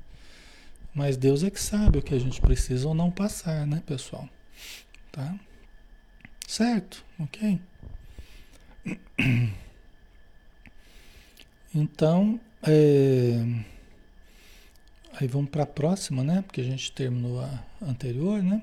Mas 0.93 1.17
Deus 1.17 1.43
é 1.43 1.49
que 1.49 1.59
sabe 1.59 1.97
o 1.97 2.01
que 2.01 2.13
a 2.13 2.19
gente 2.19 2.39
precisa 2.39 2.87
ou 2.87 2.93
não 2.93 3.09
passar, 3.09 3.65
né, 3.65 3.81
pessoal? 3.85 4.29
Tá? 5.11 5.35
Certo? 6.47 7.03
Ok? 7.19 7.59
Então, 11.75 12.39
é... 12.65 13.63
aí 15.13 15.27
vamos 15.27 15.49
para 15.49 15.63
a 15.63 15.67
próxima, 15.67 16.23
né? 16.23 16.41
Porque 16.41 16.61
a 16.61 16.63
gente 16.63 16.91
terminou 16.91 17.41
a 17.41 17.63
anterior, 17.81 18.41
né? 18.41 18.61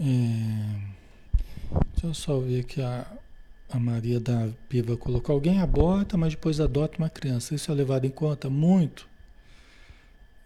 É... 0.00 0.96
Deixa 1.92 2.06
eu 2.06 2.14
só 2.14 2.38
ver 2.38 2.60
aqui 2.60 2.80
a, 2.80 3.06
a 3.70 3.78
Maria 3.78 4.20
da 4.20 4.48
Piva 4.68 4.96
colocou. 4.96 5.34
Alguém 5.34 5.60
aborta, 5.60 6.16
mas 6.16 6.34
depois 6.34 6.60
adota 6.60 6.98
uma 6.98 7.10
criança. 7.10 7.54
Isso 7.54 7.70
é 7.70 7.74
levado 7.74 8.04
em 8.04 8.10
conta? 8.10 8.48
Muito. 8.48 9.08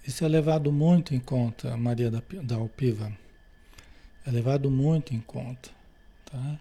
Isso 0.07 0.24
é 0.24 0.28
levado 0.28 0.72
muito 0.72 1.14
em 1.14 1.20
conta, 1.20 1.76
Maria 1.76 2.11
da, 2.11 2.22
da 2.43 2.57
Alpiva. 2.57 3.12
É 4.26 4.30
levado 4.30 4.70
muito 4.70 5.14
em 5.14 5.20
conta. 5.20 5.70
Tá? 6.24 6.59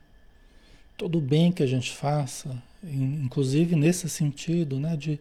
Todo 0.99 1.21
bem 1.21 1.49
que 1.49 1.63
a 1.63 1.65
gente 1.65 1.93
faça, 1.93 2.61
inclusive 2.83 3.73
nesse 3.73 4.09
sentido, 4.09 4.77
né, 4.77 4.97
de, 4.97 5.17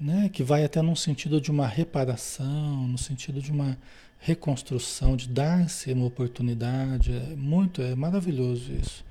né, 0.00 0.30
que 0.32 0.42
vai 0.42 0.64
até 0.64 0.80
num 0.80 0.96
sentido 0.96 1.42
de 1.42 1.50
uma 1.50 1.66
reparação, 1.66 2.88
no 2.88 2.96
sentido 2.96 3.42
de 3.42 3.52
uma 3.52 3.76
reconstrução, 4.18 5.14
de 5.14 5.28
dar-se 5.28 5.92
uma 5.92 6.06
oportunidade. 6.06 7.12
É 7.12 7.36
muito, 7.36 7.82
é 7.82 7.94
maravilhoso 7.94 8.72
isso. 8.72 9.04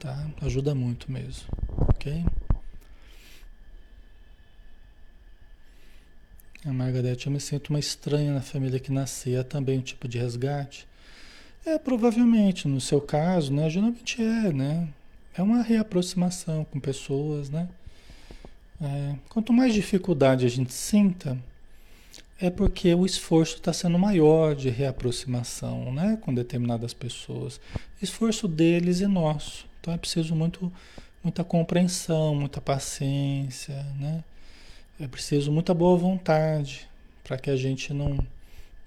Tá? 0.00 0.28
Ajuda 0.42 0.74
muito 0.74 1.10
mesmo. 1.12 1.46
Ok? 1.86 2.24
A 6.64 6.72
Margarete, 6.72 7.28
eu 7.28 7.32
me 7.32 7.38
sinto 7.38 7.68
uma 7.68 7.78
estranha 7.78 8.34
na 8.34 8.40
família 8.40 8.80
que 8.80 8.90
nasci. 8.90 9.36
É 9.36 9.44
também 9.44 9.78
um 9.78 9.82
tipo 9.82 10.08
de 10.08 10.18
resgate? 10.18 10.88
É, 11.64 11.78
provavelmente, 11.78 12.66
no 12.66 12.80
seu 12.80 13.00
caso, 13.00 13.52
né? 13.52 13.70
Geralmente 13.70 14.20
é, 14.20 14.52
né? 14.52 14.88
É 15.38 15.42
uma 15.42 15.62
reaproximação 15.62 16.64
com 16.64 16.80
pessoas, 16.80 17.48
né? 17.48 17.68
É, 18.82 19.14
quanto 19.28 19.52
mais 19.52 19.72
dificuldade 19.72 20.44
a 20.44 20.48
gente 20.48 20.72
sinta, 20.72 21.38
é 22.40 22.50
porque 22.50 22.92
o 22.92 23.06
esforço 23.06 23.54
está 23.54 23.72
sendo 23.72 23.96
maior 24.00 24.56
de 24.56 24.68
reaproximação, 24.68 25.92
né? 25.92 26.18
Com 26.20 26.34
determinadas 26.34 26.92
pessoas. 26.92 27.60
Esforço 28.02 28.48
deles 28.48 28.98
e 28.98 29.06
nosso. 29.06 29.64
Então 29.80 29.94
é 29.94 29.96
preciso 29.96 30.34
muito, 30.34 30.72
muita 31.22 31.44
compreensão, 31.44 32.34
muita 32.34 32.60
paciência, 32.60 33.86
né? 33.96 34.24
É 34.98 35.06
preciso 35.06 35.52
muita 35.52 35.72
boa 35.72 35.96
vontade 35.96 36.88
para 37.22 37.38
que 37.38 37.48
a 37.48 37.56
gente 37.56 37.94
não, 37.94 38.18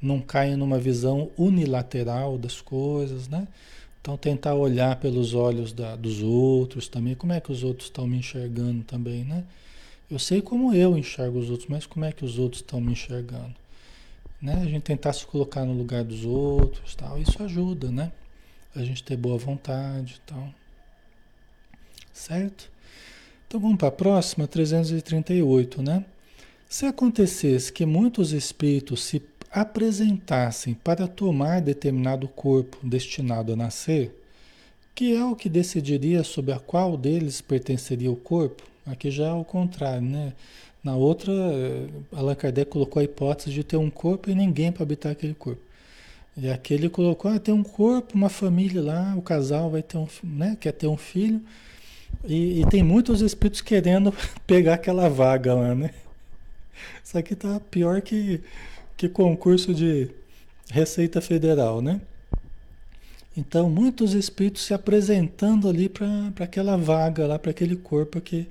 não 0.02 0.20
caia 0.20 0.58
numa 0.58 0.78
visão 0.78 1.32
unilateral 1.38 2.38
das 2.38 2.60
coisas, 2.60 3.30
né? 3.30 3.48
Então 4.02 4.18
tentar 4.18 4.56
olhar 4.56 4.96
pelos 4.96 5.36
olhos 5.36 5.72
da, 5.72 5.96
dos 5.96 6.24
outros 6.24 6.88
também, 6.88 7.14
como 7.14 7.34
é 7.34 7.40
que 7.40 7.52
os 7.52 7.64
outros 7.64 7.88
estão 7.88 8.08
me 8.08 8.18
enxergando 8.18 8.84
também, 8.84 9.24
né? 9.24 9.46
Eu 10.10 10.18
sei 10.18 10.42
como 10.42 10.74
eu 10.74 10.98
enxergo 10.98 11.40
os 11.40 11.50
outros, 11.50 11.70
mas 11.70 11.86
como 11.86 12.04
é 12.04 12.12
que 12.12 12.26
os 12.26 12.38
outros 12.40 12.62
estão 12.62 12.82
me 12.82 12.92
enxergando? 12.92 13.56
Né? 14.42 14.56
A 14.56 14.66
gente 14.66 14.82
tentar 14.82 15.14
se 15.14 15.26
colocar 15.26 15.64
no 15.64 15.74
lugar 15.74 16.04
dos 16.04 16.26
outros, 16.26 16.96
tal, 16.96 17.18
isso 17.22 17.42
ajuda, 17.44 17.92
né? 17.92 18.12
A 18.76 18.84
gente 18.84 19.04
ter 19.04 19.16
boa 19.16 19.38
vontade, 19.38 20.20
tal. 20.26 20.54
Certo? 22.12 22.72
Então 23.48 23.60
vamos 23.60 23.78
para 23.78 23.90
a 23.90 23.92
próxima, 23.92 24.48
338, 24.48 25.84
né? 25.84 26.04
Se 26.68 26.86
acontecesse 26.86 27.72
que 27.72 27.86
muitos 27.86 28.32
espíritos 28.32 29.04
se 29.04 29.22
apresentassem 29.52 30.74
para 30.74 31.08
tomar 31.08 31.62
determinado 31.62 32.28
corpo 32.28 32.78
destinado 32.82 33.54
a 33.54 33.56
nascer, 33.56 34.16
que 34.96 35.16
é 35.16 35.24
o 35.24 35.36
que 35.36 35.50
decidiria 35.50 36.24
sobre 36.24 36.54
a 36.54 36.60
qual 36.60 36.96
deles 36.96 37.42
pertenceria 37.42 38.12
o 38.12 38.16
corpo? 38.16 38.64
Aqui 38.86 39.12
já 39.12 39.28
é 39.28 39.34
o 39.34 39.44
contrário, 39.44 40.02
né? 40.02 40.34
Na 40.84 40.96
outra, 40.96 41.32
eh, 41.32 41.88
Allan 42.12 42.36
Kardec 42.36 42.72
colocou 42.72 43.00
a 43.00 43.04
hipótese 43.04 43.52
de 43.52 43.64
ter 43.64 43.78
um 43.78 43.90
corpo 43.90 44.30
e 44.30 44.36
ninguém 44.36 44.72
para 44.72 44.84
habitar 44.84 45.12
aquele 45.12 45.36
corpo. 45.36 45.62
E 46.36 46.50
aqui 46.50 46.74
ele 46.74 46.90
colocou, 46.90 47.30
ah, 47.30 47.40
tem 47.40 47.54
um 47.54 47.64
corpo, 47.64 48.16
uma 48.16 48.30
família 48.30 48.82
lá, 48.82 49.14
o 49.16 49.22
casal 49.22 49.70
vai 49.70 49.84
ter 49.84 49.98
um, 49.98 50.08
né, 50.24 50.58
quer 50.60 50.72
ter 50.72 50.88
um 50.88 50.98
filho, 50.98 51.42
e, 52.24 52.62
e, 52.62 52.66
tem 52.70 52.84
muitos 52.84 53.22
espíritos 53.22 53.62
querendo 53.62 54.14
pegar 54.48 54.76
aquela 54.76 55.10
vaga 55.10 55.54
lá, 55.54 55.76
né? 55.76 55.92
Isso 57.04 57.18
aqui 57.18 57.36
tá 57.36 57.60
pior 57.72 58.02
que, 58.02 58.42
que 58.98 59.10
concurso 59.10 59.74
de 59.74 60.10
Receita 60.70 61.22
Federal, 61.22 61.82
né? 61.82 62.02
Então, 63.36 63.70
muitos 63.70 64.14
espíritos 64.14 64.64
se 64.64 64.74
apresentando 64.74 65.70
ali 65.70 65.88
para 65.88 66.32
aquela 66.40 66.76
vaga 66.76 67.26
lá, 67.26 67.40
para 67.40 67.52
aquele 67.52 67.76
corpo 67.76 68.20
que, 68.20 68.48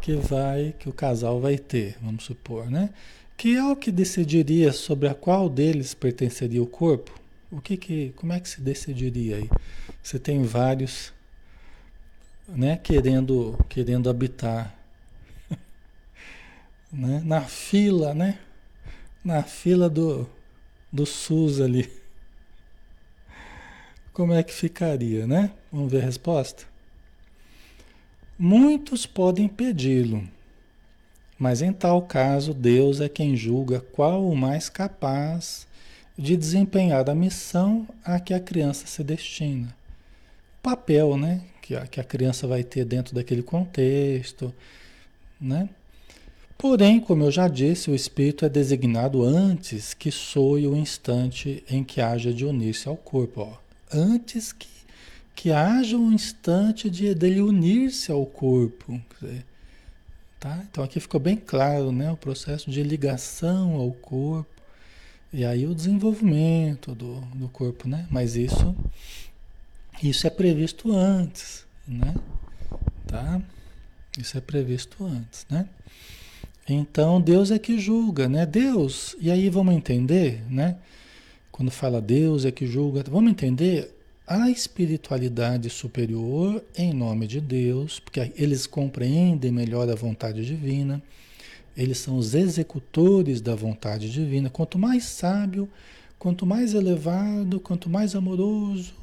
que 0.00 0.14
vai, 0.14 0.74
que 0.78 0.88
o 0.88 0.92
casal 0.92 1.40
vai 1.40 1.56
ter, 1.56 1.96
vamos 2.02 2.24
supor, 2.24 2.70
né? 2.70 2.90
Que 3.36 3.56
é 3.56 3.64
o 3.64 3.74
que 3.74 3.90
decidiria 3.90 4.72
sobre 4.72 5.08
a 5.08 5.14
qual 5.14 5.48
deles 5.48 5.94
pertenceria 5.94 6.62
o 6.62 6.66
corpo? 6.66 7.12
O 7.50 7.60
que 7.60 7.76
que, 7.76 8.12
como 8.16 8.32
é 8.32 8.40
que 8.40 8.48
se 8.48 8.60
decidiria 8.60 9.36
aí? 9.36 9.50
Você 10.02 10.18
tem 10.18 10.42
vários 10.42 11.12
né, 12.48 12.76
querendo, 12.76 13.58
querendo 13.68 14.10
habitar 14.10 14.74
né, 16.92 17.22
na 17.24 17.40
fila, 17.40 18.14
né, 18.14 18.38
na 19.24 19.42
fila 19.42 19.88
do, 19.88 20.28
do 20.92 21.06
SUS 21.06 21.60
ali. 21.60 21.90
Como 24.12 24.32
é 24.32 24.42
que 24.42 24.52
ficaria, 24.52 25.26
né? 25.26 25.50
Vamos 25.72 25.90
ver 25.90 26.02
a 26.02 26.04
resposta? 26.04 26.64
Muitos 28.38 29.06
podem 29.06 29.48
pedi-lo, 29.48 30.28
mas 31.38 31.62
em 31.62 31.72
tal 31.72 32.02
caso 32.02 32.52
Deus 32.52 33.00
é 33.00 33.08
quem 33.08 33.36
julga 33.36 33.80
qual 33.80 34.28
o 34.28 34.36
mais 34.36 34.68
capaz 34.68 35.66
de 36.16 36.36
desempenhar 36.36 37.08
a 37.08 37.14
missão 37.14 37.88
a 38.04 38.20
que 38.20 38.34
a 38.34 38.40
criança 38.40 38.86
se 38.86 39.02
destina. 39.02 39.74
Papel, 40.62 41.16
né? 41.16 41.42
que 41.64 41.74
a, 41.74 41.86
que 41.86 41.98
a 41.98 42.04
criança 42.04 42.46
vai 42.46 42.62
ter 42.62 42.84
dentro 42.84 43.14
daquele 43.14 43.42
contexto, 43.42 44.54
né? 45.40 45.66
Porém, 46.56 47.00
como 47.00 47.24
eu 47.24 47.30
já 47.30 47.48
disse, 47.48 47.90
o 47.90 47.94
espírito 47.94 48.44
é 48.44 48.48
designado 48.48 49.22
antes 49.22 49.92
que 49.92 50.10
soe 50.10 50.66
o 50.66 50.76
instante 50.76 51.62
em 51.68 51.84
que 51.84 52.00
haja 52.00 52.32
de 52.32 52.44
unir-se 52.44 52.88
ao 52.88 52.96
corpo. 52.96 53.42
Ó. 53.42 53.56
Antes 53.92 54.52
que, 54.52 54.68
que 55.34 55.50
haja 55.50 55.96
um 55.96 56.12
instante 56.12 56.88
de 56.88 57.14
dele 57.14 57.40
unir-se 57.40 58.10
ao 58.10 58.24
corpo. 58.24 59.00
Tá? 60.40 60.64
Então 60.70 60.84
aqui 60.84 61.00
ficou 61.00 61.20
bem 61.20 61.36
claro 61.36 61.90
né, 61.90 62.10
o 62.10 62.16
processo 62.16 62.70
de 62.70 62.82
ligação 62.82 63.74
ao 63.74 63.92
corpo. 63.92 64.48
E 65.32 65.44
aí 65.44 65.66
o 65.66 65.74
desenvolvimento 65.74 66.94
do, 66.94 67.20
do 67.34 67.48
corpo, 67.48 67.88
né? 67.88 68.06
Mas 68.10 68.36
isso 68.36 68.74
isso 70.02 70.26
é 70.26 70.30
previsto 70.30 70.92
antes, 70.92 71.66
né? 71.86 72.14
Tá? 73.06 73.40
Isso 74.18 74.36
é 74.36 74.40
previsto 74.40 75.04
antes, 75.04 75.46
né? 75.48 75.68
Então 76.68 77.20
Deus 77.20 77.50
é 77.50 77.58
que 77.58 77.78
julga, 77.78 78.28
né? 78.28 78.46
Deus, 78.46 79.14
e 79.20 79.30
aí 79.30 79.50
vamos 79.50 79.74
entender, 79.74 80.42
né? 80.50 80.76
Quando 81.52 81.70
fala 81.70 82.00
Deus 82.00 82.44
é 82.44 82.50
que 82.50 82.66
julga, 82.66 83.04
vamos 83.08 83.30
entender 83.30 83.94
a 84.26 84.48
espiritualidade 84.48 85.68
superior 85.68 86.64
em 86.76 86.94
nome 86.94 87.26
de 87.26 87.40
Deus, 87.40 88.00
porque 88.00 88.32
eles 88.36 88.66
compreendem 88.66 89.52
melhor 89.52 89.88
a 89.90 89.94
vontade 89.94 90.44
divina, 90.44 91.02
eles 91.76 91.98
são 91.98 92.16
os 92.16 92.34
executores 92.34 93.40
da 93.40 93.54
vontade 93.54 94.10
divina. 94.10 94.48
Quanto 94.48 94.78
mais 94.78 95.04
sábio, 95.04 95.68
quanto 96.18 96.46
mais 96.46 96.72
elevado, 96.72 97.60
quanto 97.60 97.90
mais 97.90 98.14
amoroso, 98.14 98.94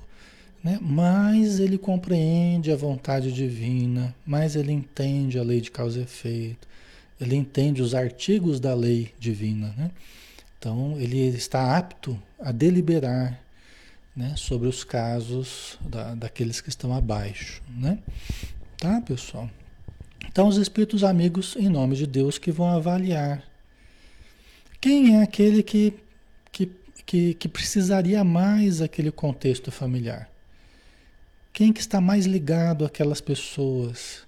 né? 0.63 0.79
mais 0.81 1.59
ele 1.59 1.77
compreende 1.77 2.71
a 2.71 2.75
vontade 2.75 3.31
divina, 3.31 4.15
mais 4.25 4.55
ele 4.55 4.71
entende 4.71 5.37
a 5.37 5.43
lei 5.43 5.61
de 5.61 5.69
causa 5.69 5.99
e 5.99 6.03
efeito, 6.03 6.67
ele 7.21 7.35
entende 7.35 7.81
os 7.81 7.93
artigos 7.93 8.59
da 8.59 8.73
lei 8.73 9.13
divina. 9.19 9.73
Né? 9.77 9.91
Então, 10.57 10.99
ele 10.99 11.19
está 11.27 11.77
apto 11.77 12.21
a 12.39 12.51
deliberar 12.51 13.39
né, 14.15 14.33
sobre 14.35 14.67
os 14.67 14.83
casos 14.83 15.77
da, 15.81 16.15
daqueles 16.15 16.59
que 16.59 16.69
estão 16.69 16.93
abaixo. 16.93 17.61
Né? 17.69 17.99
Tá, 18.77 18.99
pessoal? 19.01 19.49
Então, 20.27 20.47
os 20.47 20.57
espíritos 20.57 21.03
amigos, 21.03 21.55
em 21.55 21.69
nome 21.69 21.95
de 21.95 22.07
Deus, 22.07 22.37
que 22.37 22.51
vão 22.51 22.67
avaliar 22.67 23.43
quem 24.79 25.17
é 25.17 25.21
aquele 25.21 25.61
que, 25.61 25.93
que, 26.51 26.71
que, 27.05 27.35
que 27.35 27.47
precisaria 27.47 28.23
mais 28.23 28.79
daquele 28.79 29.11
contexto 29.11 29.71
familiar. 29.71 30.27
Quem 31.53 31.71
que 31.71 31.81
está 31.81 32.01
mais 32.01 32.25
ligado 32.25 32.83
àquelas 32.83 33.21
pessoas? 33.21 34.25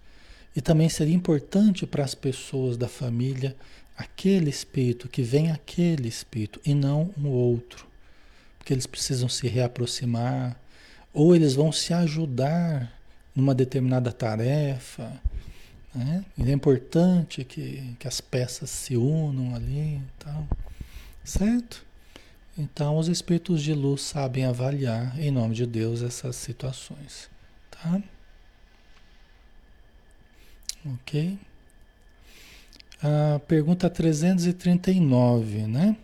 E 0.56 0.62
também 0.62 0.89
seria 0.89 1.16
importante 1.16 1.86
para 1.86 2.04
as 2.04 2.14
pessoas 2.14 2.78
da 2.78 2.88
família 2.88 3.56
aquele 3.97 4.49
espírito, 4.49 5.08
que 5.08 5.22
vem 5.22 5.51
aquele 5.51 6.08
espírito 6.08 6.60
e 6.66 6.74
não 6.74 7.14
um 7.18 7.28
outro. 7.28 7.88
Porque 8.58 8.74
eles 8.74 8.88
precisam 8.88 9.30
se 9.30 9.47
reaproximar, 9.47 10.60
ou 11.14 11.36
eles 11.36 11.54
vão 11.54 11.72
se 11.72 11.93
ajudar 11.93 12.91
numa 13.36 13.54
determinada 13.54 14.12
tarefa. 14.12 15.12
Né? 15.93 16.26
E 16.38 16.49
é 16.49 16.51
importante 16.51 17.43
que, 17.43 17.95
que 17.99 18.08
as 18.08 18.20
peças 18.20 18.70
se 18.70 18.95
unam 18.95 19.56
ali 19.56 19.97
e 19.97 20.01
tal. 20.20 20.47
Certo? 21.24 21.86
Então, 22.58 22.97
os 22.97 23.08
espíritos 23.08 23.62
de 23.62 23.74
luz 23.74 24.01
sabem 24.01 24.45
avaliar, 24.45 25.20
em 25.20 25.32
nome 25.32 25.56
de 25.56 25.66
Deus, 25.66 26.01
essas 26.01 26.36
situações. 26.36 27.30
Tá? 27.72 28.01
Ok? 30.86 31.38
A 33.02 33.40
pergunta 33.48 33.90
339, 33.90 35.68
né? 35.68 35.96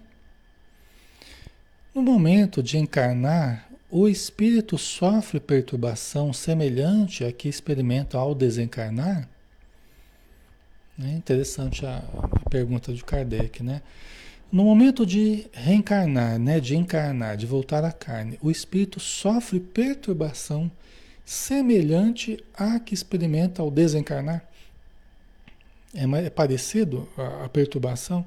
No 1.93 2.01
momento 2.01 2.61
de 2.61 2.77
encarnar, 2.77 3.69
o 3.89 4.07
espírito 4.07 4.77
sofre 4.77 5.39
perturbação 5.39 6.31
semelhante 6.31 7.25
à 7.25 7.31
que 7.31 7.49
experimenta 7.49 8.17
ao 8.17 8.35
desencarnar? 8.35 9.27
É 11.01 11.11
interessante 11.11 11.85
a, 11.85 12.03
a 12.45 12.49
pergunta 12.49 12.93
de 12.93 13.03
Kardec, 13.03 13.63
né? 13.63 13.81
No 14.51 14.63
momento 14.63 15.05
de 15.05 15.47
reencarnar, 15.53 16.39
né, 16.39 16.59
de 16.59 16.75
encarnar, 16.75 17.37
de 17.37 17.45
voltar 17.45 17.83
à 17.83 17.91
carne, 17.91 18.39
o 18.41 18.49
espírito 18.49 18.99
sofre 18.99 19.59
perturbação 19.59 20.71
semelhante 21.23 22.43
à 22.55 22.79
que 22.79 22.93
experimenta 22.93 23.61
ao 23.61 23.69
desencarnar? 23.69 24.48
É, 25.93 26.03
é 26.25 26.29
parecido 26.29 27.07
a, 27.17 27.45
a, 27.45 27.49
perturbação? 27.49 28.25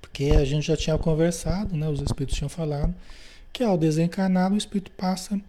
Porque 0.00 0.30
a 0.36 0.44
gente 0.44 0.66
já 0.66 0.76
tinha 0.76 0.98
conversado, 0.98 1.76
né, 1.76 1.88
os 1.88 2.00
espíritos 2.00 2.36
tinham 2.36 2.48
falado, 2.48 2.94
que 3.52 3.62
ao 3.62 3.78
desencarnar 3.78 4.52
o 4.52 4.56
espírito 4.56 4.90
passa 4.92 5.40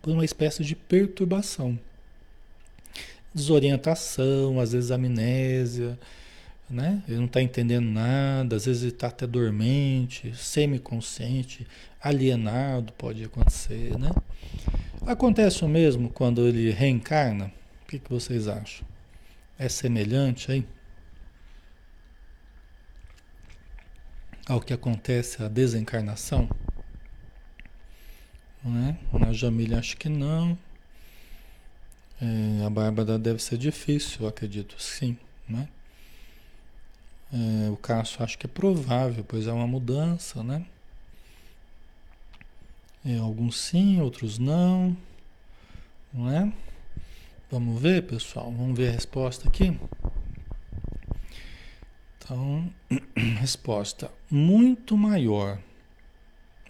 por 0.00 0.12
uma 0.12 0.24
espécie 0.24 0.64
de 0.64 0.74
perturbação. 0.74 1.78
Desorientação, 3.34 4.58
às 4.58 4.72
vezes 4.72 4.90
amnésia, 4.90 5.98
né? 6.70 7.02
Ele 7.06 7.18
não 7.18 7.26
está 7.26 7.42
entendendo 7.42 7.86
nada, 7.86 8.56
às 8.56 8.64
vezes 8.64 8.82
ele 8.82 8.92
está 8.92 9.08
até 9.08 9.26
dormente, 9.26 10.34
semiconsciente, 10.34 11.66
alienado, 12.00 12.92
pode 12.94 13.24
acontecer, 13.24 13.98
né? 13.98 14.10
Acontece 15.06 15.64
o 15.64 15.68
mesmo 15.68 16.08
quando 16.08 16.46
ele 16.46 16.70
reencarna? 16.70 17.52
O 17.84 17.88
que, 17.88 17.98
que 17.98 18.10
vocês 18.10 18.48
acham? 18.48 18.87
É 19.58 19.68
semelhante 19.68 20.52
aí? 20.52 20.64
Ao 24.46 24.60
que 24.60 24.72
acontece 24.72 25.42
a 25.42 25.48
desencarnação? 25.48 26.48
Né? 28.64 28.96
Na 29.12 29.32
Jamília 29.32 29.78
acho 29.78 29.96
que 29.96 30.08
não. 30.08 30.56
É, 32.20 32.64
a 32.64 32.70
Bárbara 32.70 33.18
deve 33.18 33.42
ser 33.42 33.58
difícil, 33.58 34.22
eu 34.22 34.28
acredito, 34.28 34.80
sim. 34.80 35.18
Né? 35.48 35.68
É, 37.32 37.70
o 37.70 37.76
caso 37.76 38.22
acho 38.22 38.38
que 38.38 38.46
é 38.46 38.48
provável, 38.48 39.24
pois 39.26 39.46
é 39.46 39.52
uma 39.52 39.66
mudança, 39.66 40.42
né? 40.42 40.64
É, 43.04 43.18
alguns 43.18 43.58
sim, 43.58 44.00
outros 44.00 44.38
não. 44.38 44.96
Não 46.12 46.30
é? 46.30 46.52
Vamos 47.50 47.80
ver, 47.80 48.02
pessoal? 48.02 48.52
Vamos 48.52 48.76
ver 48.76 48.88
a 48.88 48.92
resposta 48.92 49.48
aqui. 49.48 49.78
Então, 52.18 52.72
resposta: 53.40 54.10
muito 54.30 54.96
maior. 54.96 55.58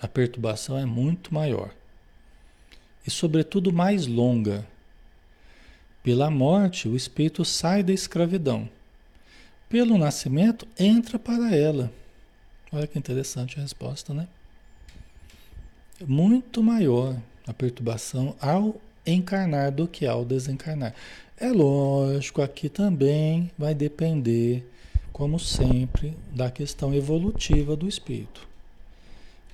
A 0.01 0.07
perturbação 0.07 0.79
é 0.79 0.85
muito 0.85 1.35
maior. 1.35 1.74
E, 3.07 3.11
sobretudo, 3.11 3.72
mais 3.72 4.07
longa. 4.07 4.66
Pela 6.03 6.31
morte, 6.31 6.89
o 6.89 6.95
espírito 6.95 7.45
sai 7.45 7.83
da 7.83 7.93
escravidão 7.93 8.68
pelo 9.68 9.99
nascimento, 9.99 10.66
entra 10.79 11.18
para 11.18 11.55
ela. 11.55 11.93
Olha 12.72 12.87
que 12.87 12.99
interessante 12.99 13.59
a 13.59 13.62
resposta, 13.62 14.14
né? 14.14 14.26
Muito 16.07 16.62
maior 16.62 17.16
a 17.47 17.53
perturbação 17.53 18.35
ao 18.41 18.81
encarnar 19.12 19.72
do 19.72 19.86
que 19.86 20.06
ao 20.06 20.24
desencarnar. 20.24 20.94
É 21.36 21.50
lógico, 21.50 22.42
aqui 22.42 22.68
também 22.68 23.50
vai 23.56 23.74
depender, 23.74 24.68
como 25.12 25.38
sempre, 25.38 26.16
da 26.34 26.50
questão 26.50 26.94
evolutiva 26.94 27.76
do 27.76 27.88
espírito. 27.88 28.46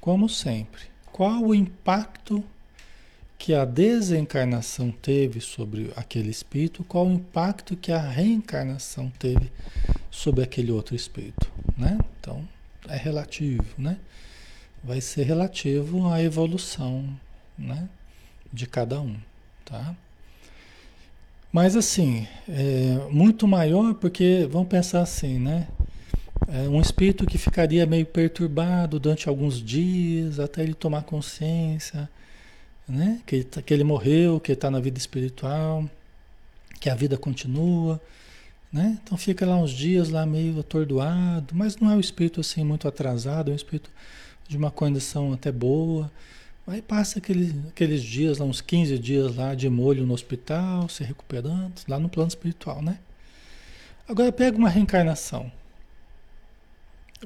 Como 0.01 0.29
sempre, 0.29 0.83
qual 1.13 1.43
o 1.43 1.55
impacto 1.55 2.43
que 3.39 3.53
a 3.53 3.67
desencarnação 3.67 4.91
teve 4.91 5.41
sobre 5.41 5.93
aquele 5.97 6.31
espírito, 6.31 6.83
qual 6.85 7.07
o 7.07 7.13
impacto 7.13 7.77
que 7.77 7.93
a 7.93 8.01
reencarnação 8.01 9.11
teve 9.19 9.53
sobre 10.11 10.43
aquele 10.43 10.73
outro 10.73 10.97
espírito, 10.97 11.53
né? 11.77 11.99
Então, 12.19 12.49
é 12.89 12.97
relativo, 12.97 13.67
né? 13.77 13.99
Vai 14.83 15.01
ser 15.01 15.25
relativo 15.25 16.09
à 16.09 16.23
evolução, 16.23 17.07
né? 17.59 17.89
De 18.51 18.67
cada 18.67 19.01
um, 19.01 19.17
tá? 19.65 19.95
Mas 21.53 21.77
assim, 21.77 22.27
é 22.49 23.09
muito 23.11 23.47
maior 23.47 23.95
porque, 23.95 24.49
vamos 24.51 24.69
pensar 24.69 25.03
assim, 25.03 25.39
né? 25.39 25.69
É 26.49 26.69
um 26.69 26.81
espírito 26.81 27.25
que 27.25 27.39
ficaria 27.39 27.87
meio 27.87 28.05
perturbado 28.05 28.99
durante 28.99 29.29
alguns 29.29 29.63
dias, 29.63 30.41
até 30.41 30.63
ele 30.63 30.75
tomar 30.75 31.03
consciência, 31.03 32.09
né? 32.89 33.21
Que 33.25 33.37
ele, 33.37 33.45
tá, 33.45 33.63
que 33.63 33.73
ele 33.73 33.85
morreu, 33.85 34.41
que 34.41 34.53
está 34.53 34.71
na 34.71 34.81
vida 34.81 34.99
espiritual, 34.99 35.89
que 36.81 36.91
a 36.91 36.95
vida 36.95 37.17
continua, 37.17 38.01
né? 38.73 38.99
Então 39.03 39.17
fica 39.17 39.47
lá 39.47 39.57
uns 39.57 39.71
dias 39.71 40.09
lá 40.11 40.27
meio 40.27 40.59
atordoado, 40.59 41.55
mas 41.55 41.77
não 41.77 41.91
é 41.91 41.95
um 41.95 42.01
espírito 42.01 42.41
assim 42.41 42.65
muito 42.65 42.89
atrasado, 42.89 43.51
é 43.51 43.53
um 43.53 43.57
espírito 43.57 43.91
de 44.49 44.57
uma 44.57 44.71
condição 44.71 45.33
até 45.33 45.53
boa. 45.53 46.11
Aí 46.67 46.81
passa 46.81 47.19
aquele, 47.19 47.55
aqueles 47.69 48.03
dias, 48.03 48.39
lá, 48.39 48.47
uns 48.47 48.63
15 48.63 48.99
dias 48.99 49.37
lá 49.37 49.55
de 49.55 49.69
molho 49.69 50.07
no 50.07 50.15
hospital, 50.15 50.89
se 50.89 51.05
recuperando, 51.05 51.75
lá 51.87 51.99
no 51.99 52.09
plano 52.09 52.29
espiritual, 52.29 52.81
né? 52.81 52.99
Agora 54.09 54.33
pega 54.33 54.57
uma 54.57 54.71
reencarnação. 54.71 55.53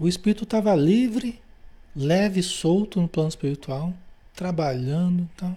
O 0.00 0.08
espírito 0.08 0.42
estava 0.42 0.74
livre, 0.74 1.40
leve, 1.94 2.42
solto 2.42 3.00
no 3.00 3.08
plano 3.08 3.28
espiritual, 3.28 3.94
trabalhando, 4.34 5.28
então. 5.34 5.56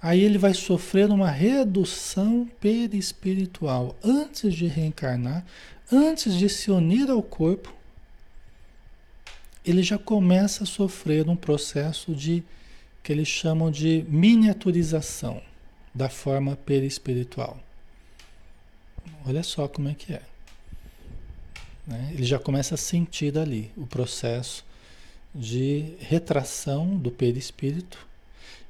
Aí 0.00 0.20
ele 0.20 0.38
vai 0.38 0.54
sofrer 0.54 1.08
uma 1.10 1.30
redução 1.30 2.48
perispiritual 2.60 3.96
antes 4.02 4.54
de 4.54 4.66
reencarnar, 4.66 5.44
antes 5.92 6.34
de 6.34 6.48
se 6.48 6.70
unir 6.70 7.08
ao 7.10 7.22
corpo. 7.22 7.72
Ele 9.64 9.82
já 9.82 9.98
começa 9.98 10.64
a 10.64 10.66
sofrer 10.66 11.28
um 11.28 11.36
processo 11.36 12.12
de 12.12 12.42
que 13.02 13.12
eles 13.12 13.28
chamam 13.28 13.70
de 13.70 14.04
miniaturização 14.08 15.42
da 15.94 16.08
forma 16.08 16.56
perispiritual. 16.56 17.58
Olha 19.26 19.42
só 19.42 19.66
como 19.68 19.88
é 19.88 19.94
que 19.94 20.12
é. 20.12 20.22
Né? 21.86 22.12
Ele 22.12 22.24
já 22.24 22.38
começa 22.38 22.74
a 22.74 22.78
sentir 22.78 23.36
ali 23.36 23.70
o 23.76 23.86
processo 23.86 24.64
de 25.34 25.94
retração 26.00 26.96
do 26.96 27.10
perispírito 27.10 28.06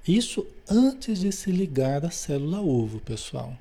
isso 0.07 0.45
antes 0.68 1.20
de 1.20 1.30
se 1.30 1.53
ligar 1.53 2.05
à 2.05 2.11
célula 2.11 2.61
ovo, 2.61 2.99
pessoal. 2.99 3.57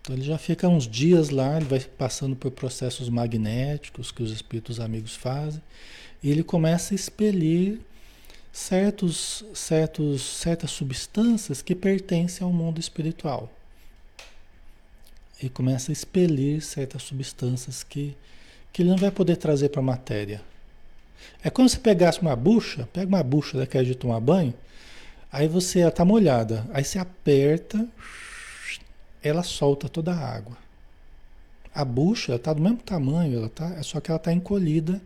Então 0.00 0.16
ele 0.16 0.24
já 0.24 0.36
fica 0.36 0.68
uns 0.68 0.88
dias 0.88 1.30
lá, 1.30 1.56
ele 1.56 1.66
vai 1.66 1.80
passando 1.80 2.34
por 2.34 2.50
processos 2.50 3.08
magnéticos 3.08 4.10
que 4.10 4.22
os 4.22 4.32
espíritos 4.32 4.80
amigos 4.80 5.14
fazem, 5.14 5.62
e 6.22 6.30
ele 6.30 6.42
começa 6.42 6.92
a 6.92 6.96
expelir 6.96 7.80
certos, 8.52 9.44
certos, 9.54 10.22
certas 10.22 10.70
substâncias 10.70 11.62
que 11.62 11.74
pertencem 11.74 12.44
ao 12.44 12.52
mundo 12.52 12.78
espiritual. 12.78 13.50
E 15.42 15.48
começa 15.48 15.90
a 15.90 15.94
expelir 15.94 16.60
certas 16.60 17.02
substâncias 17.02 17.82
que, 17.82 18.16
que 18.72 18.82
ele 18.82 18.90
não 18.90 18.98
vai 18.98 19.10
poder 19.10 19.36
trazer 19.36 19.70
para 19.70 19.80
a 19.80 19.84
matéria. 19.84 20.42
É 21.42 21.50
como 21.50 21.68
se 21.68 21.78
pegasse 21.78 22.20
uma 22.20 22.36
bucha, 22.36 22.88
pega 22.92 23.08
uma 23.08 23.22
bucha 23.22 23.56
daquela 23.56 23.84
de 23.84 23.94
tomar 23.94 24.20
banho, 24.20 24.54
Aí 25.32 25.46
você 25.46 25.86
está 25.86 26.04
molhada, 26.04 26.66
aí 26.72 26.84
você 26.84 26.98
aperta, 26.98 27.86
ela 29.22 29.44
solta 29.44 29.88
toda 29.88 30.12
a 30.12 30.18
água. 30.18 30.56
A 31.72 31.84
bucha 31.84 32.34
está 32.34 32.52
do 32.52 32.60
mesmo 32.60 32.78
tamanho, 32.78 33.38
ela 33.38 33.48
tá, 33.48 33.80
só 33.84 34.00
que 34.00 34.10
ela 34.10 34.18
está 34.18 34.32
encolhida. 34.32 35.00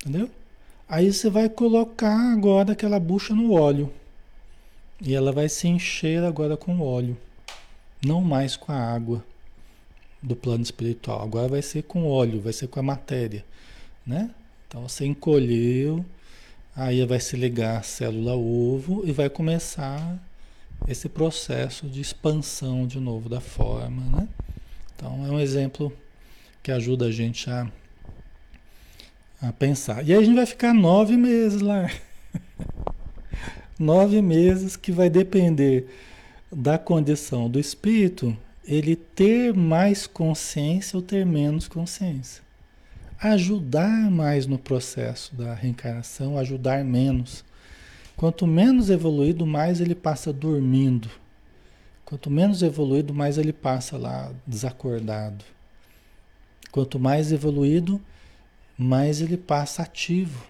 Entendeu? 0.00 0.30
Aí 0.88 1.12
você 1.12 1.28
vai 1.28 1.48
colocar 1.48 2.32
agora 2.32 2.72
aquela 2.72 3.00
bucha 3.00 3.34
no 3.34 3.52
óleo. 3.52 3.92
E 5.00 5.14
ela 5.14 5.32
vai 5.32 5.48
se 5.48 5.66
encher 5.66 6.22
agora 6.22 6.56
com 6.56 6.80
óleo. 6.80 7.16
Não 8.04 8.20
mais 8.20 8.56
com 8.56 8.70
a 8.70 8.76
água 8.76 9.24
do 10.22 10.36
plano 10.36 10.62
espiritual. 10.62 11.22
Agora 11.22 11.48
vai 11.48 11.60
ser 11.60 11.82
com 11.82 12.06
óleo, 12.06 12.40
vai 12.40 12.52
ser 12.52 12.68
com 12.68 12.78
a 12.78 12.82
matéria. 12.84 13.44
Né? 14.06 14.30
Então 14.68 14.88
você 14.88 15.04
encolheu, 15.04 16.04
aí 16.74 17.04
vai 17.04 17.18
se 17.18 17.36
ligar 17.36 17.78
a 17.78 17.82
célula 17.82 18.36
ovo 18.36 19.02
e 19.04 19.10
vai 19.10 19.28
começar 19.28 20.18
esse 20.86 21.08
processo 21.08 21.88
de 21.88 22.00
expansão 22.00 22.86
de 22.86 23.00
novo 23.00 23.28
da 23.28 23.40
forma. 23.40 24.02
Né? 24.18 24.28
Então 24.94 25.26
é 25.26 25.30
um 25.30 25.40
exemplo 25.40 25.92
que 26.62 26.70
ajuda 26.70 27.06
a 27.06 27.10
gente 27.10 27.50
a 27.50 27.70
a 29.40 29.52
pensar. 29.52 30.06
E 30.06 30.12
aí 30.12 30.18
a 30.18 30.22
gente 30.22 30.34
vai 30.34 30.46
ficar 30.46 30.72
nove 30.72 31.16
meses 31.16 31.60
lá. 31.60 31.90
nove 33.78 34.22
meses 34.22 34.76
que 34.76 34.90
vai 34.90 35.10
depender 35.10 35.86
da 36.50 36.78
condição 36.78 37.50
do 37.50 37.58
espírito, 37.58 38.36
ele 38.64 38.96
ter 38.96 39.54
mais 39.54 40.06
consciência 40.06 40.96
ou 40.96 41.02
ter 41.02 41.26
menos 41.26 41.68
consciência. 41.68 42.42
Ajudar 43.18 44.10
mais 44.10 44.46
no 44.46 44.58
processo 44.58 45.34
da 45.34 45.54
reencarnação, 45.54 46.38
ajudar 46.38 46.84
menos. 46.84 47.44
Quanto 48.16 48.46
menos 48.46 48.90
evoluído, 48.90 49.46
mais 49.46 49.80
ele 49.80 49.94
passa 49.94 50.32
dormindo. 50.32 51.08
Quanto 52.04 52.30
menos 52.30 52.62
evoluído, 52.62 53.12
mais 53.12 53.36
ele 53.36 53.52
passa 53.52 53.96
lá 53.96 54.32
desacordado. 54.46 55.44
Quanto 56.70 56.98
mais 56.98 57.32
evoluído, 57.32 58.00
mais 58.76 59.20
ele 59.20 59.36
passa 59.36 59.82
ativo, 59.82 60.44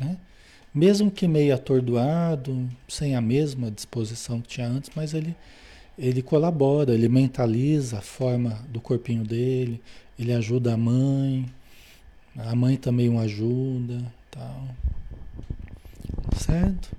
né? 0.00 0.16
Mesmo 0.72 1.10
que 1.10 1.26
meio 1.26 1.54
atordoado, 1.54 2.68
sem 2.86 3.16
a 3.16 3.20
mesma 3.20 3.70
disposição 3.70 4.42
que 4.42 4.48
tinha 4.48 4.68
antes, 4.68 4.90
mas 4.94 5.14
ele, 5.14 5.34
ele 5.98 6.20
colabora, 6.20 6.92
ele 6.92 7.08
mentaliza 7.08 7.98
a 7.98 8.02
forma 8.02 8.62
do 8.68 8.78
corpinho 8.78 9.24
dele, 9.24 9.80
ele 10.18 10.34
ajuda 10.34 10.74
a 10.74 10.76
mãe, 10.76 11.46
a 12.36 12.54
mãe 12.54 12.76
também 12.76 13.08
o 13.08 13.18
ajuda, 13.18 14.04
tal. 14.30 14.68
Certo? 16.36 16.90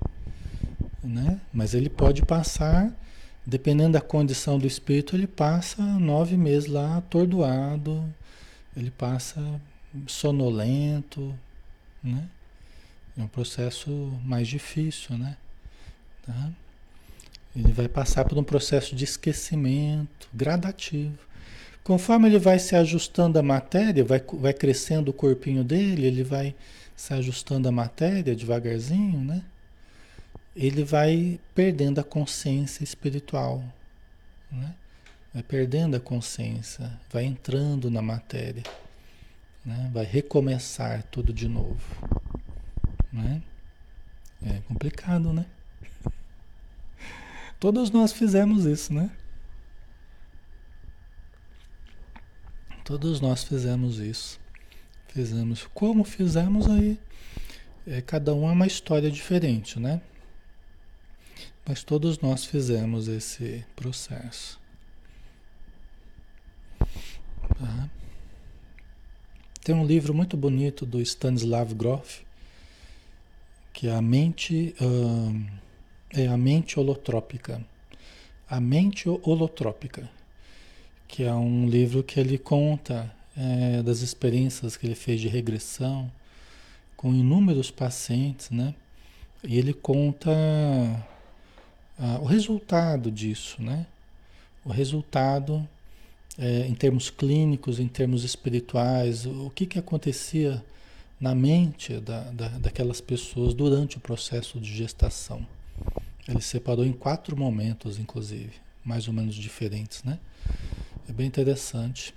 Né? 1.04 1.40
Mas 1.54 1.76
ele 1.76 1.90
pode 1.90 2.24
passar, 2.24 2.92
dependendo 3.46 3.94
da 3.94 4.02
condição 4.02 4.58
do 4.58 4.66
espírito, 4.66 5.16
ele 5.16 5.28
passa 5.28 5.84
nove 5.84 6.36
meses 6.36 6.68
lá 6.68 6.98
atordoado, 6.98 8.04
ele 8.76 8.90
passa 8.90 9.40
sonolento, 10.08 11.38
né? 12.04 12.28
É 13.18 13.22
um 13.22 13.28
processo 13.28 13.90
mais 14.24 14.48
difícil, 14.48 15.18
né? 15.18 15.36
Tá? 16.26 16.52
Ele 17.56 17.72
vai 17.72 17.88
passar 17.88 18.26
por 18.26 18.38
um 18.38 18.44
processo 18.44 18.96
de 18.96 19.04
esquecimento 19.04 20.30
gradativo. 20.32 21.18
Conforme 21.84 22.28
ele 22.28 22.38
vai 22.38 22.60
se 22.60 22.76
ajustando 22.76 23.40
à 23.40 23.42
matéria, 23.42 24.04
vai, 24.04 24.22
vai 24.34 24.54
crescendo 24.54 25.10
o 25.10 25.14
corpinho 25.14 25.64
dele, 25.64 26.06
ele 26.06 26.24
vai 26.24 26.54
se 26.96 27.14
ajustando 27.14 27.68
à 27.68 27.72
matéria 27.72 28.36
devagarzinho, 28.36 29.22
né? 29.22 29.44
Ele 30.56 30.84
vai 30.84 31.40
perdendo 31.56 32.00
a 32.00 32.04
consciência 32.04 32.84
espiritual, 32.84 33.64
né? 34.52 34.76
Vai 35.34 35.44
perdendo 35.44 35.96
a 35.96 36.00
consciência, 36.00 36.92
vai 37.12 37.24
entrando 37.24 37.90
na 37.90 38.02
matéria 38.02 38.64
né? 39.68 39.92
vai 39.94 40.06
recomeçar 40.06 41.04
tudo 41.04 41.34
de 41.34 41.48
novo. 41.48 41.78
Né? 43.12 43.44
É 44.42 44.62
complicado, 44.62 45.34
né? 45.34 45.46
Todos 47.60 47.92
nós 47.92 48.14
fizemos 48.14 48.66
isso, 48.66 48.94
né? 48.94 49.12
Todos 52.86 53.20
nós 53.20 53.44
fizemos 53.44 54.00
isso. 54.00 54.40
Fizemos. 55.10 55.68
Como 55.74 56.06
fizemos 56.06 56.70
aí? 56.70 56.98
É, 57.86 58.02
cada 58.02 58.34
um 58.34 58.48
é 58.48 58.52
uma 58.54 58.68
história 58.68 59.12
diferente, 59.12 59.80
né? 59.80 60.02
Mas 61.66 61.84
todos 61.84 62.20
nós 62.20 62.46
fizemos 62.46 63.10
esse 63.10 63.66
processo. 63.76 64.58
Tá? 66.80 67.90
Tem 69.68 69.76
um 69.76 69.86
livro 69.86 70.14
muito 70.14 70.38
bonito 70.38 70.86
do 70.86 71.02
Stanislav 71.02 71.74
Grof, 71.74 72.22
que 73.74 73.90
é 73.90 73.92
a 73.92 74.02
mente, 74.02 74.74
é 76.10 76.26
a 76.26 76.38
mente 76.38 76.80
holotrópica. 76.80 77.62
A 78.50 78.62
mente 78.62 79.10
holotrópica, 79.10 80.10
que 81.06 81.24
é 81.24 81.34
um 81.34 81.68
livro 81.68 82.02
que 82.02 82.18
ele 82.18 82.38
conta 82.38 83.14
é, 83.36 83.84
das 83.84 84.00
experiências 84.00 84.78
que 84.78 84.88
ele 84.88 84.96
fez 84.96 85.20
de 85.20 85.28
regressão 85.28 86.10
com 86.96 87.14
inúmeros 87.14 87.70
pacientes, 87.70 88.50
né? 88.50 88.74
E 89.44 89.58
ele 89.58 89.74
conta 89.74 90.32
uh, 92.00 92.22
o 92.22 92.26
resultado 92.26 93.12
disso, 93.12 93.62
né? 93.62 93.86
O 94.64 94.70
resultado 94.70 95.68
é, 96.38 96.68
em 96.68 96.76
termos 96.76 97.10
clínicos, 97.10 97.80
em 97.80 97.88
termos 97.88 98.24
espirituais, 98.24 99.26
o 99.26 99.50
que, 99.50 99.66
que 99.66 99.80
acontecia 99.80 100.64
na 101.20 101.34
mente 101.34 102.00
da, 102.00 102.24
da, 102.32 102.48
daquelas 102.50 103.02
pessoas 103.02 103.54
durante 103.54 103.98
o 103.98 104.00
processo 104.00 104.60
de 104.60 104.76
gestação. 104.76 105.46
Ele 106.28 106.42
separou 106.42 106.86
em 106.86 106.94
quatro 106.94 107.36
momentos, 107.36 107.98
inclusive, 107.98 108.52
mais 108.84 109.08
ou 109.08 109.14
menos 109.14 109.36
diferentes, 109.36 110.04
né? 110.04 110.20
É 111.10 111.12
bem 111.12 111.26
interessante. 111.26 112.14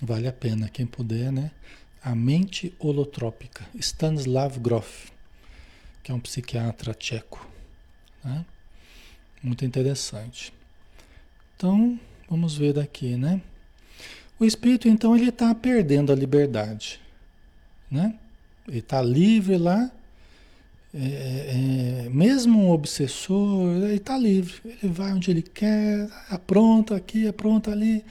Vale 0.00 0.26
a 0.26 0.32
pena, 0.32 0.68
quem 0.68 0.86
puder, 0.86 1.30
né? 1.30 1.50
A 2.02 2.14
mente 2.14 2.74
holotrópica, 2.78 3.64
Stanislav 3.78 4.58
Grof, 4.58 5.12
que 6.02 6.10
é 6.10 6.14
um 6.14 6.18
psiquiatra 6.18 6.92
tcheco. 6.94 7.46
Né? 8.24 8.44
Muito 9.40 9.64
interessante. 9.64 10.52
Então, 11.56 12.00
Vamos 12.32 12.56
ver 12.56 12.72
daqui, 12.72 13.14
né? 13.14 13.42
O 14.40 14.44
espírito, 14.46 14.88
então, 14.88 15.14
ele 15.14 15.28
está 15.28 15.54
perdendo 15.54 16.10
a 16.10 16.14
liberdade, 16.14 16.98
né? 17.90 18.14
Ele 18.66 18.78
está 18.78 19.02
livre 19.02 19.58
lá, 19.58 19.92
é, 20.94 22.06
é, 22.06 22.08
mesmo 22.08 22.58
um 22.58 22.70
obsessor, 22.70 23.76
ele 23.84 23.96
está 23.96 24.16
livre. 24.16 24.54
Ele 24.64 24.90
vai 24.90 25.12
onde 25.12 25.30
ele 25.30 25.42
quer, 25.42 26.08
apronta 26.30 26.96
aqui, 26.96 27.28
apronta 27.28 27.70
ali. 27.70 28.02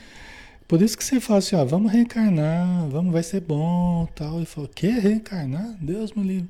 Por 0.67 0.84
isso 0.84 0.95
que 0.95 1.03
você 1.03 1.19
fala 1.19 1.39
assim, 1.39 1.55
ó, 1.55 1.65
vamos 1.65 1.91
reencarnar, 1.91 2.88
vamos, 2.89 3.11
vai 3.11 3.24
ser 3.24 3.41
bom, 3.41 4.07
tal. 4.13 4.38
Ele 4.38 4.45
falou, 4.45 4.69
que 4.69 4.88
reencarnar? 4.88 5.76
Deus 5.82 6.13
me 6.13 6.22
livre, 6.22 6.49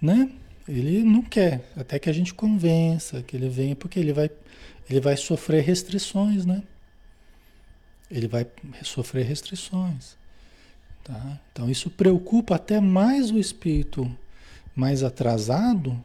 né? 0.00 0.30
Ele 0.66 1.02
não 1.02 1.20
quer, 1.20 1.70
até 1.76 1.98
que 1.98 2.08
a 2.08 2.14
gente 2.14 2.32
convença 2.32 3.22
que 3.22 3.36
ele 3.36 3.50
venha, 3.50 3.76
porque 3.76 4.00
ele 4.00 4.14
vai, 4.14 4.30
ele 4.88 5.00
vai 5.00 5.18
sofrer 5.18 5.62
restrições, 5.62 6.46
né? 6.46 6.62
Ele 8.10 8.28
vai 8.28 8.46
sofrer 8.82 9.24
restrições. 9.24 10.16
Tá? 11.04 11.40
Então 11.52 11.70
isso 11.70 11.90
preocupa 11.90 12.56
até 12.56 12.80
mais 12.80 13.30
o 13.30 13.38
espírito 13.38 14.10
mais 14.74 15.02
atrasado 15.02 16.00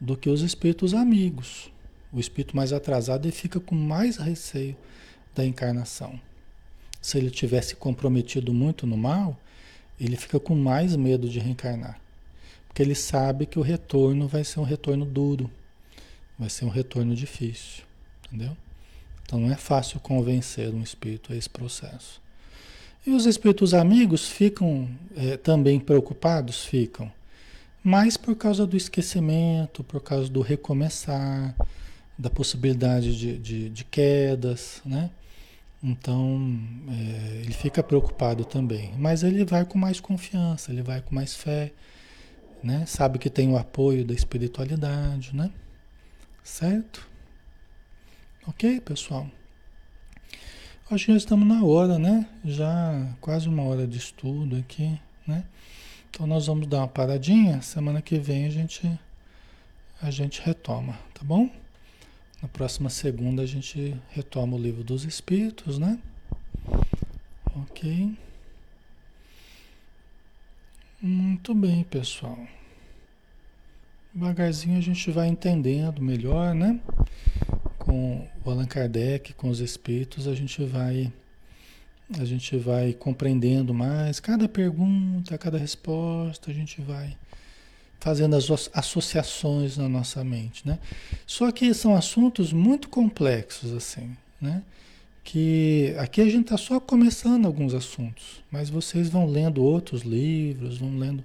do 0.00 0.16
que 0.16 0.28
os 0.28 0.42
espíritos 0.42 0.94
amigos. 0.94 1.70
O 2.12 2.18
espírito 2.18 2.56
mais 2.56 2.72
atrasado 2.72 3.26
ele 3.26 3.32
fica 3.32 3.60
com 3.60 3.74
mais 3.74 4.16
receio 4.16 4.76
da 5.34 5.44
encarnação. 5.44 6.20
Se 7.00 7.18
ele 7.18 7.30
tivesse 7.30 7.76
comprometido 7.76 8.52
muito 8.52 8.86
no 8.86 8.96
mal, 8.96 9.38
ele 9.98 10.16
fica 10.16 10.40
com 10.40 10.54
mais 10.54 10.96
medo 10.96 11.28
de 11.28 11.38
reencarnar. 11.38 12.00
Porque 12.66 12.82
ele 12.82 12.94
sabe 12.94 13.46
que 13.46 13.58
o 13.58 13.62
retorno 13.62 14.26
vai 14.26 14.44
ser 14.44 14.60
um 14.60 14.64
retorno 14.64 15.04
duro, 15.04 15.50
vai 16.38 16.48
ser 16.48 16.64
um 16.64 16.68
retorno 16.68 17.14
difícil. 17.14 17.84
Entendeu? 18.26 18.56
Então 19.30 19.38
não 19.38 19.52
é 19.52 19.56
fácil 19.56 20.00
convencer 20.00 20.74
um 20.74 20.82
espírito 20.82 21.32
a 21.32 21.36
esse 21.36 21.48
processo. 21.48 22.20
E 23.06 23.12
os 23.12 23.26
espíritos 23.26 23.72
amigos 23.72 24.28
ficam 24.28 24.90
é, 25.16 25.36
também 25.36 25.78
preocupados? 25.78 26.64
Ficam. 26.64 27.12
Mas 27.80 28.16
por 28.16 28.34
causa 28.34 28.66
do 28.66 28.76
esquecimento, 28.76 29.84
por 29.84 30.00
causa 30.00 30.28
do 30.28 30.40
recomeçar, 30.40 31.54
da 32.18 32.28
possibilidade 32.28 33.16
de, 33.16 33.38
de, 33.38 33.68
de 33.68 33.84
quedas, 33.84 34.82
né? 34.84 35.10
Então 35.80 36.58
é, 36.88 37.42
ele 37.44 37.52
fica 37.52 37.84
preocupado 37.84 38.44
também. 38.44 38.92
Mas 38.98 39.22
ele 39.22 39.44
vai 39.44 39.64
com 39.64 39.78
mais 39.78 40.00
confiança, 40.00 40.72
ele 40.72 40.82
vai 40.82 41.00
com 41.00 41.14
mais 41.14 41.36
fé, 41.36 41.70
né? 42.64 42.84
Sabe 42.84 43.16
que 43.16 43.30
tem 43.30 43.48
o 43.48 43.56
apoio 43.56 44.04
da 44.04 44.12
espiritualidade, 44.12 45.36
né? 45.36 45.52
Certo? 46.42 47.09
Ok? 48.50 48.80
Pessoal? 48.80 49.30
Acho 50.90 51.06
que 51.06 51.12
já 51.12 51.18
estamos 51.18 51.46
na 51.46 51.62
hora, 51.64 52.00
né? 52.00 52.26
Já 52.44 53.14
quase 53.20 53.48
uma 53.48 53.62
hora 53.62 53.86
de 53.86 53.96
estudo 53.96 54.56
aqui, 54.56 55.00
né? 55.24 55.44
Então 56.10 56.26
nós 56.26 56.48
vamos 56.48 56.66
dar 56.66 56.78
uma 56.78 56.88
paradinha. 56.88 57.62
Semana 57.62 58.02
que 58.02 58.18
vem 58.18 58.46
a 58.46 58.50
gente 58.50 58.90
a 60.02 60.10
gente 60.10 60.42
retoma, 60.42 60.94
tá 61.14 61.22
bom? 61.22 61.48
Na 62.42 62.48
próxima 62.48 62.90
segunda 62.90 63.42
a 63.42 63.46
gente 63.46 63.96
retoma 64.10 64.56
o 64.56 64.60
livro 64.60 64.82
dos 64.82 65.04
Espíritos, 65.04 65.78
né? 65.78 65.96
Ok. 67.54 68.12
Muito 71.00 71.54
bem, 71.54 71.84
pessoal. 71.84 72.38
Devagarzinho 74.12 74.76
a 74.76 74.80
gente 74.82 75.08
vai 75.12 75.28
entendendo 75.28 76.02
melhor, 76.02 76.52
né? 76.52 76.80
Com 77.90 78.24
o 78.44 78.50
Allan 78.50 78.66
Kardec, 78.66 79.32
com 79.34 79.50
os 79.50 79.58
espíritos, 79.58 80.28
a 80.28 80.34
gente 80.34 80.64
vai 80.64 81.12
a 82.16 82.24
gente 82.24 82.56
vai 82.56 82.92
compreendendo 82.92 83.74
mais 83.74 84.20
cada 84.20 84.48
pergunta, 84.48 85.36
cada 85.36 85.58
resposta, 85.58 86.52
a 86.52 86.54
gente 86.54 86.80
vai 86.80 87.16
fazendo 87.98 88.36
as 88.36 88.48
associações 88.72 89.76
na 89.76 89.88
nossa 89.88 90.22
mente, 90.22 90.64
né? 90.64 90.78
Só 91.26 91.50
que 91.50 91.74
são 91.74 91.96
assuntos 91.96 92.52
muito 92.52 92.88
complexos 92.88 93.72
assim, 93.72 94.16
né? 94.40 94.62
Que 95.24 95.92
aqui 95.98 96.20
a 96.20 96.26
gente 96.26 96.44
está 96.44 96.56
só 96.56 96.78
começando 96.78 97.44
alguns 97.44 97.74
assuntos, 97.74 98.40
mas 98.52 98.70
vocês 98.70 99.10
vão 99.10 99.26
lendo 99.26 99.64
outros 99.64 100.02
livros, 100.02 100.78
vão 100.78 100.96
lendo 100.96 101.24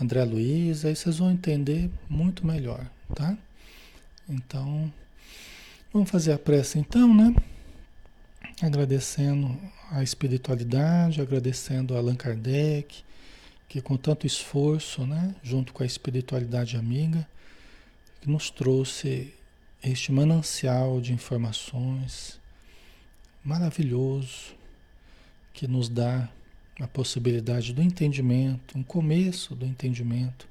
André 0.00 0.24
Luiz, 0.24 0.84
aí 0.84 0.96
vocês 0.96 1.18
vão 1.18 1.30
entender 1.30 1.88
muito 2.08 2.44
melhor, 2.44 2.84
tá? 3.14 3.38
Então, 4.28 4.92
vamos 5.92 6.10
fazer 6.10 6.32
a 6.32 6.38
prece 6.38 6.78
então, 6.78 7.14
né? 7.14 7.34
Agradecendo 8.62 9.58
a 9.90 10.02
espiritualidade, 10.02 11.20
agradecendo 11.20 11.94
a 11.94 11.98
Allan 11.98 12.14
Kardec, 12.14 13.02
que 13.68 13.80
com 13.80 13.96
tanto 13.96 14.26
esforço, 14.26 15.06
né, 15.06 15.34
junto 15.42 15.72
com 15.72 15.82
a 15.82 15.86
espiritualidade 15.86 16.76
amiga, 16.76 17.26
nos 18.26 18.50
trouxe 18.50 19.32
este 19.82 20.12
manancial 20.12 21.00
de 21.00 21.12
informações 21.12 22.38
maravilhoso 23.42 24.54
que 25.52 25.66
nos 25.66 25.88
dá 25.88 26.28
a 26.78 26.86
possibilidade 26.86 27.72
do 27.72 27.82
entendimento, 27.82 28.76
um 28.76 28.82
começo 28.82 29.54
do 29.54 29.64
entendimento 29.64 30.46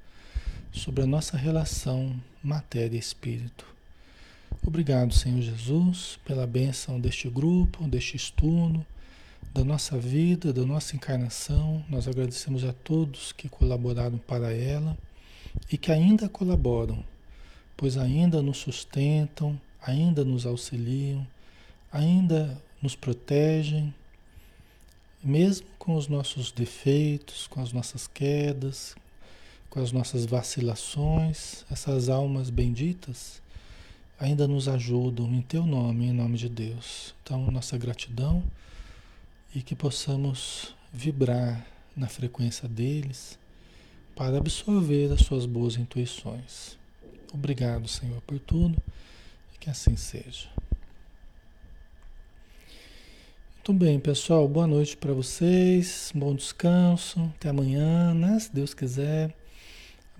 sobre 0.72 1.02
a 1.02 1.06
nossa 1.06 1.36
relação 1.36 2.20
matéria-espírito. 2.42 3.69
Obrigado, 4.62 5.14
Senhor 5.14 5.40
Jesus, 5.40 6.18
pela 6.22 6.46
bênção 6.46 7.00
deste 7.00 7.30
grupo, 7.30 7.88
deste 7.88 8.14
estudo, 8.14 8.84
da 9.54 9.64
nossa 9.64 9.96
vida, 9.96 10.52
da 10.52 10.66
nossa 10.66 10.94
encarnação. 10.94 11.82
Nós 11.88 12.06
agradecemos 12.06 12.62
a 12.64 12.74
todos 12.74 13.32
que 13.32 13.48
colaboraram 13.48 14.18
para 14.18 14.52
ela 14.52 14.98
e 15.72 15.78
que 15.78 15.90
ainda 15.90 16.28
colaboram, 16.28 17.02
pois 17.74 17.96
ainda 17.96 18.42
nos 18.42 18.58
sustentam, 18.58 19.58
ainda 19.80 20.26
nos 20.26 20.44
auxiliam, 20.44 21.26
ainda 21.90 22.62
nos 22.82 22.94
protegem, 22.94 23.94
mesmo 25.24 25.68
com 25.78 25.96
os 25.96 26.06
nossos 26.06 26.52
defeitos, 26.52 27.46
com 27.46 27.62
as 27.62 27.72
nossas 27.72 28.06
quedas, 28.06 28.94
com 29.70 29.80
as 29.80 29.90
nossas 29.90 30.26
vacilações, 30.26 31.64
essas 31.70 32.10
almas 32.10 32.50
benditas 32.50 33.40
ainda 34.20 34.46
nos 34.46 34.68
ajudam 34.68 35.34
em 35.34 35.40
teu 35.40 35.64
nome, 35.64 36.06
em 36.06 36.12
nome 36.12 36.36
de 36.36 36.48
Deus. 36.48 37.14
Então, 37.22 37.50
nossa 37.50 37.78
gratidão 37.78 38.44
e 39.54 39.62
que 39.62 39.74
possamos 39.74 40.74
vibrar 40.92 41.66
na 41.96 42.06
frequência 42.06 42.68
deles 42.68 43.38
para 44.14 44.36
absorver 44.36 45.10
as 45.10 45.22
suas 45.22 45.46
boas 45.46 45.76
intuições. 45.76 46.78
Obrigado, 47.32 47.88
Senhor, 47.88 48.20
por 48.22 48.38
tudo 48.38 48.76
e 49.54 49.58
que 49.58 49.70
assim 49.70 49.96
seja. 49.96 50.48
Muito 53.56 53.72
bem, 53.72 53.98
pessoal. 53.98 54.46
Boa 54.46 54.66
noite 54.66 54.96
para 54.96 55.12
vocês. 55.12 56.12
Bom 56.14 56.34
descanso. 56.34 57.20
Até 57.36 57.48
amanhã, 57.48 58.12
né? 58.12 58.38
Se 58.38 58.52
Deus 58.52 58.74
quiser. 58.74 59.34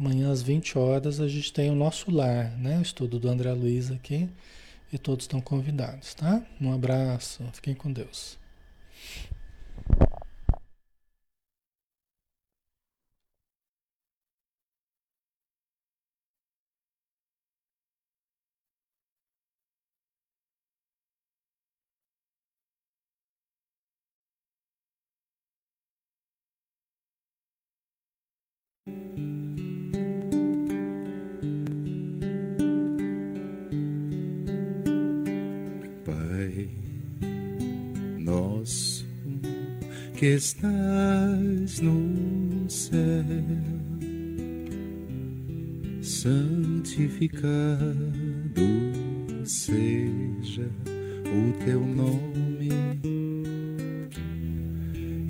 Amanhã 0.00 0.32
às 0.32 0.40
20 0.40 0.78
horas 0.78 1.20
a 1.20 1.28
gente 1.28 1.52
tem 1.52 1.70
o 1.70 1.74
nosso 1.74 2.10
lar, 2.10 2.56
né? 2.56 2.78
O 2.78 2.82
estudo 2.82 3.18
do 3.20 3.28
André 3.28 3.52
Luiz 3.52 3.90
aqui. 3.90 4.30
E 4.90 4.96
todos 4.96 5.24
estão 5.24 5.42
convidados, 5.42 6.14
tá? 6.14 6.42
Um 6.58 6.72
abraço. 6.72 7.44
Fiquem 7.52 7.74
com 7.74 7.92
Deus. 7.92 8.38
Que 40.20 40.34
estás 40.34 41.80
no 41.80 42.68
céu, 42.68 43.00
santificado 46.02 47.40
seja 49.46 50.68
o 51.24 51.52
teu 51.64 51.80
nome, 51.80 52.68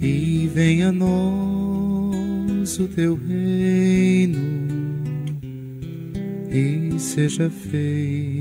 e 0.03 0.51
venha 0.53 0.89
a 0.89 0.93
nós 0.93 2.77
o 2.81 2.89
teu 2.89 3.15
reino, 3.15 4.41
e 6.51 6.99
seja 6.99 7.49
feita 7.49 8.40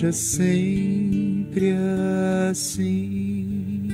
seja 0.00 0.12
sempre 0.12 1.74
assim. 2.50 3.88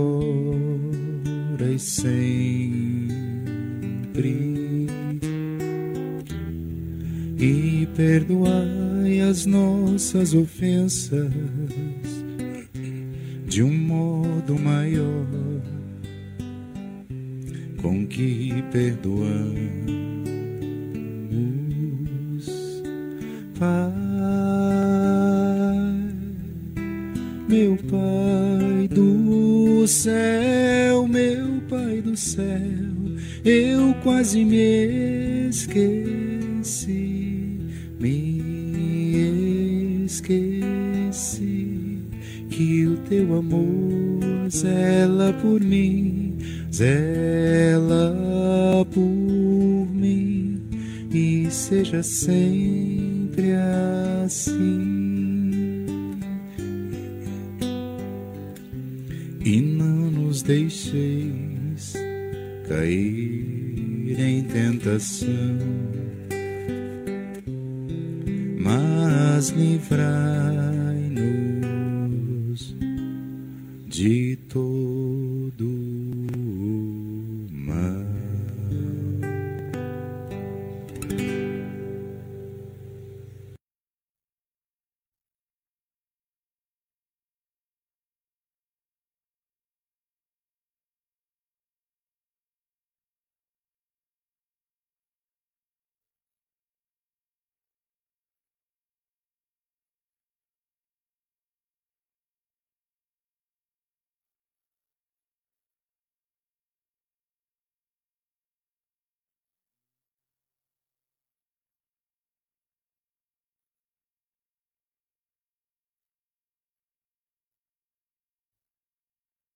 e 1.73 1.79
sempre 1.79 3.01
e 7.37 7.87
as 9.19 9.45
nossas 9.45 10.33
ofensas 10.33 11.31
de 13.45 13.61
um 13.61 13.73
modo 13.73 14.57
maior 14.57 15.25
com 17.81 18.07
que 18.07 18.63
perdoamos, 18.71 19.51
Pai, 23.59 23.91
meu 27.49 27.75
Pai 27.75 28.87
do 28.87 29.85
céu, 29.87 31.07
meu 31.07 31.61
Pai 31.67 32.01
do 32.01 32.15
céu, 32.15 32.45
eu 33.43 33.93
quase 34.03 34.45
me 34.45 35.49
esqueci, 35.49 36.20
amor 43.37 44.49
zela 44.49 45.33
por 45.41 45.61
mim, 45.61 46.37
zela 46.71 48.15
por 48.93 49.01
mim 49.01 50.61
e 51.13 51.49
seja 51.49 52.03
sempre 52.03 53.53
assim. 54.23 55.01
E 59.43 59.59
não 59.59 60.11
nos 60.11 60.41
deixeis 60.43 61.93
cair 62.67 64.19
em 64.19 64.43
tentação, 64.43 65.57
mas 68.59 69.49
livrai-nos 69.49 70.60